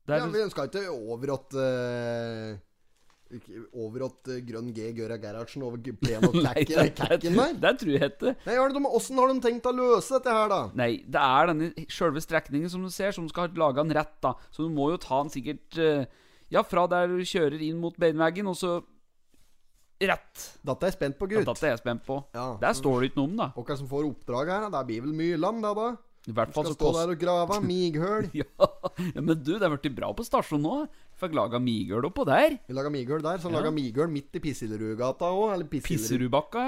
[0.05, 2.74] Der, Ja, vi skal ikke over at eh, ikke
[3.73, 6.35] Over at eh, Grønn G Gøra Gerhardsen over plenen plen og
[6.99, 7.55] kakken der?
[7.63, 8.35] det tror jeg.
[8.45, 10.59] Nei, har de, Åssen har de tenkt å løse dette her, da?
[10.77, 14.35] Nei, det er denne sjølve strekningen som du ser, som skal lage den rett, da.
[14.53, 16.05] Så du må jo ta den sikkert eh,
[16.53, 18.77] Ja, fra der du kjører inn mot beinveggen, og så
[20.05, 20.47] rett.
[20.61, 21.49] Dette er jeg spent på, Ja, gutt.
[21.49, 22.19] Dette er jeg spent på.
[22.35, 22.49] Ja.
[22.61, 23.49] Der står det ikke noe om, da.
[23.57, 24.83] Hvem som får oppdrag her, da?
[24.83, 25.87] Det blir vel Myrland, det, da?
[26.25, 28.29] I hvert fall Skal så stå der og grave mighøl.
[28.33, 28.45] ja,
[29.13, 30.77] ja, men du, det er blitt bra på stasjonen nå.
[31.21, 32.57] Fikk laga migøl oppå der.
[32.67, 33.37] Vi laga migøl der.
[33.39, 33.59] Så Ja.
[33.59, 35.53] laga migøl midt i Pissillerudgata òg.
[35.53, 35.83] Eller ja.
[35.85, 36.63] Pisserudbakka.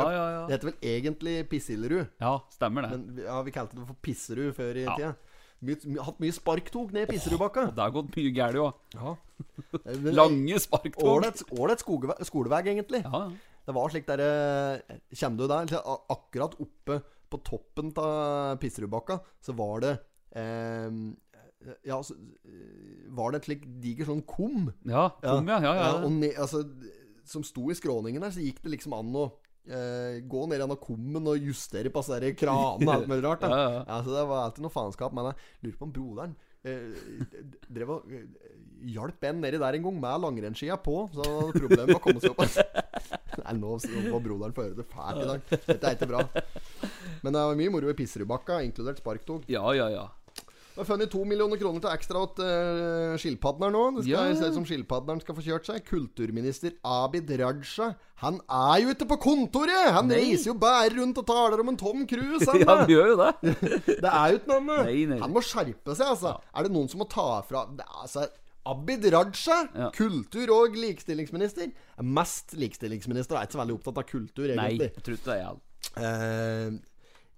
[0.00, 0.40] Ja, ja, ja.
[0.48, 2.90] Det heter vel egentlig Pissillerud, Ja, stemmer det.
[2.96, 4.96] men ja, vi kalte det for Pisserud før i Ja.
[4.96, 5.14] tida.
[5.62, 5.72] My,
[6.04, 7.68] hatt mye sparktog ned Pisserudbakka.
[7.68, 8.72] Oh, det har gått mye galt òg.
[8.96, 9.14] Ja.
[10.18, 11.28] Lange sparktog.
[11.52, 11.84] Ålreit
[12.26, 13.04] skolevei, egentlig.
[13.04, 13.52] Ja, ja.
[13.66, 15.66] Det var slik der eh, Kjem du der,
[16.12, 17.00] akkurat oppe
[17.36, 19.94] på toppen av Pisserudbakka, så var det
[20.36, 20.90] eh,
[21.86, 22.16] Ja, så
[23.16, 24.70] var det et slik diger sånn kum.
[24.86, 25.60] Ja, kom, ja.
[25.64, 25.90] Ja, ja.
[26.02, 26.64] og Ne, altså,
[27.26, 29.26] som sto i skråningen der, så gikk det liksom an å
[29.66, 33.42] eh, gå ned gjennom kummen og justere på der kranene og alt mulig rart.
[33.42, 33.50] Da.
[33.56, 34.02] Ja, ja, ja.
[34.04, 35.16] så det var alltid noe faenskap.
[35.16, 36.90] Men jeg lurer på om broderen eh,
[37.68, 38.26] drev og eh,
[38.96, 40.98] hjalp en nedi der en gang med langrennsskia på.
[41.14, 41.26] Så
[41.56, 42.44] problemet var å komme seg opp.
[43.42, 43.72] Nei, nå
[44.12, 45.48] var broderen høre det fælt i dag.
[45.66, 46.22] Dette er ikke bra.
[47.24, 49.48] Men det var mye moro i Pisserudbakka, inkludert sparktog.
[49.50, 50.06] ja, ja, ja.
[50.76, 53.84] Det har funnet to millioner kroner til ekstra til uh, skilpadden nå.
[53.96, 54.34] Det skal Ja.
[54.36, 55.78] se ut som skilpadderen skal få kjørt seg.
[55.88, 57.86] Kulturminister Abid Raja.
[58.20, 59.88] Han er jo ikke på kontoret!
[59.96, 60.18] Han Nei.
[60.20, 62.44] reiser jo bare rundt og taler om en Tom Cruise.
[62.52, 63.54] Han, Ja, han gjør jo det.
[64.04, 65.16] det er jo ikke noe.
[65.24, 66.34] Han må skjerpe seg, altså.
[66.52, 68.26] Er det noen som må ta fra det altså,
[68.66, 69.90] Abid Raja, Ja.
[69.94, 71.70] kultur- og likestillingsminister.
[71.98, 73.36] Er Mest likestillingsminister.
[73.38, 75.56] Er ikke så veldig opptatt av kultur, Nei, jeg tror det er.
[76.02, 76.78] Eh,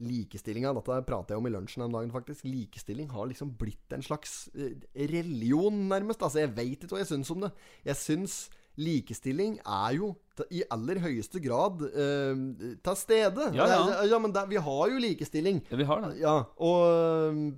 [0.01, 2.45] Likestillinga, dette prater jeg om i lunsjen den dagen, faktisk.
[2.47, 4.77] Likestilling har liksom blitt en slags eh,
[5.11, 6.23] religion, nærmest.
[6.23, 7.51] Altså, jeg veit ikke hva jeg syns om det.
[7.89, 8.37] Jeg syns
[8.79, 10.13] likestilling er jo
[10.55, 13.49] i aller høyeste grad eh, til stede.
[13.59, 13.81] Ja, ja.
[13.89, 15.65] Det- ja men det, vi har jo likestilling.
[15.69, 16.13] Ja, vi har det.
[16.23, 17.55] Ja, og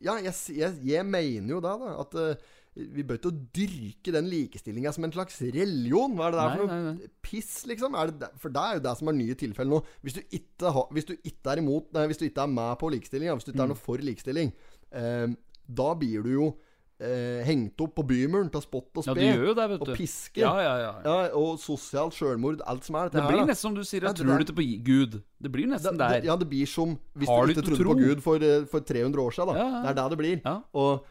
[0.00, 1.92] Ja, jeg, jeg, jeg mener jo det, da.
[2.00, 2.36] At eh,
[2.76, 6.12] vi bør ikke dyrke den likestillinga som en slags religion.
[6.18, 7.08] Hva er det der Nei, for noe nei, nei.
[7.24, 7.94] piss, liksom?
[7.96, 9.80] Er det, for det er jo det som er nye tilfeller nå.
[10.04, 12.78] Hvis du ikke, ha, hvis du ikke er imot Nei, hvis du ikke er med
[12.82, 13.74] på likestilling, hvis du ikke er Mm.
[13.74, 14.52] noe for likestilling,
[14.92, 15.26] eh,
[15.66, 16.54] da blir du jo
[16.98, 19.20] eh, hengt opp på bymuren til spott og Ja, spe.
[19.20, 20.40] du gjør jo det, vet og piske.
[20.40, 20.92] Ja, ja, ja.
[21.04, 22.62] Ja, og sosialt sjølmord.
[22.66, 24.44] Alt som er dette Det blir her, nesten som du sier, Ja, jeg tror du
[24.46, 25.22] ikke på Gud.
[25.42, 26.24] Det blir nesten Det- der.
[26.24, 27.98] Ja, det blir som hvis Har du ikke trodde på?
[28.00, 29.52] Gud for, eh, for 300 år siden.
[29.52, 29.58] Da.
[29.60, 29.82] Ja, ja.
[29.92, 30.40] Det er det det blir.
[30.44, 30.62] Ja.
[30.74, 31.04] Og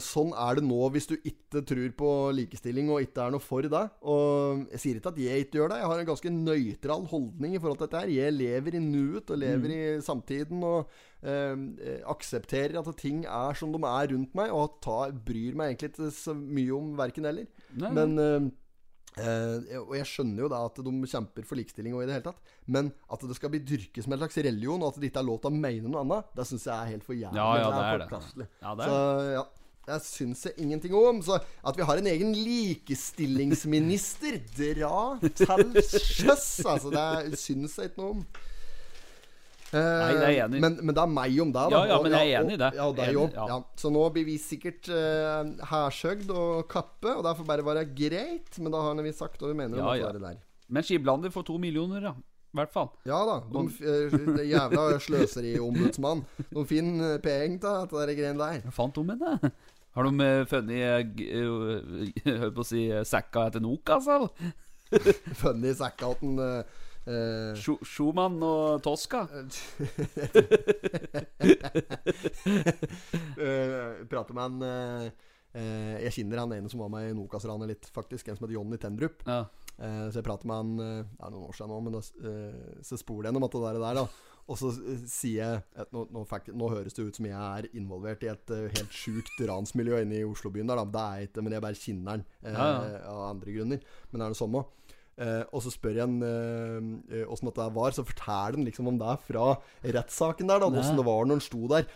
[0.00, 3.66] sånn er det nå hvis du ikke tror på likestilling og ikke er noe for
[3.68, 3.82] det.
[4.08, 5.80] Og jeg sier ikke at jeg ikke gjør det.
[5.82, 8.14] Jeg har en ganske nøytral holdning i forhold til dette her.
[8.14, 13.58] Jeg lever i nuet og lever i samtiden og eh, eh, aksepterer at ting er
[13.60, 17.28] som de er rundt meg, og tar, bryr meg egentlig ikke så mye om verken
[17.28, 17.52] eller.
[17.76, 18.48] Nei, Men eh,
[19.18, 22.26] Eh, og jeg skjønner jo da at de kjemper for likestilling og i det hele
[22.28, 22.52] tatt.
[22.70, 25.28] Men at det skal bli dyrket som en slags religion, og at det ikke er
[25.28, 27.40] lov til å mene noe annet, det syns jeg er helt for jævlig.
[27.40, 28.08] Ja, ja, det er det.
[28.08, 28.48] forkastelig.
[28.62, 29.44] Ja, det er Så ja,
[29.88, 31.16] det syns jeg ingenting om.
[31.24, 36.88] Så at vi har en egen likestillingsminister, dra til sjøs, altså.
[36.92, 38.22] Det syns jeg ikke noe om.
[39.68, 40.60] Eh, Nei, det er enig.
[40.64, 41.76] Men, men det er meg om deg, da.
[41.76, 42.70] Ja, ja, men jeg er enig i det.
[42.78, 43.30] Ja, og deg òg.
[43.36, 43.58] ja.
[43.76, 48.48] Så nå blir vi sikkert uh, hærsøgd og kappe, og det får bare være greit.
[48.62, 50.38] Men da har vi sagt hva vi mener om Ja, det er der.
[50.72, 52.14] Men Skiblander får to millioner, ja.
[52.48, 52.88] I hvert fall.
[53.04, 53.34] Ja da.
[53.52, 54.08] De, de eh,
[54.38, 56.22] det jævla sløseriombudsmann.
[56.48, 58.62] De finner penger til dette greiene der.
[58.64, 59.50] Hva fant de med det?
[59.96, 64.28] Har de eh, funnet g- eh, Holdt på å si eh, sekka etter Nokas, altså?
[65.42, 66.38] Funnet sekka til
[67.08, 69.22] Uh, eh, eh, Schumann og Tosca?
[73.38, 75.06] uh, Prater med han uh,
[75.56, 78.28] eh, Jeg kjenner han ene som var med i Nokas-ranet litt, faktisk.
[78.28, 79.24] En som heter Jonny Tendrup.
[79.26, 79.46] Ja.
[79.78, 82.00] Eh, så jeg prater med han eh, Det er noen år siden nå, men da,
[82.28, 84.06] eh, så spoler jeg gjennom at det der da.
[84.48, 86.24] Og så eh, sier jeg at nå, nå,
[86.56, 90.22] nå høres det ut som jeg er involvert i et eh, helt sjukt ransmiljø inne
[90.22, 90.68] i Oslobyen.
[90.70, 90.86] Der, da.
[90.94, 92.68] Det er ikke, men jeg bare kjenner den eh, Ja,
[93.12, 93.82] av andre grunner.
[94.10, 94.64] Men det er det samme.
[95.18, 99.00] Eh, og så spør jeg han eh, åssen dette var, så forteller han liksom om
[99.00, 99.50] det fra
[99.82, 100.62] rettssaken der.
[100.62, 101.88] da Åssen det var når han sto der.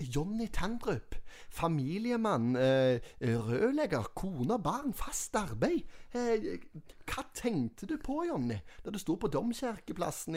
[0.00, 1.14] Jonny Tandrup,
[1.50, 5.84] familiemann, eh, rørlegger, kone barn, fast arbeid.
[6.14, 6.58] Eh,
[7.06, 10.36] hva tenkte du på, Jonny, da du sto på Domkirkeplassen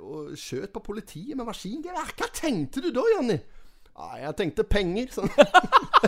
[0.00, 2.14] og skjøt på politiet med maskingevær?
[2.16, 3.38] Hva tenkte du da, Jonny?
[3.96, 5.08] Ah, jeg tenkte penger.
[5.14, 5.30] Sånn.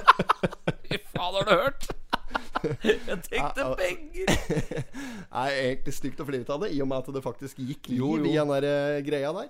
[0.85, 1.89] Fy faen, har du hørt?
[2.85, 4.29] Jeg tenkte ah, ah, penger.
[5.41, 8.03] Er egentlig stygt å flire av det, i og med at det faktisk gikk liv
[8.03, 8.27] Jo, jo.
[8.29, 9.49] i den der eh, greia der.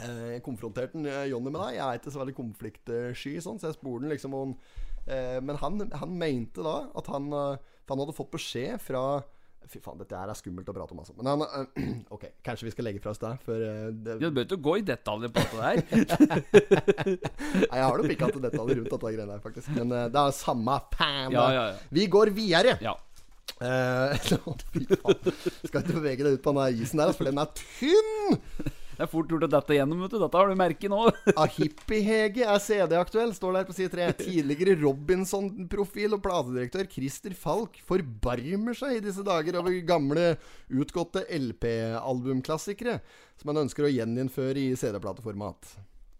[0.00, 1.78] Eh, Jeg konfronterte den, eh, Jonny med deg.
[1.78, 4.54] Jeg er ikke så veldig konfliktsky, sånn, så jeg spurte den liksom om
[5.06, 9.22] eh, Men han, han mente da at han, han hadde fått beskjed fra
[9.68, 11.14] Fy faen, dette her er skummelt å prate om, altså.
[11.18, 14.28] Men han eh, Ok, kanskje vi skal legge fra oss det, for uh, det, Du
[14.30, 15.82] bør ikke gå i detaljer på dette der.
[17.58, 19.68] Nei, jeg har nok ikke hatt detaljer rundt dette greiene her, faktisk.
[19.76, 21.36] Men uh, det er samme faen.
[21.36, 21.76] Ja, ja, ja.
[21.98, 22.78] Vi går videre.
[22.84, 22.96] Ja.
[23.58, 24.12] Uh.
[25.66, 28.36] Skal ikke bevege deg ut på den isen der, altså, for den er tynn!
[28.98, 30.18] Det er fort gjort å dette gjennom, vet du.
[30.18, 31.04] Dette har du merket nå.
[31.30, 34.08] Av Hippie-Hege er CD-aktuell, står der på side 3.
[34.24, 40.32] Tidligere Robinson-profil og platedirektør Christer Falk forbarmer seg i disse dager over gamle,
[40.66, 42.96] utgåtte LP-albumklassikere
[43.38, 45.76] som han ønsker å gjeninnføre i CD-plateformat.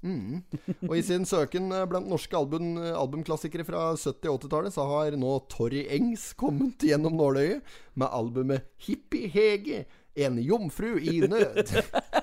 [0.07, 0.45] Mm.
[0.87, 5.19] Og i sin søken eh, blant norske album, albumklassikere fra 70- og 80-tallet, så har
[5.19, 7.67] nå Torry Engs kommet gjennom nåløyet
[7.99, 9.83] med albumet Hippie-Hege,
[10.19, 11.75] en jomfru i nød.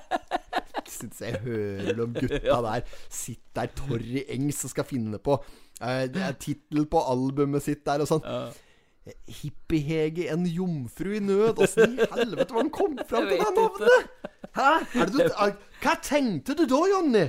[0.96, 5.38] Syns jeg hører om gutta der Sitter der Torry Engs og skal finne på
[5.82, 8.26] eh, Det er tittel på albumet sitt der og sånn.
[9.30, 11.60] Hippie-Hege, en jomfru i nød.
[11.62, 14.32] Åssen i helvete var han kom fram til det navnet?
[14.56, 14.70] Hæ?
[15.12, 15.20] Du,
[15.84, 17.26] hva tenkte du da, Jonny?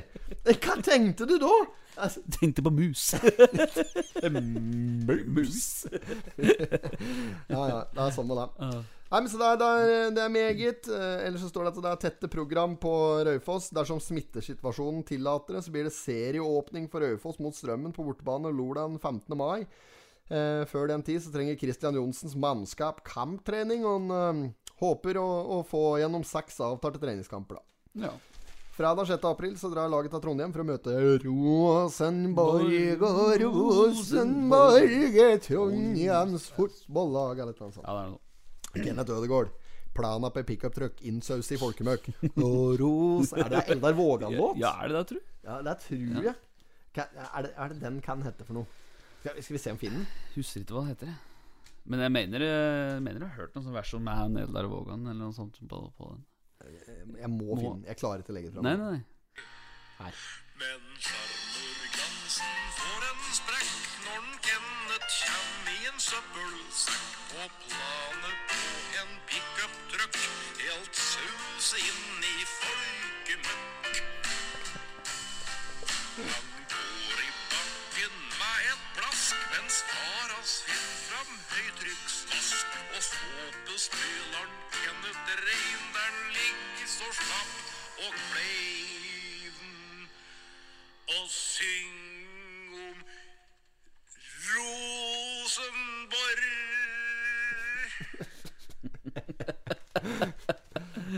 [0.46, 1.52] Hva tenkte du da?
[1.96, 3.14] Altså, Tenkte på mus.
[5.36, 5.86] mus.
[7.48, 7.80] ja, ja.
[7.92, 8.70] Det er sånn med det.
[9.06, 10.88] Nei, men så det er, det er, det er meget.
[10.90, 12.92] Eh, ellers så står det at det er tette program på
[13.28, 13.68] Raufoss.
[13.74, 18.98] Dersom smittesituasjonen tillater det, så blir det serieåpning for Raufoss mot Strømmen på bortebane lørdag
[18.98, 19.30] 15.
[19.38, 19.62] mai.
[20.26, 25.28] Eh, før den tid så trenger Christian Johnsens mannskap kamptrening, og han eh, håper å,
[25.54, 27.60] å få gjennom seks avtalte treningskamper.
[27.60, 28.16] da Ja.
[28.76, 29.24] Fredag 6.
[29.24, 35.16] april så drar laget til Trondheim for å møte Rosenborg og Rosenborg,
[35.46, 37.86] Trondheims fotballag, eller noe sånt.
[37.86, 38.20] ja, det er noe.
[38.84, 39.54] Kenneth Ødegaard.
[39.96, 42.10] Plana på pickuptruck, innsaus i folkemøkk.
[42.36, 44.60] Ros Er det Eldar Vågan-låt?
[44.60, 45.22] Ja, er det det, tru?
[45.48, 46.36] Ja, det tror jeg.
[47.00, 48.68] Er, det, er det den kan hete for noe?
[49.22, 50.08] Skal, skal vi se om finner den?
[50.36, 51.14] Husker ikke hva det heter.
[51.16, 51.80] jeg.
[51.88, 55.08] Men jeg mener, jeg mener jeg har hørt noen sånt vers med han Eldar Vågan
[55.08, 56.24] eller noe sånt på, på den.
[57.20, 57.84] Jeg må finne.
[57.86, 58.66] Jeg klarer ikke å legge det fram.
[58.66, 59.02] Nei, nei, nei.
[59.98, 60.12] Men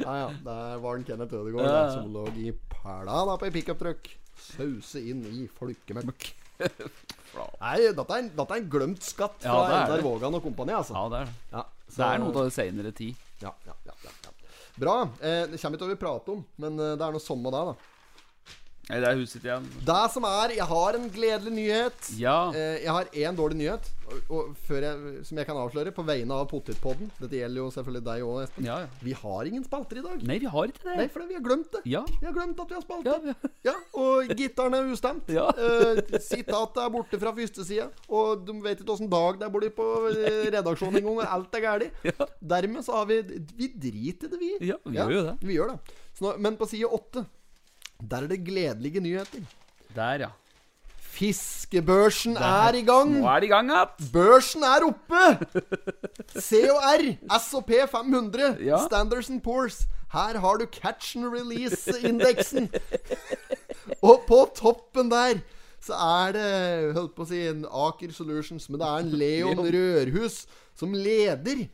[0.09, 0.29] Ja, ja.
[0.45, 4.09] Det var den Kenneth Ødegaard Ja, som lå i pæla da, på ei pickup-truck.
[4.39, 6.31] Sause inn i folkemøkk.
[7.61, 10.03] Nei, dette er, en, dette er en glemt skatt fra ja, Eldar.
[10.07, 10.97] Vågan og kompani, altså.
[10.97, 11.37] Ja, det er det.
[11.53, 13.29] Ja, Det er noe av det senere tid.
[13.43, 14.33] Ja, ja, ja.
[14.79, 14.97] Bra.
[15.21, 17.55] Eh, det kommer ikke til å prate om, men eh, det er noe sånn med
[17.55, 17.98] det, da.
[18.89, 19.65] Nei, det er huset igjen.
[19.85, 22.07] Det som er Jeg har en gledelig nyhet.
[22.17, 22.37] Ja.
[22.57, 26.05] Eh, jeg har én dårlig nyhet, og, og før jeg, som jeg kan avsløre, på
[26.09, 27.11] vegne av Potetpodden.
[27.19, 28.69] Dette gjelder jo selvfølgelig deg òg, Espen.
[28.71, 28.89] Ja, ja.
[29.05, 30.25] Vi har ingen spalter i dag.
[30.31, 30.97] Nei, vi har ikke det.
[31.03, 31.83] Nei, for vi har glemt det.
[31.93, 32.03] Ja.
[32.15, 33.29] Vi har glemt at vi har spalter.
[33.29, 33.53] Ja, ja.
[33.69, 35.29] Ja, og gitaren er ustemt.
[35.39, 35.45] Ja.
[35.53, 37.85] Eh, sitatet er borte fra første side.
[38.09, 41.21] Og de vet ikke åssen dag det er borte på eh, redaksjonen engang.
[41.29, 42.05] Alt er galt.
[42.41, 43.21] Dermed så har vi
[43.59, 44.53] Vi driter i det, vi.
[44.73, 45.37] Ja, vi gjør jo det.
[45.45, 45.99] Vi gjør det.
[46.19, 47.23] Så nå, men på side åtte,
[48.01, 49.43] der er det gledelige nyheter.
[49.95, 50.29] Der, ja.
[51.19, 53.11] Fiskebørsen er i gang!
[53.19, 54.11] Nå er det i gang igjen.
[54.15, 55.23] Børsen er oppe!
[56.39, 57.03] COR,
[57.43, 58.79] SOP 500, Ja.
[58.87, 59.81] Standards and Poors.
[60.13, 62.69] Her har du catch and release-indeksen.
[64.03, 65.41] Og på toppen der
[65.83, 69.61] så er det holdt på å si en Aker Solutions, men det er en Leon
[69.75, 70.41] Rørhus
[70.79, 71.67] som leder.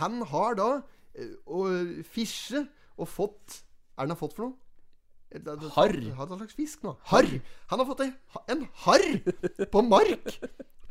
[0.00, 0.70] Han har da
[1.14, 1.66] eh, å
[2.10, 2.64] fisje
[3.00, 3.60] og fått
[3.98, 4.56] Er det han har fått for noe?
[5.76, 5.94] Harr.
[6.16, 6.96] Hva slags fisk nå?
[7.12, 7.28] Harr!
[7.70, 8.00] Han har fått
[8.50, 9.04] en, harr
[9.70, 10.32] på mark!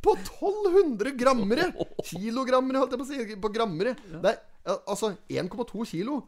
[0.00, 1.66] På 1200 grammere!
[2.08, 3.36] Kilogrammere, holdt jeg på å si.
[3.42, 3.92] På grammere.
[4.22, 6.22] Det er altså 1,2 kilo.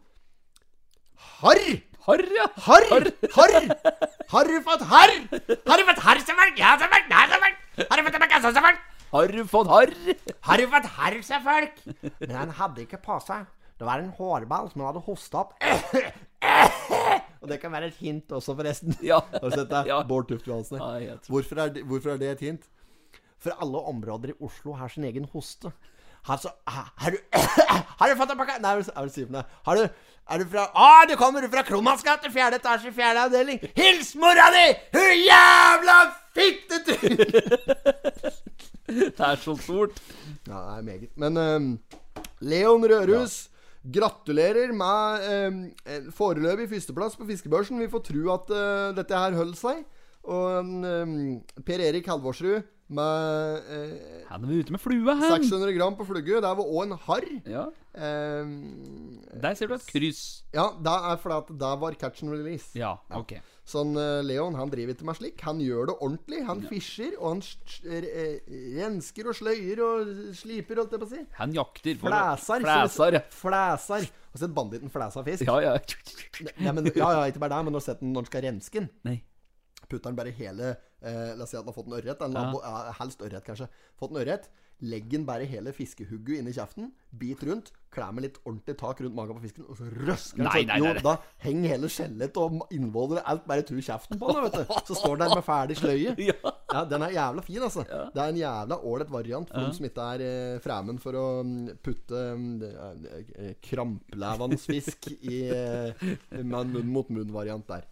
[1.40, 1.62] Harr!
[2.04, 2.48] Harr, ja.
[2.66, 3.08] Harr!
[3.38, 3.56] Harr!
[4.32, 5.12] Har du fått harr?
[5.70, 6.60] Har du fått harr som folk?
[6.60, 7.08] Ja, som folk.
[7.12, 7.86] Nei, som folk.
[7.88, 8.82] Har du fått kassa som folk?
[9.12, 9.94] Har du fått harr?
[10.48, 11.80] Har du fått harr, sa folk?
[12.20, 13.48] Men han hadde ikke på seg.
[13.78, 15.56] Det var en hårball som han hadde hosta opp.
[17.42, 18.94] Og det kan være et hint også, forresten.
[19.02, 19.18] Ja.
[19.32, 19.86] Har du sett det?
[19.90, 20.02] Ja.
[20.06, 20.78] Bård Tufte Johansen.
[20.78, 22.68] Ja, Hvorfor, hvorfor er det et hint?
[23.42, 25.72] For alle områder i Oslo har sin egen hoste.
[26.22, 27.16] Har, så, har, du
[27.98, 29.40] Har du fått en pakke Nei, er du?
[29.66, 33.58] Har du Er du fra Å, du kommer fra Kromanns gate, fjerde etasje, fjerde avdeling.
[33.74, 34.66] Hils mora di!
[34.94, 35.96] Hun jævla
[36.36, 37.26] fittetryne!
[38.92, 39.98] Det er så stort.
[40.44, 41.10] Ja, det er meget.
[41.16, 41.68] Men um,
[42.44, 43.48] Leon Rørhus
[43.82, 45.24] gratulerer med
[45.86, 47.80] eh, foreløpig førsteplass på fiskebørsen.
[47.82, 49.82] Vi får tro at eh, dette her holder seg.
[50.22, 52.62] Og eh, Per Erik Halvorsrud
[52.92, 55.42] med eh, Han er ute med flue, han.
[55.42, 56.42] 600 gram på flugge.
[56.44, 57.26] Der var òg en harr.
[57.48, 57.64] Ja.
[57.92, 60.44] Der ser du et kryss.
[60.54, 62.70] ja, det er fordi at det var catch and release.
[62.78, 63.34] Ja, ok.
[63.62, 65.40] Sånn, eh, Leon han driver ikke med slik.
[65.46, 66.40] Han gjør det ordentlig.
[66.48, 67.42] Han fischer, og han
[67.94, 68.40] eh,
[68.80, 71.20] rensker og sløyer og sliper, holdt jeg på å si.
[71.38, 72.00] Han jakter.
[72.00, 72.64] for- Flæsar.
[72.66, 73.22] Flæsar, ja.
[73.30, 74.08] Flæsar.
[74.32, 75.44] Har sett banditten flæsa fisk?
[75.46, 75.76] Ja, ja.
[76.58, 78.80] Nei, men, ja, ja, ikke bare det, men har sett den når den skal renske
[78.80, 78.90] den.
[79.04, 79.18] Nei.
[79.88, 82.22] Putter den bare hele eh, La oss si at den har fått en ørret.
[82.24, 83.68] en ja, helst ørret, kanskje.
[84.00, 84.48] Fått en ørret.
[84.82, 86.90] Legg den bare hele fiskehugget inn i kjeften.
[87.14, 87.70] Bit rundt.
[87.92, 90.48] Klemmer litt ordentlig tak rundt magen på fisken, og så røsker den.
[90.48, 90.94] Nei, jo.
[91.04, 94.74] Da henger hele skjelettet og innvoller alt bare tur kjeften på den, vet du.
[94.88, 96.16] Så står den der med ferdig sløye.
[96.32, 96.54] Ja.
[96.72, 97.82] Ja, den er jævla fin, altså.
[97.84, 101.24] Det er en jævla ålreit variant for de som ikke er eh, fremen for å
[101.44, 106.06] mm, putte mm, eh, kramplevende fisk i eh,
[106.40, 107.84] munn mot munn-variant der.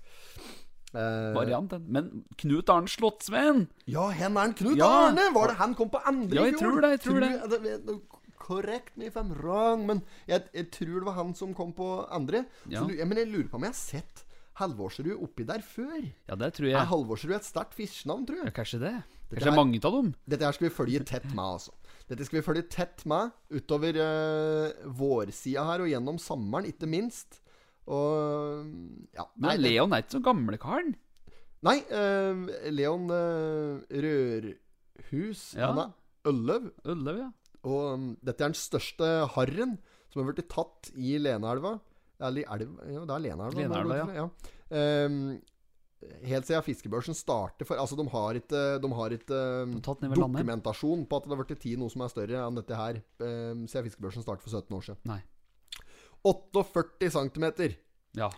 [0.93, 1.85] Eh, Varianten.
[1.87, 4.89] Men Knut Arne Slottsveen ja, hen er han Knut Ja.
[5.09, 5.29] Arne!
[5.35, 8.01] Var det han kom på andre Ja, jeg tror det, jeg tror det.
[8.41, 11.87] Correct me if I'm wrong, men jeg, jeg tror det var han som kom på
[12.11, 12.45] andre.
[12.67, 12.81] Ja.
[12.83, 14.25] Så, men jeg lurer på om jeg har sett
[14.61, 16.01] Halvorsrud oppi der før.
[16.29, 16.89] Ja, det tror Er jeg.
[16.91, 18.57] Halvorsrud et sterkt fiskenavn, tror Ja, jeg?
[18.59, 18.95] kanskje det.
[19.31, 20.09] Dette Kanskje det er er- mange av dem.
[20.35, 21.71] Dette her skal vi følge tett med, altså.
[22.11, 27.39] Dette skal vi følge tett med utover uh, vårsida her, og gjennom sommeren, ikke minst.
[27.91, 29.27] Og ja.
[29.37, 30.95] Men nei, Leon er ikke så gamlekaren.
[31.67, 35.73] Nei, eh, Leon eh, Rørhus Ja.
[35.73, 36.71] Han er Ølløv.
[36.93, 37.29] Ølløv, ja.
[37.69, 39.77] Og um, dette er den største harren
[40.11, 41.77] som har blitt tatt i Leneelva.
[42.21, 43.57] Eller i elv Ja, det er Leneelva.
[43.57, 44.27] Lenaelva, det er ja.
[44.71, 45.41] Um,
[46.25, 50.21] helt siden fiskebørsen starter for Altså, de har ikke, de har ikke um, tatt landet.
[50.21, 53.67] dokumentasjon på at det har blitt tid noe som er større enn dette her um,
[53.69, 55.03] siden fiskebørsen startet for 17 år siden.
[55.11, 55.21] Nei.
[56.27, 57.47] 48 cm.
[58.19, 58.29] Ja.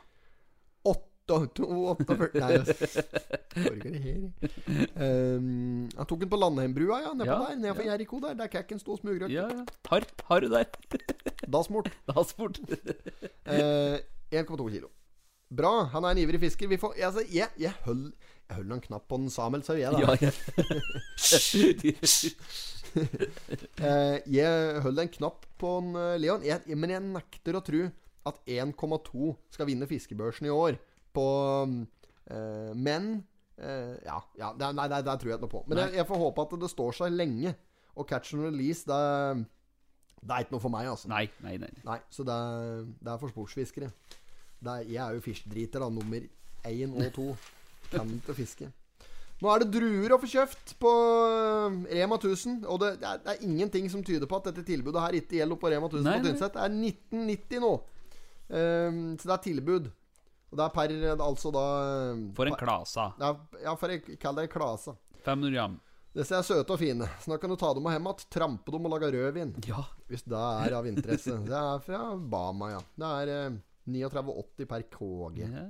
[0.82, 1.62] 48
[2.34, 2.64] Nei, jeg
[3.54, 4.16] foregår det her.
[4.98, 7.10] Um, han tok den på Landheimbrua, ja.
[7.16, 7.56] Nedpå Ja, der.
[7.62, 7.90] Nedfor ja.
[7.92, 8.34] Jericho der.
[8.40, 9.30] Der kakken sto og smugrøk.
[9.30, 9.62] ja, ja.
[9.90, 10.64] Har, har du der.
[11.52, 11.88] Da smurt.
[12.06, 12.56] Da smurt.
[13.50, 13.96] uh,
[14.32, 14.88] 1,2 kilo.
[15.52, 15.72] Bra.
[15.94, 16.66] Han er en ivrig fisker.
[16.70, 18.10] Vi får, altså, jeg, jeg holder
[18.52, 19.98] jeg holder en knapp på den Samuelshaug, jeg, da.
[19.98, 20.30] Ja, ja.
[23.82, 26.44] Eh, jeg holder en knapp på en eh, Leon.
[26.46, 27.82] Jeg, men jeg nekter å tro
[28.28, 30.78] at 1,2 skal vinne fiskebørsen i år
[31.16, 31.26] på
[32.30, 33.08] eh, Men
[33.58, 35.64] eh, Ja, ja det, nei, det, det tror jeg ikke noe på.
[35.70, 37.54] Men jeg, jeg får håpe at det står seg lenge.
[37.92, 39.00] Og catch and release, det,
[40.22, 41.10] det er ikke noe for meg, altså.
[41.12, 41.72] Nei, nei, nei.
[41.84, 43.90] Nei, så det er, for sportsfiskere.
[44.62, 45.90] Er, jeg er jo fiskedriter, da.
[45.92, 46.24] Nummer
[46.70, 47.26] én og to.
[47.92, 48.70] Kan ikke fiske.
[49.42, 52.60] Nå er det druer å få kjøpt på eh, Rema 1000.
[52.70, 55.40] Og det, det, er, det er ingenting som tyder på at dette tilbudet her ikke
[55.40, 56.28] gjelder på Rema 1000 Nei, på.
[56.28, 56.54] Tynset.
[56.54, 57.72] Det er 1990 nå.
[58.52, 59.88] um, så det er tilbud.
[60.52, 61.64] Og det er per er Altså da
[62.12, 63.08] eh, For en klasa.
[63.18, 64.94] er, Ja, for jeg kaller det klasa.
[65.24, 65.80] 500 gram.
[66.12, 67.08] Disse er søte og fine.
[67.24, 69.54] Så nå kan du ta dem med hjem igjen, trampe dem og lage rødvin.
[69.66, 69.86] Ja.
[70.12, 71.38] Hvis det er av interesse.
[71.48, 72.82] Det er fra Bama, ja.
[73.00, 73.56] Det er eh,
[73.90, 75.46] 39,80 per KG.
[75.48, 75.66] ja.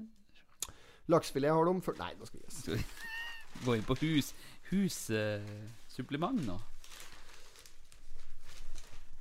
[1.11, 1.99] Laksefilet har de for...
[1.99, 2.83] Nei, nå skal vi gjesse.
[3.63, 4.33] Gå inn på hus
[4.73, 6.57] hussupplement nå?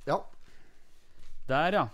[0.08, 0.18] Ja.
[1.48, 1.88] Der, ja.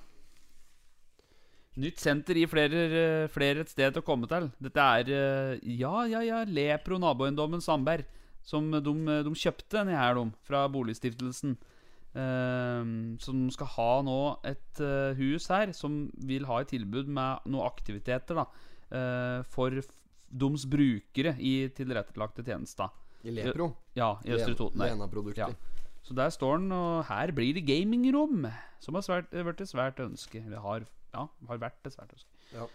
[1.79, 4.49] Nytt senter gir flere, flere et sted å komme til.
[4.63, 6.45] Dette er eh, Ja, ja, ja.
[6.47, 8.07] Lepro naboeiendommen Sandberg.
[8.49, 11.59] Som de, de kjøpte denne her, de, fra Boligstiftelsen.
[12.19, 17.45] Ehm, som skal ha nå et eh, hus her som vil ha et tilbud med
[17.45, 18.47] noen aktiviteter da
[18.97, 19.77] eh, for
[20.31, 22.91] deres brukere i tilrettelagte tjenester.
[23.27, 23.73] I Lepro.
[23.99, 24.83] Ja, i Østre Toten.
[24.85, 25.49] Lena-produkter.
[25.49, 25.79] Ja.
[26.07, 28.47] Så der står den, og her blir det gamingrom,
[28.81, 30.41] som har svært, vært et svært ønske.
[30.45, 32.31] Eller har, ja, har vært et svært ønske.
[32.55, 32.69] Ja.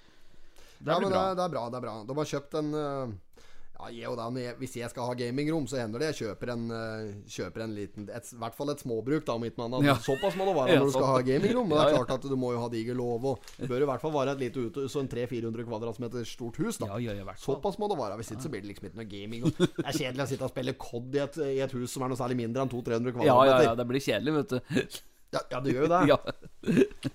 [0.83, 1.21] Det ja, men bra.
[1.29, 1.63] Det, det er bra.
[1.71, 3.43] det er bra De har kjøpt en eh,
[3.91, 4.27] Ja, og da,
[4.61, 8.05] Hvis jeg skal ha gamingrom, så hender det jeg kjøper en, eh, kjøper en liten
[8.07, 9.83] et, I hvert fall et småbruk, da, om ikke annet.
[9.89, 9.95] Ja.
[9.99, 11.67] Såpass må det være Ja, når du skal ha gamingrom.
[11.67, 13.89] Men det Ja, er klart at du må jo ha diger låve, det bør i
[13.89, 16.77] hvert fall være et lite ute, så en 300-400 kvadratmeter stort hus.
[16.79, 17.35] da Ja, ja, ja.
[17.35, 18.15] Såpass må det være.
[18.21, 19.43] Hvis ikke så blir det liksom ikke noe gaming.
[19.49, 22.05] Og det er kjedelig å sitte og spille COD i et, i et hus som
[22.07, 23.67] er noe særlig mindre enn 200-300 Ja, ja, kvadratmeter.
[23.67, 24.97] ja, det blir kjedelig, vet du.
[25.33, 26.01] Ja, ja, det gjør jo det.
[26.13, 26.17] Ja.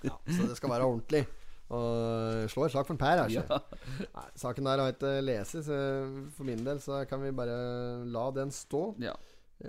[0.04, 1.24] Ja, så det skal være ordentlig.
[1.68, 3.42] Og slå et slag for en Per, altså.
[3.44, 3.58] Ja.
[4.14, 5.78] Nei, Saken der har jeg ikke lest, så
[6.36, 7.58] for min del så kan vi bare
[8.08, 8.94] la den stå.
[9.04, 9.12] Ja.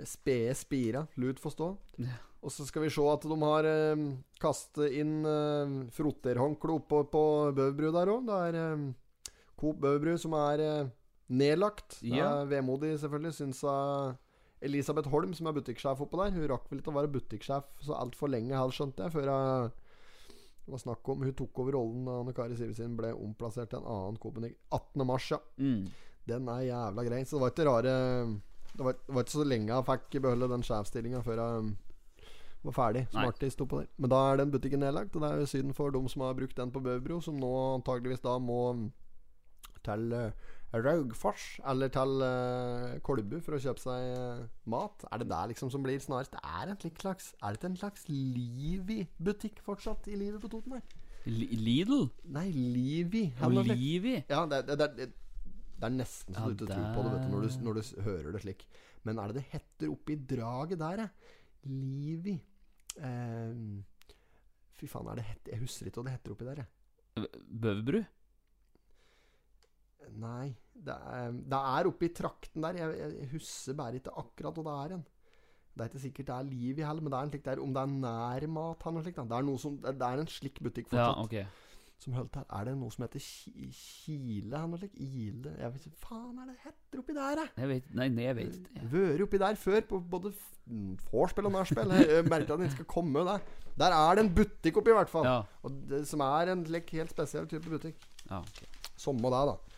[0.06, 1.70] Spede spira, lut få stå.
[2.00, 2.16] Ja.
[2.40, 4.04] Og så skal vi se at de har eh,
[4.40, 7.24] kastet inn eh, frotterhåndkle oppå på
[7.58, 8.22] Bøverbru der òg.
[8.30, 8.86] Det er eh,
[9.60, 10.88] Coop Bøverbru som er eh,
[11.28, 11.98] nedlagt.
[12.00, 12.30] Det Ja.
[12.40, 14.16] er vemodig, selvfølgelig, syns jeg.
[14.64, 17.94] Elisabeth Holm, som er butikksjef oppå der, hun rakk vel ikke å være butikksjef så
[17.96, 19.70] altfor lenge, her, skjønte jeg, før jeg
[20.70, 23.80] det var snakk om Hun tok over rollen da Anne Kari Sivertsen ble omplassert til
[23.80, 24.54] en annen Coop-butikk.
[24.70, 25.06] 18.
[25.08, 25.40] mars, ja.
[25.58, 25.88] Mm.
[26.30, 27.24] Den er jævla grei.
[27.26, 27.94] Så det var ikke rare
[28.70, 31.72] Det var, det var ikke så lenge jeg fikk beholde den sjefsstillinga før jeg
[32.62, 33.32] var ferdig som Nei.
[33.32, 33.88] artist oppå der.
[33.98, 36.36] Men da er den butikken nedlagt, og det er jo synd for de som har
[36.38, 37.50] brukt den på Bøverbro, som nå
[37.80, 38.60] antageligvis da må
[39.82, 40.12] til
[40.72, 45.06] Raugfors eller til uh, Kolbu for å kjøpe seg uh, mat.
[45.10, 48.04] Er det der liksom som blir snarest er en slags Er det ikke en slags
[48.10, 50.84] Livi-butikk fortsatt i livet på Toten her?
[51.26, 52.06] Lidl?
[52.32, 53.26] Nei, Livi.
[53.66, 54.14] Livi?
[54.30, 55.10] Ja, det, det, det, det,
[55.84, 58.06] er nesten så Ja, du ikke tror på det vet du, når, du, når du
[58.06, 58.64] hører det slik.
[59.04, 61.36] Men er det det heter oppi draget der, ja?
[61.68, 62.38] Livi
[62.98, 63.82] Ehm,
[64.80, 67.28] Fy faen, er det het, Jeg husker ikke hva det heter oppi der, jeg.
[67.62, 68.00] Bøverbru?
[70.20, 72.78] Nei, det er, det er oppi trakten der.
[72.80, 75.06] Jeg, jeg, husker bare ikke akkurat hvor det er hen.
[75.70, 77.60] Det er ikke sikkert det er liv i heller, men det er en slik der,
[77.62, 79.20] om det er nærmat eller noe slikt.
[79.20, 81.44] Det er, som, det er en slik butikk Ja, okay.
[82.00, 82.46] Som holdt her.
[82.56, 84.96] Er det noe som heter Ki- Kile eller noe slikt?
[84.96, 87.52] Ile Jeg vet ikke Faen er det heter oppi der, jeg?
[87.60, 88.84] Jeg vet, nei, nei, jeg vet ikke.
[88.94, 90.32] Vært oppi der før, på både
[90.66, 91.92] mm, vorspiel og nachspiel.
[92.32, 93.44] Merker at den ikke skal komme der.
[93.80, 95.28] Der er det en butikk oppi, i hvert fall.
[95.28, 95.38] Ja.
[95.62, 98.00] Og det, som er en like, helt spesiell type butikk.
[98.26, 98.66] Ja, okay.
[99.00, 99.69] Samme det, da.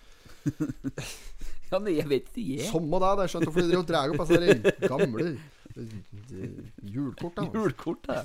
[1.70, 2.68] ja, men jeg vet ikke, jeg.
[2.68, 3.14] Samme det.
[3.18, 6.60] Det er skjønt for de drar opp disse gamle eh,
[6.94, 7.36] julkort.
[7.38, 8.22] da Julekort, da.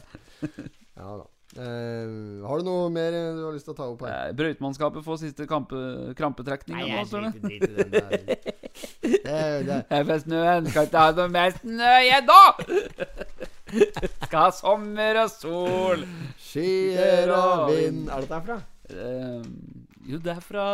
[0.97, 1.27] Ja da.
[1.55, 4.27] Uh, har du noe mer du har lyst til å ta opp her?
[4.27, 5.79] Eh, Brøytemannskapet får siste kampe,
[6.17, 6.75] krampetrekning.
[6.75, 8.17] Nei, jeg driter i den der.
[9.07, 12.41] Det, det, Jeg får snøen, skal ikke ha noe mer snø igjen nå!
[14.27, 16.03] Skal ha sommer og sol.
[16.41, 18.59] Skyer og vind Er det derfra?
[18.91, 19.47] Uh,
[20.11, 20.67] jo, det er fra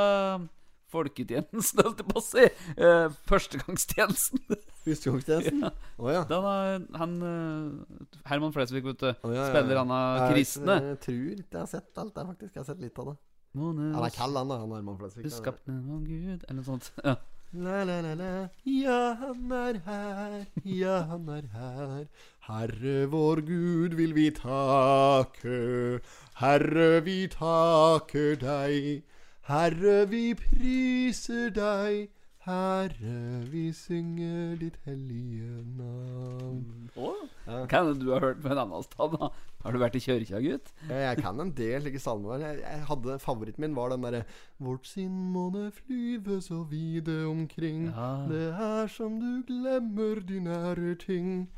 [0.94, 2.46] folketjenesten, holdt jeg på å si.
[2.78, 4.46] Eh, førstegangstjenesten.
[4.86, 5.68] Førstegangstjenesten?
[6.00, 6.24] Å ja.
[6.30, 9.10] Den er, han eh, Herman Flesvig, vet du.
[9.12, 9.52] Oh, ja, ja.
[9.52, 10.80] Spiller han av kristne.
[10.94, 12.52] Jeg tror ikke jeg har sett alt det, faktisk.
[12.54, 13.20] Jeg har sett litt av det.
[13.54, 14.64] Måne, Han kall han da.
[14.64, 15.28] Han er Herman Flesvig.
[15.28, 16.89] du skapte av Gud Eller noe sånt.
[17.06, 17.18] Ja.
[17.54, 18.30] La, la, la, la.
[18.66, 22.08] Ja, han er her, ja, han er her.
[22.48, 26.00] Herre vår Gud vil vi takke.
[26.41, 29.04] Herre, vi takker deg.
[29.44, 32.06] Herre, vi priser deg.
[32.44, 36.89] Herre, vi synger ditt hellige navn.
[36.96, 37.66] Ja.
[37.72, 39.16] Kan det du har hørt på en annen sted?
[39.18, 39.30] da
[39.64, 40.72] Har du vært i kjørkja, gutt?
[40.89, 42.39] Ja, Jeg kan en del slike salmer.
[42.39, 44.24] Jeg, jeg hadde, favoritten min var den derre
[44.64, 47.89] Vårt sinn måne flyve så vide omkring.
[47.91, 48.10] Ja.
[48.32, 51.50] Det er som du glemmer de nære ting.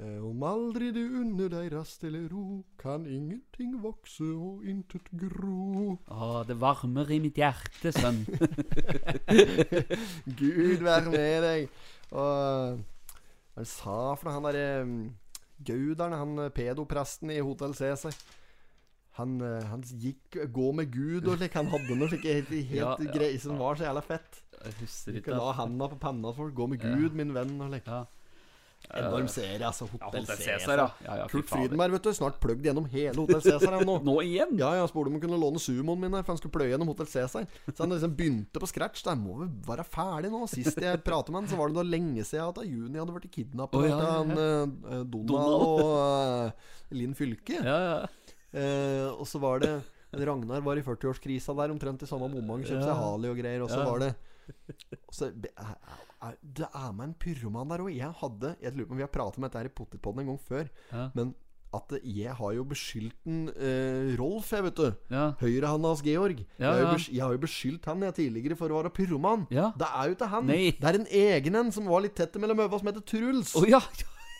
[0.00, 5.98] Eh, Om aldri du unner deg rast eller ro, kan ingenting vokse og intet gro.
[6.08, 8.22] Å, det varmer i mitt hjerte, sønn.
[10.40, 11.66] Gud være med deg.
[12.12, 12.80] Og
[13.52, 14.94] hva han sa for han derre um,
[15.62, 18.16] Gauderen, han eh, pedopresten i Hotell Cæsar.
[19.20, 21.54] Han, eh, han gikk gå med Gud og slik.
[21.60, 24.40] Han hadde noe slik helt, helt Ja, ja, greier som var så jævla fett.
[24.56, 25.28] Jeg husker Du ikke.
[25.28, 26.56] kan la handa på panna folk.
[26.58, 27.54] Gå med Gud, min venn.
[27.60, 27.86] Og slik.
[27.92, 28.00] Ja.
[28.92, 29.86] Enorm serie, altså.
[29.88, 30.80] Hotell Hotel Cæsar.
[30.82, 30.86] Ja.
[31.06, 31.48] ja, ja Kurt.
[31.48, 32.10] Frydenberg, vet du.
[32.16, 33.94] Snart pløgd gjennom hele Hotell Cæsar nå.
[34.08, 34.52] Nå igjen?
[34.60, 37.08] Ja, ja, spurte om han kunne låne sumoen min for han skulle pløye gjennom Hotell
[37.08, 37.46] Cæsar.
[37.70, 39.04] Så han liksom begynte på scratch.
[39.06, 40.42] Da må vi være ferdig nå.
[40.50, 43.32] Sist jeg pratet med han, så var det da lenge siden at Juni hadde blitt
[43.32, 45.64] kidnappet oh, ja, av ja, eh, Donald, Donald.
[45.70, 47.62] og uh, Linn Fylke.
[47.62, 47.96] Ja, ja.
[48.52, 49.72] Uh, og så var det
[50.12, 52.66] Ragnar var i 40-årskrisa der, omtrent i samme moment.
[52.68, 52.98] Kjøpte seg Ja.
[53.00, 53.64] Harley og greier.
[53.64, 53.88] Og så Ja.
[53.88, 54.12] var det
[55.06, 55.30] og så,
[56.22, 57.94] er- Det er med en pyroman der òg.
[57.96, 60.26] Jeg hadde Jeg lurer på om vi har pratet om dette her i Pottitpodden en
[60.32, 60.68] gang før.
[60.92, 61.08] Ja.
[61.14, 61.34] Men
[61.72, 64.90] at jeg har jo beskyldt en eh, Rolf, jeg, vet du.
[65.10, 65.30] Ja.
[65.40, 66.42] Høyrehånda hans Georg.
[66.60, 67.12] Ja, jeg, har jo ja.
[67.16, 69.46] jeg har jo beskyldt han jeg tidligere for å være pyroman.
[69.48, 70.46] Det er jo ikke han.
[70.50, 70.66] Nei.
[70.76, 73.54] Det er en egen en som var litt tett mellom øva, som heter Truls.
[73.56, 73.80] Å ja!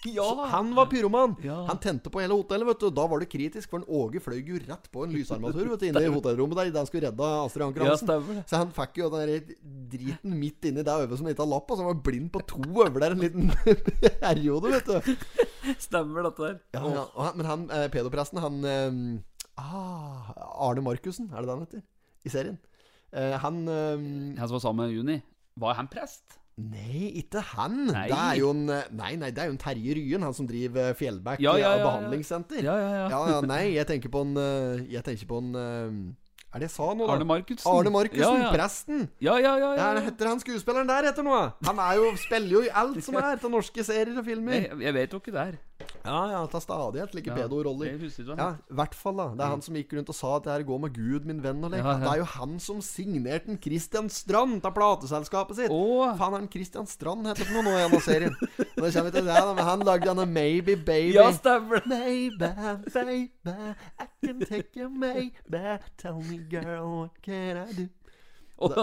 [0.18, 0.24] Ja.
[0.26, 1.36] Så han var pyroman.
[1.46, 1.60] Ja.
[1.68, 2.88] Han tente på hele hotellet, vet du.
[2.90, 5.86] Da var det kritisk, for en Åge fløy jo rett på en lysarmatur vet du,
[5.92, 8.10] inne i hotellrommet der da han skulle redde Astrid Anker Ja, Hansen.
[8.10, 8.42] det.
[8.50, 9.52] så han fikk jo den
[9.92, 12.42] driten midt inni det øyet som ikke har lapp, og så han var blind på
[12.50, 13.52] to øver der en liten
[14.26, 15.14] periode, vet du.
[15.86, 16.58] Stemmer dette der.
[16.74, 17.06] Ja, ja.
[17.22, 20.34] Han, men han eh, pedopresten, han eh, ah,
[20.66, 21.86] Arne Markussen, er det det han heter?
[22.26, 22.58] I serien.
[23.14, 23.96] Eh, han eh,
[24.40, 25.20] Han som var sammen med Juni.
[25.62, 26.40] Var han prest?
[26.70, 27.76] Nei, ikke han.
[27.88, 28.06] Nei.
[28.10, 30.46] Det er jo en eh, Nei, nei, det er jo en Terje Ryen, han som
[30.48, 31.86] driver Fjellback Ja, ja, eh, ja, ja.
[31.88, 32.62] behandlingssenter.
[32.64, 33.40] Ja, ja, ja.
[33.48, 35.96] Nei, jeg tenker på en eh, Jeg tenker på en eh,
[36.52, 37.14] Er det jeg sa nå, da?
[37.14, 37.64] Arne Markussen.
[37.72, 38.50] Arne Markussen, Ja, ja.
[38.52, 39.06] presten.
[39.24, 39.70] Ja, ja, ja.
[39.78, 41.46] Ja, ja, heter han skuespilleren der heter noe?
[41.64, 44.58] Han er jo, spiller jo i alt som er til norske serier og filmer.
[44.60, 45.60] Jeg, jeg vet jo ikke det er.
[46.04, 47.88] Ja, ja, tar stadighet like Ja, pedoroller.
[48.36, 49.24] Ja, i hvert fall, da.
[49.34, 51.40] Det er han som gikk rundt og sa at det her går med Gud, min
[51.42, 51.80] venn, og lek.
[51.82, 51.98] Ja, ja.
[52.04, 55.74] Det er jo han som signerte en Christian Strand til plateselskapet sitt.
[55.74, 56.12] Åh.
[56.20, 58.36] Faen, er han Christian Strand heter for noe nå i en av serien?
[58.76, 61.16] Nå kommer vi til det, da, men han lagde denne Maybe Baby.
[61.16, 61.82] Ja, stemmer.
[61.88, 62.52] Maybe,
[62.92, 63.18] baby,
[64.22, 65.32] I can take you, maybe.
[65.98, 67.88] Tell me, girl, what can I do?
[68.62, 68.76] Og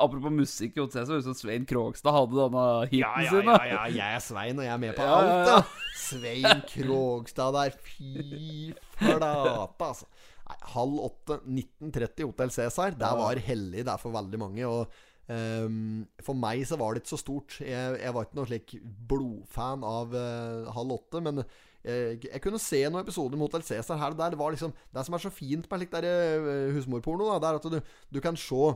[0.00, 3.50] apropos musikk, det ser ut som Svein Krogstad hadde denne hiten Ja, ja, sin.
[3.50, 5.58] ja, ja, jeg er Svein, og jeg er med på alt, da.
[6.00, 10.08] Svein Krogstad der, fy flate, altså.
[10.48, 12.96] Nei, halv åtte, 1930, Hotell Cæsar.
[12.96, 14.64] Det var hellig, det er for veldig mange.
[14.64, 14.88] Og
[15.28, 17.58] um, for meg så var det ikke så stort.
[17.60, 18.78] Jeg, jeg var ikke noe slik
[19.10, 21.42] blodfan av uh, halv åtte, men
[21.84, 24.30] eh, jeg kunne se noen episoder med Hotell Cæsar her og der.
[24.34, 27.62] Det var liksom Det som er så fint med slik eh, husmorporno, da, det er
[27.62, 27.80] at du,
[28.14, 28.74] du kan se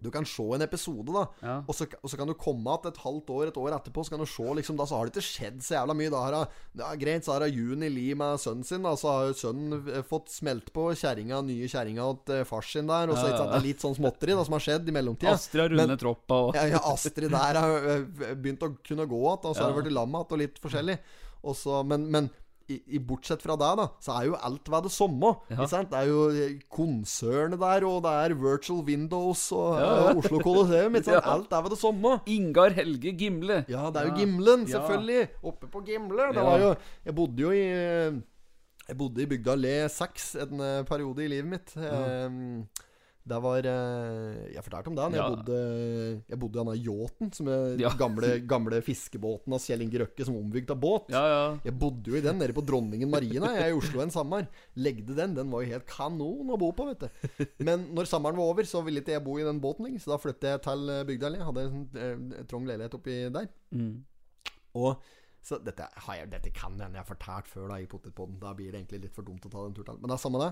[0.00, 1.54] du kan se en episode, da, Ja.
[1.68, 4.14] og, så, og så kan du komme igjen et halvt år, et år etterpå, så
[4.14, 6.08] kan du se liksom, Da så har det ikke skjedd så jævla mye.
[6.14, 9.76] Da har ja, Greit, så har Juni Li med sønnen sin, da, så har sønnen
[9.92, 13.48] eh, fått smelt på kjerringa, nye kjerringa til fars sin der, og så Ja, ja,
[13.58, 15.34] er litt sånn småtteri da, som har skjedd i mellomtida.
[15.36, 17.90] Astrid har rundet troppa og Ja, ja, Astrid der har
[18.40, 20.96] begynt å kunne gå igjen, og så har hun blitt lam igjen, og litt forskjellig.
[21.44, 22.30] Og så, men, men
[22.70, 25.32] i, i bortsett fra det, da, så er jo alt ved det samme.
[25.50, 25.64] Ja.
[25.66, 30.10] Det er jo eh, konsernet der, og det er Virtual Windows og Ja, ja.
[30.12, 30.94] øh, Oslo Colosseum.
[31.10, 31.18] Ja.
[31.34, 32.12] Alt er ved det samme.
[32.30, 33.64] Ingar Helge Gimle.
[33.68, 34.18] Ja, det er jo Ja.
[34.20, 34.72] Gimlen, Ja.
[34.76, 35.28] selvfølgelig.
[35.42, 36.28] Oppe på Gimle.
[36.30, 36.44] Det Ja.
[36.50, 36.74] var jo
[37.04, 38.20] Jeg bodde jo i eh,
[38.88, 41.74] Jeg bodde i bygda Le 6 en eh, periode i livet mitt.
[41.76, 42.30] Eh,
[43.28, 45.04] Det var eh, Jeg fortalte om det.
[45.14, 45.26] Ja.
[45.28, 45.58] Jeg bodde
[46.30, 47.90] Jeg bodde i denne yachten, som er Ja.
[48.00, 51.10] gamle, gamle fiskebåten av Kjell Inge Røkke, som ombygd av båt.
[51.12, 51.42] Ja, ja.
[51.68, 53.52] Jeg bodde jo i den nede på Dronningen Marina.
[53.54, 54.48] Jeg er i Oslo en sommer.
[54.76, 55.34] Legde den.
[55.36, 57.46] Den var jo helt kanon å bo på, vet du.
[57.60, 60.00] Men når sommeren var over, så ville ikke jeg bo i den båten lenger.
[60.00, 61.36] Så da flyttet jeg til Bygdøy.
[61.36, 61.88] Jeg hadde en
[62.40, 63.48] eh, trang leilighet oppi der.
[63.74, 64.04] Mm.
[64.80, 64.96] Og
[65.42, 68.38] så dette, jeg, dette kan hende jeg har fortalt før da i Potetpodden.
[68.42, 69.96] Da blir det egentlig litt for dumt å ta den turen.
[70.02, 70.50] Men det er samme det.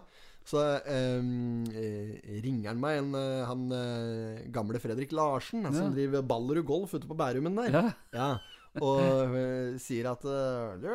[0.48, 2.14] Så ehm, eh,
[2.44, 5.96] ringer han meg, en, eh, han eh, gamle Fredrik Larsen, han som Ja.
[5.98, 7.68] driver Ballerud Golf ute på Bærumen der.
[7.70, 7.84] Ja.
[8.16, 8.30] Ja.
[8.78, 10.88] Og eh, sier at eh, du,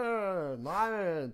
[0.63, 0.85] Nei,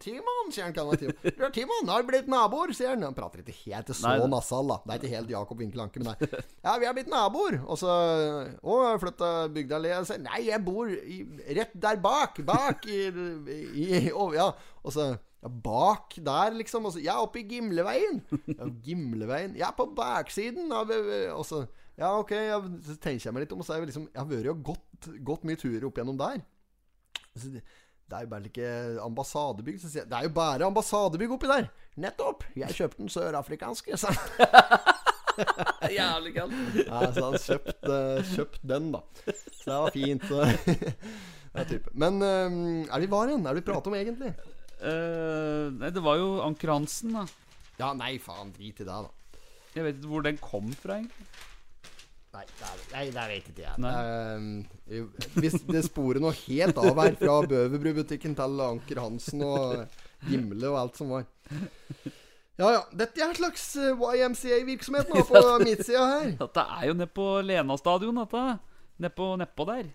[0.01, 0.75] Timon, sier han.
[0.75, 1.35] Kan være Timon.
[1.37, 3.05] Du, Timon, nå har vi blitt naboer, sier han.
[3.07, 4.79] Han prater ikke helt så Nei, nasal, da.
[4.85, 6.43] Det er ikke helt Jakob Winkel Anke, men nei.
[6.65, 7.59] Ja, vi har blitt naboer.
[7.65, 11.21] Og så Å, har flytta bygda sier, Nei, jeg bor i,
[11.57, 12.41] rett der bak.
[12.47, 14.51] Bak i, i å, Ja.
[14.79, 16.87] Og så ja, bak der, liksom.
[16.87, 18.21] Og så, ja, oppe i Gimleveien.
[18.55, 19.55] Ja, Gimleveien.
[19.59, 20.91] Ja, på baksiden av
[21.35, 21.63] Og så
[21.99, 22.31] Ja, ok.
[22.31, 24.49] jeg, så tenker jeg meg litt om, og så er jeg liksom Jeg har vært
[24.53, 26.41] og gått, gått mye turer opp gjennom der.
[27.35, 27.63] Så det,
[28.09, 28.69] det er jo bare ikke
[29.03, 29.81] ambassadebygg.
[29.81, 31.67] Så sier jeg Det er jo bare ambassadebygg oppi der!
[31.99, 32.45] Nettopp!
[32.57, 34.13] Jeg kjøpte den sørafrikanske, sa.
[35.99, 36.79] Jævlig kaldt.
[36.81, 39.03] Ja, så han kjøpt, eh, kjøpt den, da.
[39.59, 40.25] Så det var fint.
[40.29, 41.65] Så.
[41.69, 41.79] Det.
[41.97, 43.45] Men um, er vi var igjen?
[43.45, 44.33] Er det vi prater om egentlig?
[44.79, 47.25] Uh, nei, det var jo Anker Hansen, da.
[47.79, 48.53] Ja, nei, faen.
[48.55, 49.39] Drit i det, da.
[49.75, 51.25] Jeg vet ikke hvor den kom fra, egentlig.
[52.29, 53.75] Nei, det, vet ikke jeg.
[53.81, 53.93] Nei.
[54.93, 55.03] Eh,
[55.41, 59.87] hvis det sporer noe helt av her, fra Bøverbru-butikken til Anker Hansen og
[60.29, 61.25] Gimle og alt som var.
[62.59, 62.81] Ja ja.
[62.91, 66.33] Dette er en slags eh, YMCA-virksomhet nå på midtsida her.
[66.41, 68.45] Dette er jo nede på Lena stadion, dette.
[68.99, 69.89] Nedpå ned der.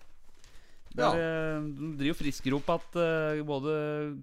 [0.95, 1.11] Ja.
[1.11, 3.75] Eh, De driver opp at eh, både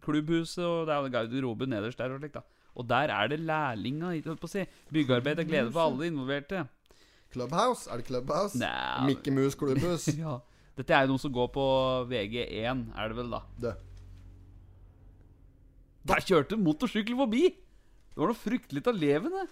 [0.02, 2.12] klubbhuset og det er garderobe nederst der.
[2.16, 2.40] Og, slik,
[2.74, 4.12] og der er det lærlinga.
[4.48, 4.66] si.
[4.90, 6.66] Byggearbeid til glede for alle involverte.
[7.32, 7.88] Clubhouse?
[7.90, 8.58] Er det Clubhouse?
[8.60, 9.06] Nei.
[9.10, 10.08] Mikke Mus klubbhus?
[10.22, 10.38] Ja.
[10.76, 11.64] Dette er jo noen som går på
[12.08, 13.42] VG1, er det vel, da.
[13.60, 13.72] Det.
[16.08, 17.42] Der kjørte en motorsykkel forbi!
[18.12, 19.42] Det var noe fryktelig av levende.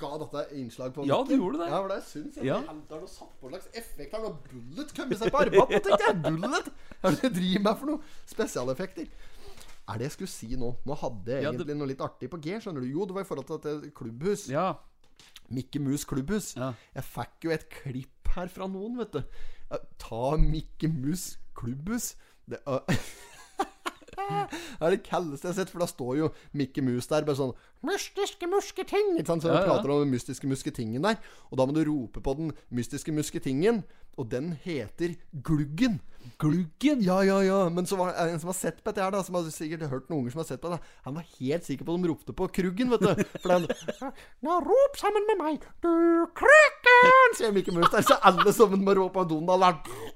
[0.00, 1.68] Ga dette innslag på Ja, det gjorde det.
[1.72, 2.46] Ja, for det syns jeg.
[2.48, 2.58] Ja.
[2.64, 4.22] Det er noe satt på slags effekt her.
[4.24, 6.16] Noe bullet kommer seg på armene, tenkte jeg.
[6.24, 6.70] Bullet!
[7.02, 8.14] Hva er det du driver med for noe?
[8.32, 9.12] Spesialeffekter.
[9.92, 10.72] Er det jeg skulle si nå?
[10.88, 12.88] Nå hadde jeg Ja, det- egentlig noe litt artig på G, skjønner du.
[12.94, 14.46] Jo, det var i forhold til dette klubbhus.
[14.52, 14.66] Ja.
[15.52, 16.52] Mikke Mus klubbhus.
[16.56, 16.72] Ja.
[16.96, 19.22] Jeg fikk jo et klipp her fra noen, vet du.
[20.00, 22.14] Ta Mikke Mus klubbhus.
[22.48, 22.80] Det, uh,
[24.52, 27.38] Det er det kaldeste jeg har sett, for da står jo Mikke Mus der bare
[27.38, 29.16] sånn 'Mystiske musketing'.
[29.18, 29.42] Ikke sant?
[29.42, 29.66] Så Ja, ja.
[29.66, 31.16] prater om den mystiske musketingen der.
[31.50, 33.82] Og da må du rope på den mystiske musketingen,
[34.18, 36.00] og den heter Gluggen.
[36.38, 37.00] Gluggen?
[37.02, 37.68] Ja, ja, ja.
[37.70, 39.88] Men så var det en som har sett på dette her, da, som har sikkert
[39.90, 40.78] hørt noen unger som har sett på det.
[41.06, 43.24] Han var helt sikker på at de ropte på Kruggen, vet du.
[43.42, 43.66] For den
[44.44, 45.90] Nå rop sammen med meg, du
[46.38, 47.10] Kruggen!
[47.40, 48.04] Sier Mikke Mus der.
[48.06, 50.11] Så alle sammen må rope på Donald der.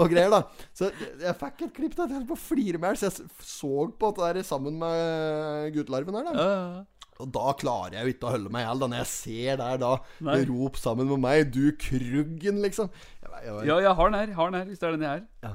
[0.00, 0.42] Og greier, da.
[0.76, 0.90] Så
[1.20, 2.08] jeg fikk et klipp der.
[2.10, 6.30] Jeg holdt på å flire så jeg så på dette der sammen med guttelarven her,
[6.30, 6.34] da.
[6.34, 6.86] Ja, ja, ja.
[7.20, 8.84] Og da klarer jeg jo ikke å holde meg i hjel.
[8.86, 9.90] Når jeg ser der da
[10.24, 10.38] Nei.
[10.48, 12.88] Rop sammen med meg, du Kruggen, liksom.
[13.20, 15.20] Jeg, jeg, Ja, jeg har den her, har den her, hvis det er den jeg
[15.20, 15.26] er.
[15.44, 15.52] Ja.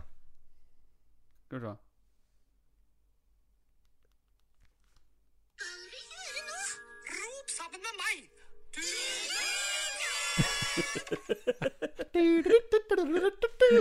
[1.48, 1.74] Skal vi se.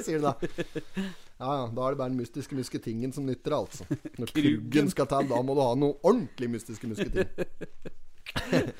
[0.05, 0.35] Sier du da.
[1.39, 1.67] Ja, ja.
[1.75, 3.87] Da er det bare den mystiske musketingen som nytter, altså.
[4.19, 4.91] Når Kruggen.
[4.93, 7.29] Skal til, da må du ha noe ordentlig mystiske musketing.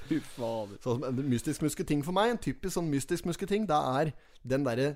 [0.09, 1.11] Fy fader.
[1.23, 4.95] Mystisk musketing for meg, en typisk sånn mystisk musketing, det er den derre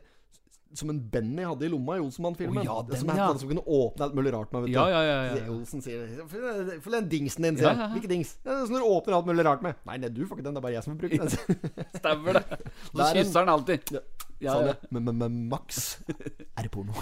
[0.76, 2.60] som en Benny hadde i lomma i Olsenmann-filmen.
[2.60, 3.28] Å, ja, den, som, ja.
[3.40, 4.76] som kunne åpne alt mulig rart med, vet du.
[4.76, 5.46] Ja, ja, ja, ja.
[5.54, 7.80] Olsen sier Få den dingsen din, sier han.
[7.80, 7.90] ja, ja.
[7.94, 8.34] Hvilken dings?
[8.44, 9.80] Ja, som du åpner alt mulig rart med.
[9.88, 11.30] Nei, nei, du får ikke den, det er bare jeg som får bruke den.
[12.02, 12.44] Stemmer det.
[12.92, 13.94] Og så er kysser han alltid.
[13.96, 14.04] Ja.
[14.38, 14.74] Ja, Sånn, ja.
[14.94, 16.94] Men, men, men Max, er det porno?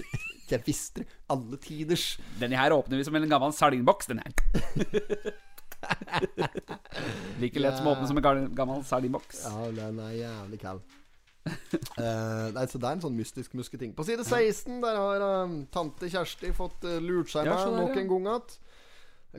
[0.50, 1.18] Jeg visste det.
[1.30, 2.16] Alle tiders.
[2.40, 4.34] Denne her åpner vi som en gammel sardinboks, den her.
[7.38, 9.44] like lett som å åpne som en gammel sardinboks.
[9.46, 10.82] Ja, den er jævlig kald.
[12.00, 13.92] Eh, nei, så det er en sånn mystisk musketing.
[13.96, 17.98] På side 16 Der har uh, tante Kjersti fått uh, lurt seg Ja, med nok
[17.98, 18.54] en gang igjen.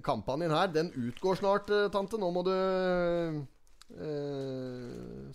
[0.05, 2.19] Kampanjen her, den utgår snart, tante.
[2.21, 2.53] Nå må du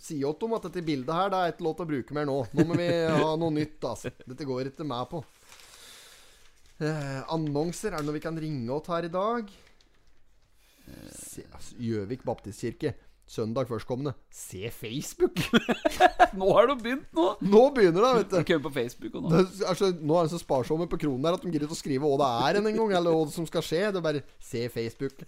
[0.01, 2.25] si åt dem at dette bildet her Det er ikke lov til å bruke mer
[2.25, 2.37] nå.
[2.57, 2.87] Nå må vi
[3.21, 3.77] ha noe nytt.
[3.85, 4.09] Altså.
[4.23, 5.21] Dette går ikke med på.
[7.35, 7.93] Annonser.
[7.93, 9.51] Er det noe vi kan ringe åt her i dag?
[10.87, 12.95] Altså, Gjøvik baptistkirke.
[13.27, 14.13] Søndag førstkommende.
[14.31, 15.35] Se Facebook!
[16.39, 17.25] Nå har du begynt, nå!
[17.43, 18.53] Nå begynner det, vet du.
[18.53, 19.31] Du på Facebook nå.
[19.33, 21.75] Det, er så, nå er de så sparsomme på kronen her at de gidder ikke
[21.75, 23.81] å skrive hva det er en gang, eller hva som skal skje.
[23.91, 25.25] Det er bare se Facebook.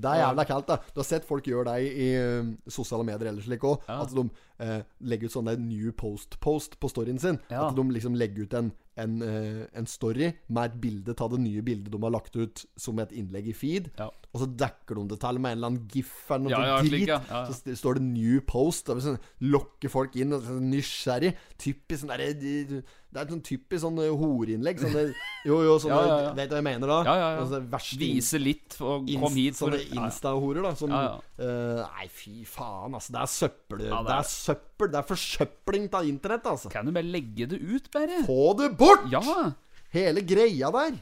[0.00, 0.78] Det er jævla kaldt, da.
[0.94, 3.84] Du har sett folk gjøre det i, i um, sosiale medier eller slik òg.
[3.88, 4.00] Ja.
[4.04, 4.24] At de
[4.64, 4.78] eh,
[5.12, 7.40] legger ut sånn der new post-post på storyen sin.
[7.52, 7.68] Ja.
[7.68, 8.72] At de liksom legger ut en,
[9.02, 12.64] en, eh, en story med et bilde av det nye bildet de har lagt ut
[12.76, 13.90] som et innlegg i feed.
[13.98, 14.10] Ja.
[14.32, 16.82] Og så dekker de det til med en eller annen gif eller noe Ja, ja,
[16.86, 17.18] slik, ja.
[17.48, 18.88] Så st- står det 'new post'.
[18.94, 20.32] Og sånn, lokker folk inn.
[20.32, 21.34] Og sånn, nysgjerrig.
[21.58, 24.78] Typisk sånn derre Det er et sånn typisk sånn horeinnlegg.
[24.78, 25.14] Sånn, det-
[25.48, 26.32] jo, jo, sånn Ja, ja, ja.
[26.38, 26.98] Vet du hva jeg mener da?
[27.08, 27.40] Ja, ja, ja.
[27.42, 29.98] Altså, verste Vise litt og kom hit for sånne.
[29.98, 30.72] Insta-horer, da.
[30.78, 31.16] Som ja.
[31.42, 33.16] eh, Nei, fy faen, altså.
[33.16, 33.82] Det er søppel.
[33.82, 34.92] Det, er søppel.
[34.94, 36.70] Det er forsøpling av internett, altså.
[36.70, 38.22] Kan du bare legge det ut, bare?
[38.28, 39.10] Få det bort!
[39.10, 39.50] Ja,
[39.90, 41.00] Hele greia der.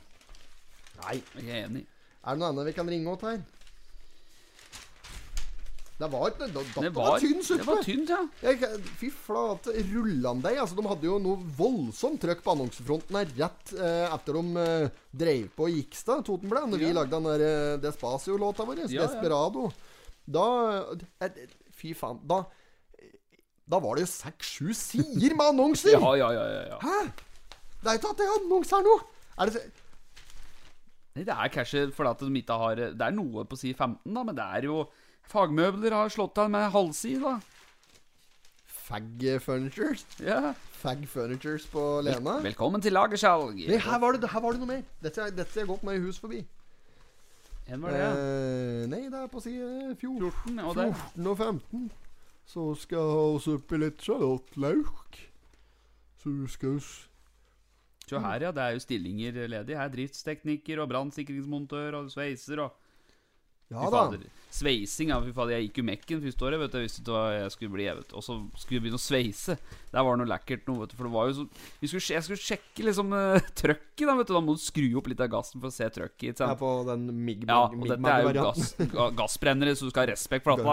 [1.02, 1.84] Nei, jeg er enig.
[2.24, 3.42] er det noe annet vi kan ringe åt her?
[5.98, 8.18] Det var, det, det, Det var, var tynn det var tynt, ja.
[8.44, 8.68] Jeg,
[9.00, 10.60] fy flate, rullandeig.
[10.62, 15.00] Altså, de hadde jo noe voldsomt trøkk på annonsefronten her rett eh, etter de eh,
[15.24, 18.84] dreiv på Gikstad, Totenblad, når vi lagde den der eh, Despacio-låta vår.
[18.84, 19.08] Ja, ja.
[19.08, 19.72] Desperado.
[20.22, 20.44] Da
[21.26, 21.42] eh,
[21.78, 22.22] Fy faen.
[22.30, 22.44] Da
[23.68, 25.98] Da var det jo seks-sju sider med annonser!
[25.98, 26.78] Ja, ja, ja, ja, ja.
[26.84, 27.10] Hæ?
[27.82, 28.94] Det er ikke at det er annonser nå!
[29.38, 29.66] Er det
[31.18, 34.14] Nei, Det er kanskje fordi at de ikke har Det er noe på side 15,
[34.14, 34.80] da, men det er jo
[35.28, 37.38] Fagmøbler har slått deg med halvside, da.
[38.88, 40.04] Fag Furnitures?
[40.24, 40.54] Ja.
[40.80, 42.38] Fag Furnitures på Lena?
[42.44, 43.58] Velkommen til lagersalg.
[43.68, 44.86] Nei, her var, det, her var det noe mer.
[45.04, 46.40] Dette har dette er gått meg i hus forbi.
[47.68, 48.06] Hvem var det.
[48.08, 49.68] Eh, nei, det er på side
[50.00, 50.30] 14.
[50.32, 51.82] 14, og 14 og 15.
[52.48, 55.18] Så skal jeg ha oss oppi litt sjalottløk.
[56.22, 57.04] Så du skal s-
[58.08, 58.50] Se her, ja.
[58.56, 59.76] Det er jo stillinger ledig.
[59.76, 62.72] Her driftstekniker og brannsikringsmontør og sveiser og
[63.68, 64.06] Ja da.
[64.08, 64.22] fader.
[64.48, 65.18] Sveising, ja.
[65.22, 66.78] Fy jeg gikk jo Mekken første året, vet du.
[66.78, 68.14] Jeg visste ikke hva jeg skulle bli, jeg vet.
[68.16, 69.58] Og så skulle jeg begynne å sveise.
[69.92, 70.96] Der var det noe lekkert noe, vet du.
[70.98, 71.44] For det var jo så
[71.80, 74.34] vi skulle, Jeg skulle sjekke liksom uh, trøkket, da, vet du.
[74.36, 76.42] Da må du skru opp litt av gassen for å se trøkket.
[76.44, 78.74] Ja, på den mig Ja, og dette er jo gass,
[79.18, 80.66] gassbrennere, så du skal ha respekt for dette.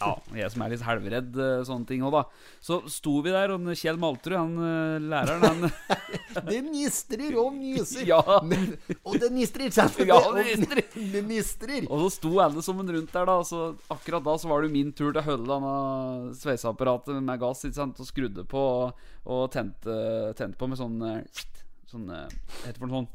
[0.00, 2.24] Ja, jeg som er litt helvredd uh, sånne ting òg, da.
[2.64, 5.70] Så sto vi der, og Kjell Malterud, han uh, læreren, han
[6.50, 8.06] Det nistrer og nyser.
[8.10, 8.40] Ja.
[8.42, 8.72] Men,
[9.06, 9.98] og det gnistrer, sant?
[10.02, 10.80] Ja, det gnistrer.
[11.12, 11.84] Det nistrer.
[11.86, 12.62] Og så sto alle
[12.94, 13.36] rundt der, da.
[13.46, 13.62] Så
[13.92, 17.78] akkurat da så var det min tur til å holde denne sveiseapparatet med gass, ikke
[17.80, 19.96] sant, og skrudde på og, og tente,
[20.38, 21.46] tente på med sånn eh,
[21.90, 23.08] Sånn eh, Hva heter det for noe sånn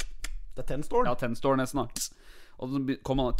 [0.55, 1.07] Det er tennstål.
[1.07, 2.31] Ja, tennstål nesten, da.
[2.59, 3.31] Og så kom han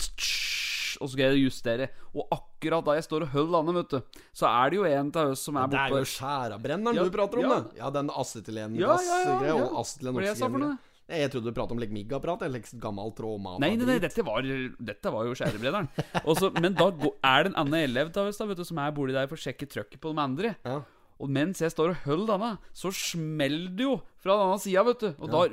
[0.96, 1.90] og så skal jeg justere.
[2.16, 5.12] Og akkurat da jeg står og holder landet, vet du, så er det jo en
[5.12, 7.58] av oss som er borte Det er jo skjærabrenneren Ja, du prater om, ja.
[7.60, 7.80] det.
[7.82, 9.58] Ja, den acetylengass Ja, ja, ja, ja.
[9.60, 10.76] og acetylen Hva det
[11.06, 13.60] jeg Nei, Jeg trodde du pratet om like miggaprat, eller like gammel trådmat.
[13.62, 14.42] Nei, nei, nei, dette var,
[14.90, 15.90] dette var jo skjærebrederen.
[16.64, 19.38] Men da er det en annen elev da, vet du, som er borti der for
[19.38, 20.56] å sjekke trøkket på de andre.
[20.66, 20.80] Ja.
[21.16, 24.82] Og mens jeg står og holder denne, så smeller det jo fra den andre sida,
[24.84, 25.08] vet du.
[25.24, 25.44] Og da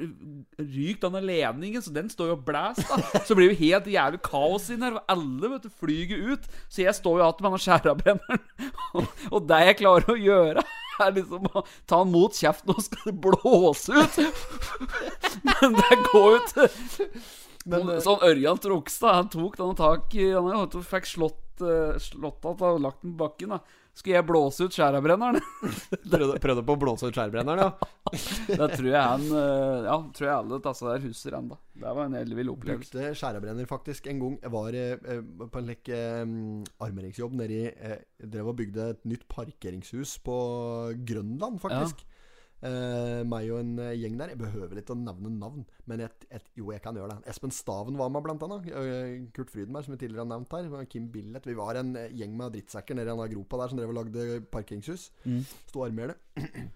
[0.58, 3.20] ryker denne ledningen, så den står jo og blæser, da.
[3.28, 6.48] Så blir det helt jævlig kaos inn her, og alle vet du, flyger ut.
[6.66, 8.42] Så jeg står jo igjen med denne skjærabrenneren.
[8.96, 10.62] Og, og det jeg klarer å gjøre,
[11.00, 14.18] er liksom å ta den mot kjeften, og skal det blåse ut.
[15.48, 16.68] Men det går jo til
[17.64, 22.48] Men, eh, Sånn Ørjan Trogstad, han tok den tak i Han fikk slått uh, Slått
[22.48, 23.54] at og lagt den på bakken.
[23.54, 25.36] da Skulle jeg blåse ut skjærabrenneren?
[26.08, 27.90] prøvde, prøvde på å blåse ut skjærabrenneren, ja.
[28.60, 31.58] Da tror jeg han eh, Ja, tror jeg alle disse der husker ennå.
[31.82, 32.94] Det var en ellevill opplevelse.
[32.94, 34.38] Brukte skjærebrenner faktisk en gang.
[34.46, 36.24] Jeg var eh, eh, på en lekk eh,
[36.88, 38.00] armeringsjobb nedi i eh,
[38.32, 40.38] Drev og bygde et nytt parkeringshus på
[41.08, 42.04] Grønland, faktisk.
[42.62, 44.32] Eh, meg og en eh, gjeng der.
[44.32, 47.32] Jeg behøver ikke å nevne navn, men et, et, jo, jeg kan gjøre det.
[47.32, 48.68] Espen Staven var med, blant annet.
[48.70, 50.86] Eh, Kurt Frydenberg, som vi tidligere har nevnt her.
[50.92, 51.48] Kim Billett.
[51.48, 54.40] Vi var en gjeng med drittsekker nede i den gropa der som drev og lagde
[54.54, 55.08] parkeringshus.
[55.72, 56.18] Sto og armerte.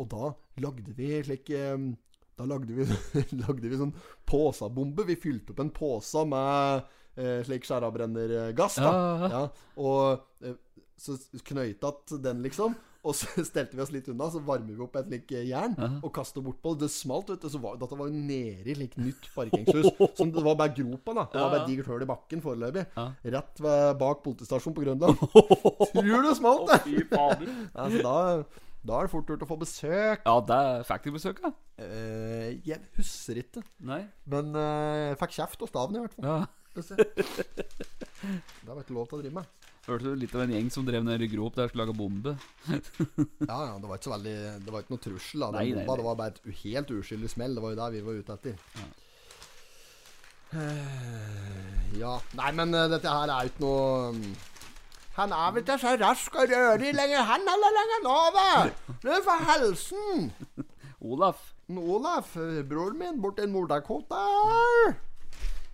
[0.00, 0.30] Og da
[0.64, 2.86] lagde vi slik Da lagde vi,
[3.42, 3.92] lagde vi sånn
[4.24, 5.04] påsabombe.
[5.10, 6.86] Vi fylte opp en påse med
[7.20, 8.80] eh, slik skjærabrennergass.
[8.80, 9.42] Ja, Ja, Ja,
[9.84, 10.56] og
[11.00, 12.74] så knøyta den, liksom.
[13.00, 15.80] Og så stelte vi oss litt unna, så varmer vi opp et slikt jern uh
[15.80, 16.74] jern og kaster bortpå.
[16.78, 17.48] Det smalt, vet du.
[17.52, 19.88] Så var, dette var jo nede i like nytt parkeringshus.
[20.18, 21.26] Som det var bare gropa, da.
[21.32, 22.86] Det var bare digert høl i bakken foreløpig.
[23.34, 25.22] Rett ved, bak politistasjonen på Grønland.
[25.92, 26.80] Tror du det smalt, det?
[26.86, 27.54] Fy fader.
[27.80, 30.22] Ja, da, da er det fort gjort å få besøk.
[30.24, 31.56] Ja, det fikk du besøk av.
[31.80, 33.64] Uh, jeg husker ikke.
[33.84, 34.02] Nei.
[34.30, 36.28] Men uh, jeg fikk kjeft og Staven, i hvert fall.
[36.28, 36.59] Ja.
[36.76, 39.46] Det har vært lov til å drive med.
[39.86, 41.96] Hørte du litt av en gjeng som drev ned i grop der og skulle lage
[41.98, 42.34] bombe?
[43.50, 44.34] Ja, ja, det var ikke så veldig
[44.66, 45.40] Det var ikke noe trussel.
[45.40, 45.96] da Nei, nei, bomba, nei.
[46.00, 47.56] Det var bare et helt uskyldig smell.
[47.56, 48.54] Det var jo det vi var ute etter.
[48.80, 48.88] Ja.
[52.00, 54.30] Ja Nei, men eh, dette her er jo ikke noe mm,
[55.18, 58.48] Han er vel ikke så rask og rørig lenger, han heller lenger nå, da!
[59.04, 60.26] Det er for helsen!
[61.06, 61.44] Olaf.
[61.70, 64.24] Olaf, eh, broren min, borti Nord-Dakota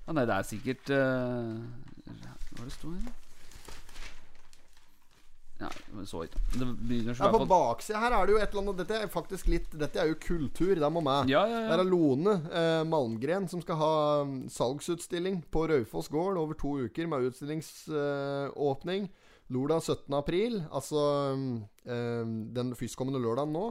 [0.07, 1.55] Ja, nei, det er sikkert uh,
[2.55, 3.15] Hva det står her?
[5.57, 5.71] Ja,
[6.05, 6.41] så ikke.
[6.53, 9.49] Det begynner Ja, På baksida her er det jo et eller annet Dette er faktisk
[9.49, 10.75] litt Dette er jo kultur.
[10.77, 11.31] Det må med.
[11.33, 11.71] Ja, ja, ja.
[11.73, 13.95] Det er Lone eh, Malmgren som skal ha
[14.29, 19.09] mm, salgsutstilling på Raufoss gård over to uker med utstillingsåpning.
[19.49, 20.15] lørdag 17.
[20.19, 21.03] april, altså
[21.39, 22.25] mm, eh,
[22.59, 23.67] den førstkommende lørdagen nå.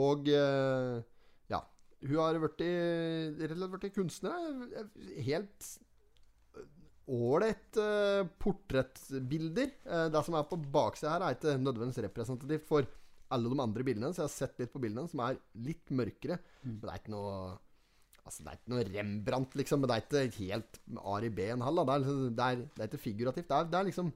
[0.00, 1.02] Og eh,
[2.06, 4.50] Hun har blitt kunstner.
[4.80, 5.70] eh, Helt
[7.10, 9.72] ålreit uh, portrettbilder.
[9.82, 12.86] Eh, det som er på baksida her, er ikke nødvendigvis representativt for
[13.34, 14.12] alle de andre bildene.
[14.14, 16.38] Så jeg har sett litt på bildene som er litt mørkere.
[16.62, 17.34] Men det er ikke noe
[18.20, 19.80] Altså Det er ikke noe Rembrandt, liksom.
[19.80, 20.76] Men det er ikke helt
[21.08, 21.80] Ari Behn-hall.
[21.88, 23.48] Det liksom, det, det er ikke figurativt.
[23.48, 24.10] Det er, det er liksom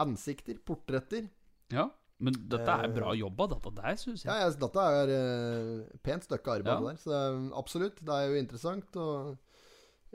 [0.00, 1.28] ansikter, portretter.
[1.70, 1.84] Ja,
[2.20, 4.30] men dette er bra jobba, dette der, syns jeg.
[4.30, 6.80] Ja, ja dette er uh, pent stykke arbeid Ja.
[6.90, 6.98] der.
[7.00, 8.02] Så eh, absolutt.
[8.04, 8.96] Det er jo interessant.
[9.00, 9.38] Og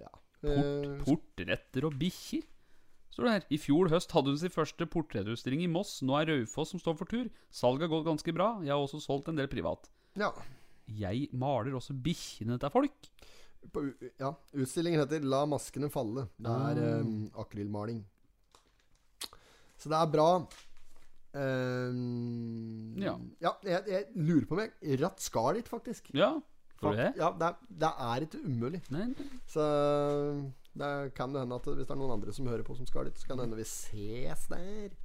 [0.01, 0.11] ja.
[0.41, 2.43] Port, Eh, portretter og bikkjer.
[3.15, 3.45] Står det her.
[3.55, 6.01] I fjor høst hadde hun sin første portrettutstilling i Moss.
[6.03, 7.29] Nå er Raufoss som står for tur.
[7.49, 8.49] Salget har gått ganske bra.
[8.61, 9.89] Jeg har også solgt en del privat.
[10.19, 10.31] ja.
[10.85, 13.07] Jeg maler også bikkjene til folk.
[13.73, 13.81] På,
[14.21, 14.29] ja.
[14.53, 16.27] Utstillingen heter 'La maskene falle'.
[16.37, 18.03] Det er um, akrylmaling.
[19.81, 20.27] Så det er bra.
[21.35, 23.15] Ehm, Ja.
[23.63, 26.11] jeg, jeg lurer på om jeg ratt skal dit, faktisk.
[26.15, 26.33] Ja,
[26.79, 27.09] får du det?
[27.19, 28.81] Ja, det er, det er ikke umulig.
[28.93, 29.29] Nei, nei.
[29.51, 29.65] Så
[30.75, 33.09] det kan det hende at hvis det er noen andre som hører på som skal
[33.09, 34.95] dit, så kan det hende vi ses der.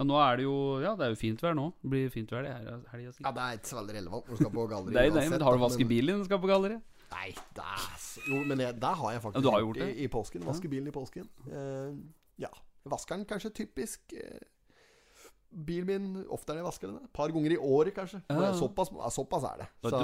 [0.00, 1.66] Ja, nå er det jo Ja, det er jo fint vær nå.
[1.82, 4.38] Det blir fint vær det her helga Ja, det er ikke så veldig relevant når
[4.38, 4.94] du skal på galleri.
[4.96, 6.78] Nei, nei, men har du vasket bilen din når du skal på galleri?
[7.10, 7.26] Nei,
[7.58, 9.90] det er Jo, men det, det har jeg faktisk Ja, har gjort det?
[9.92, 10.46] i, i påsken.
[10.46, 11.28] Vaske bilen i påsken.
[11.50, 11.92] Uh,
[12.40, 12.48] ja.
[12.48, 14.40] vaskeren vasker den kanskje typisk eh,
[15.50, 17.06] Bilen min ofte er det jeg vasker den.
[17.08, 18.20] Et par ganger i året, kanskje.
[18.30, 18.52] Ja.
[18.54, 19.66] Såpass, såpass er det.
[19.82, 20.02] Så,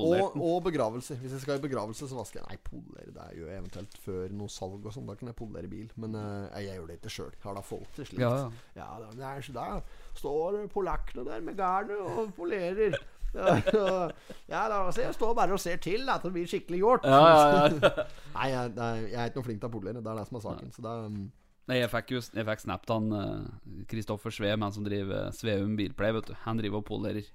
[0.00, 1.18] og, og begravelse.
[1.20, 4.32] Hvis jeg skal i begravelse, så vasker jeg Nei, polere det gjør jeg eventuelt før
[4.38, 5.08] noe salg og sånn.
[5.10, 5.90] Da kan jeg polere bil.
[6.00, 7.36] Men uh, jeg gjør det ikke sjøl.
[7.44, 8.24] Har da folk til slikt.
[8.24, 8.48] Ja, ja.
[8.78, 9.84] Ja, da, det er så der
[10.16, 12.96] står polakkene der med garnet og polerer.
[13.36, 17.04] Ja, da, så jeg står bare og ser til at det blir skikkelig gjort.
[18.36, 20.00] Nei, jeg, jeg er ikke noe flink til å polere.
[20.00, 20.70] Det er det som er saken.
[20.72, 21.26] Så det er, um,
[21.66, 23.08] Nei, jeg fikk jo Jeg fikk snappet han
[23.90, 26.38] Kristoffer Sveum, han som driver eh, Sveum Bilplay, vet du.
[26.44, 27.28] Han driver og polerer.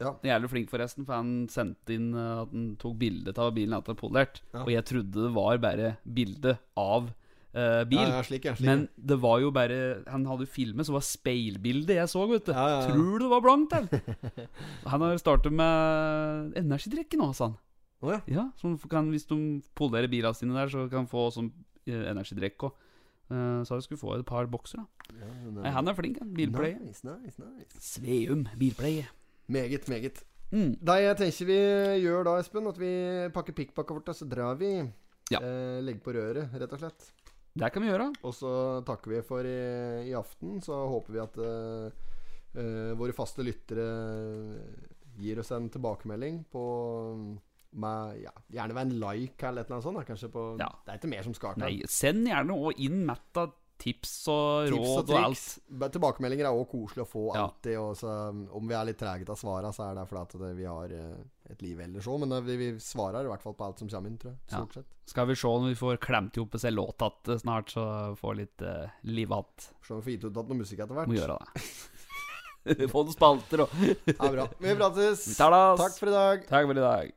[0.00, 0.14] Ja.
[0.14, 3.52] Han er Jævlig flink, forresten, for han sendte inn uh, at han tok bilde av
[3.56, 4.40] bilen var polert.
[4.54, 4.64] Ja.
[4.64, 8.00] Og jeg trodde det var bare bilde av uh, bil.
[8.00, 9.78] Ja, ja, slik, ja, slik, Men det var jo bare
[10.08, 12.54] Han hadde jo filmet, så var speilbildet jeg så, vet du.
[12.56, 14.46] Tror du det var blankt, eller?
[14.94, 17.58] han har startet med energidrikke nå, sa han.
[18.00, 18.22] Oh, ja.
[18.32, 21.52] Ja, så kan, Hvis de polerer bilene sine der, så kan han få sånn
[21.84, 22.86] eh, energidrikk òg.
[23.30, 25.16] Så vi skulle få et par bokser, da.
[25.20, 25.30] Ja,
[25.60, 26.32] Nei, han er flink, han.
[26.34, 26.78] Bilpleie.
[26.82, 27.82] Nice, nice, nice.
[27.82, 29.06] Sveum bilpleie.
[29.50, 30.22] Meget, meget.
[30.50, 30.74] Mm.
[30.82, 31.58] Da jeg tenker vi
[32.02, 32.92] gjør da, Espen, at vi
[33.34, 34.72] pakker pikkpakka vårt, og så drar vi.
[35.30, 35.38] Ja.
[35.38, 37.10] Eh, legger på røret, rett og slett.
[37.54, 38.08] Det kan vi gjøre.
[38.26, 38.52] Og så
[38.86, 39.60] takker vi for i,
[40.10, 40.58] i aften.
[40.62, 41.90] Så håper vi at uh,
[42.56, 43.86] uh, våre faste lyttere
[45.20, 46.64] gir oss en tilbakemelding på
[47.72, 50.06] med, ja, Gjerne med en like eller annet sånt.
[50.06, 50.70] Kanskje på Ja.
[50.84, 51.64] Det er ikke mer som skal til.
[51.64, 55.92] Nei, send gjerne òg inn Matta tips og Tips råd og og, alt.
[55.94, 57.46] Tilbakemeldinger er òg koselig å få Ja.
[57.46, 57.78] alltid.
[57.80, 58.10] Og så,
[58.52, 60.92] om vi er litt trege til å svare, så er det fordi at vi har
[60.92, 62.20] eh, et liv ellers òg.
[62.20, 64.40] Men eh, vi, vi svarer i hvert fall på alt som kommer inn, tror jeg.
[64.50, 64.58] Ja.
[64.58, 64.90] Stort sett.
[65.10, 68.34] Skal vi se om vi får klemt ihop oss en låt att snart, så får
[68.34, 69.44] litt uh, liv igjen.
[69.82, 71.08] Se om vi får gitt ut noe musikk etter hvert.
[71.08, 71.64] Må gjøre det.
[72.92, 74.44] Få noen spalter og er bra.
[74.60, 75.24] Vi prates.
[75.32, 75.38] Vi.
[75.40, 76.44] Takk for i dag.
[76.50, 77.16] Takk for i dag.